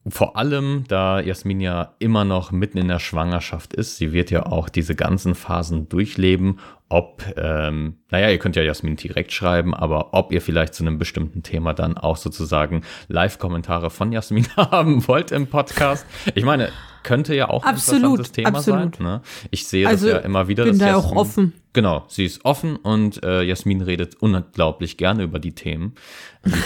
vor 0.08 0.38
allem, 0.38 0.84
da 0.88 1.20
Jasmin 1.20 1.60
ja 1.60 1.96
immer 2.00 2.24
noch 2.24 2.52
mitten 2.52 2.78
in 2.78 2.88
der 2.88 3.00
Schwangerschaft 3.00 3.74
ist, 3.74 3.98
sie 3.98 4.14
wird 4.14 4.30
ja 4.30 4.46
auch 4.46 4.70
diese 4.70 4.96
ganzen 4.96 5.36
Phasen 5.36 5.90
durchleben. 5.90 6.60
Ob, 6.90 7.24
ähm, 7.36 7.98
naja, 8.12 8.30
ihr 8.30 8.38
könnt 8.38 8.56
ja 8.56 8.62
Jasmin 8.62 8.96
direkt 8.96 9.34
schreiben, 9.34 9.74
aber 9.74 10.14
ob 10.14 10.32
ihr 10.32 10.42
vielleicht 10.42 10.76
zu 10.76 10.84
einem 10.84 11.00
bestimmten 11.00 11.44
Thema 11.44 11.74
dann 11.74 11.98
auch 11.98 12.16
sozusagen 12.16 12.84
Live-Kommentare 13.10 13.90
von 13.90 14.12
Jasmin 14.12 14.48
haben 14.56 15.06
wollt 15.08 15.32
im 15.32 15.48
Podcast. 15.48 16.06
Ich 16.36 16.46
meine, 16.46 16.70
könnte 17.08 17.34
ja 17.34 17.50
auch 17.50 17.64
ein 17.64 17.74
absolut, 17.76 18.20
interessantes 18.20 18.32
Thema 18.34 18.58
absolut. 18.58 18.96
sein. 18.98 19.06
Ne? 19.06 19.22
Ich 19.50 19.66
sehe 19.66 19.88
also, 19.88 20.08
das 20.08 20.16
ja 20.16 20.20
immer 20.20 20.50
wieder. 20.50 20.66
Ich 20.66 20.72
bin 20.72 20.80
da 20.80 20.88
Jasmin, 20.88 21.06
auch 21.06 21.16
offen. 21.16 21.54
Genau, 21.72 22.04
sie 22.10 22.26
ist 22.26 22.44
offen 22.44 22.76
und 22.76 23.24
äh, 23.24 23.44
Jasmin 23.44 23.82
redet 23.82 24.16
unglaublich 24.16 24.98
gerne 24.98 25.24
über 25.24 25.40
die 25.40 25.56
Themen. 25.56 25.96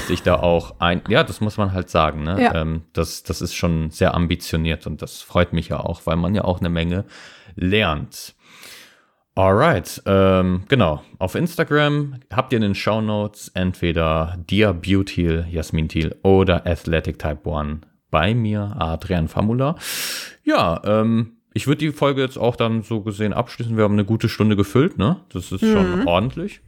Sich 0.08 0.24
da 0.24 0.38
auch 0.40 0.80
ein. 0.80 1.04
Ja, 1.10 1.24
das 1.24 1.42
muss 1.42 1.58
man 1.58 1.74
halt 1.74 1.92
sagen. 1.92 2.24
Ne? 2.24 2.42
Ja. 2.42 2.56
Ähm, 2.56 2.82
das, 2.94 3.22
das 3.22 3.42
ist 3.42 3.54
schon 3.54 3.92
sehr 3.92 4.16
ambitioniert 4.16 4.88
und 4.88 5.04
das 5.04 5.22
freut 5.22 5.54
mich 5.54 5.70
ja 5.70 5.80
auch, 5.80 6.02
weil 6.06 6.16
man 6.16 6.34
ja 6.34 6.44
auch 6.44 6.60
eine 6.60 6.70
Menge 6.70 7.06
lernt. 7.56 8.34
Alright, 9.36 10.02
ähm, 10.08 10.64
genau. 10.70 11.04
Auf 11.20 11.36
Instagram 11.36 12.16
habt 12.34 12.52
ihr 12.52 12.58
in 12.58 12.64
den 12.64 12.76
Show 12.76 13.00
Notes 13.00 13.50
entweder 13.54 14.38
Dia 14.50 14.72
Beauty, 14.72 15.44
Jasmin 15.52 15.88
Thiel 15.88 16.16
oder 16.24 16.66
Athletic 16.66 17.20
Type 17.20 17.48
1 17.50 17.82
bei 18.12 18.36
mir, 18.36 18.76
Adrian 18.78 19.28
Famula. 19.28 19.78
Ja, 20.44 20.82
ähm, 20.84 21.34
ich 21.54 21.68
würde 21.68 21.80
die 21.80 21.92
Folge 21.92 22.22
jetzt 22.22 22.38
auch 22.38 22.56
dann 22.56 22.82
so 22.84 23.02
gesehen 23.02 23.34
abschließen. 23.34 23.76
Wir 23.76 23.84
haben 23.84 23.94
eine 23.94 24.06
gute 24.06 24.30
Stunde 24.30 24.56
gefüllt, 24.56 24.98
ne? 24.98 25.18
Das 25.30 25.52
ist 25.52 25.62
schon 25.62 26.02
mhm. 26.02 26.08
ordentlich. 26.08 26.62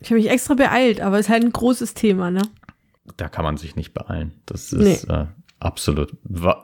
Ich 0.00 0.10
habe 0.10 0.20
mich 0.20 0.30
extra 0.30 0.54
beeilt, 0.54 1.00
aber 1.00 1.18
es 1.18 1.26
ist 1.26 1.32
halt 1.32 1.44
ein 1.44 1.52
großes 1.52 1.94
Thema, 1.94 2.30
ne? 2.30 2.42
Da 3.16 3.28
kann 3.28 3.44
man 3.44 3.56
sich 3.56 3.74
nicht 3.74 3.94
beeilen. 3.94 4.32
Das 4.46 4.72
ist 4.72 5.08
nee. 5.08 5.14
äh, 5.14 5.26
absolut, 5.58 6.16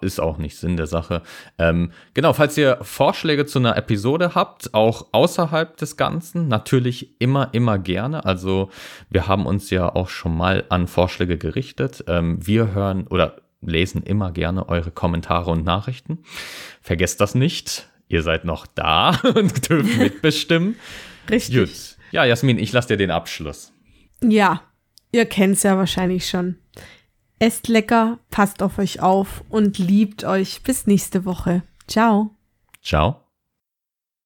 ist 0.03 0.21
auch 0.21 0.39
nicht 0.39 0.57
Sinn 0.57 0.77
der 0.77 0.87
Sache. 0.87 1.23
Ähm, 1.59 1.91
genau, 2.13 2.33
falls 2.33 2.57
ihr 2.57 2.79
Vorschläge 2.83 3.47
zu 3.47 3.59
einer 3.59 3.77
Episode 3.77 4.35
habt, 4.37 4.73
auch 4.75 5.07
außerhalb 5.11 5.77
des 5.77 5.97
Ganzen, 5.97 6.47
natürlich 6.47 7.21
immer, 7.21 7.49
immer 7.53 7.79
gerne. 7.79 8.25
Also 8.25 8.71
wir 9.11 9.27
haben 9.27 9.47
uns 9.47 9.71
ja 9.71 9.93
auch 9.93 10.09
schon 10.09 10.37
mal 10.37 10.65
an 10.69 10.87
Vorschläge 10.87 11.39
gerichtet. 11.39 12.05
Ähm, 12.07 12.39
wir 12.47 12.73
hören 12.73 13.09
oder 13.09 13.37
lesen 13.67 14.03
immer 14.03 14.33
gerne 14.33 14.69
eure 14.69 14.91
Kommentare 14.91 15.51
und 15.51 15.65
Nachrichten. 15.65 16.19
Vergesst 16.81 17.21
das 17.21 17.35
nicht. 17.35 17.89
Ihr 18.09 18.23
seid 18.23 18.45
noch 18.45 18.67
da 18.67 19.11
und 19.35 19.69
dürft 19.69 19.99
mitbestimmen. 19.99 20.77
Richtig. 21.31 21.57
Gut. 21.57 21.97
Ja, 22.13 22.25
Jasmin, 22.25 22.59
ich 22.59 22.73
lasse 22.73 22.89
dir 22.89 22.97
den 22.97 23.11
Abschluss. 23.11 23.73
Ja, 24.23 24.63
ihr 25.13 25.27
kennt 25.27 25.55
es 25.55 25.63
ja 25.63 25.77
wahrscheinlich 25.77 26.29
schon. 26.29 26.57
Esst 27.39 27.69
lecker, 27.69 28.19
passt 28.31 28.63
auf 28.63 28.79
euch 28.79 29.01
auf 29.01 29.43
und 29.49 29.79
liebt 29.79 30.25
euch. 30.25 30.63
Bis 30.63 30.87
nächste 30.87 31.25
Woche. 31.25 31.63
Ciao. 31.89 32.31
Ciao. 32.83 33.24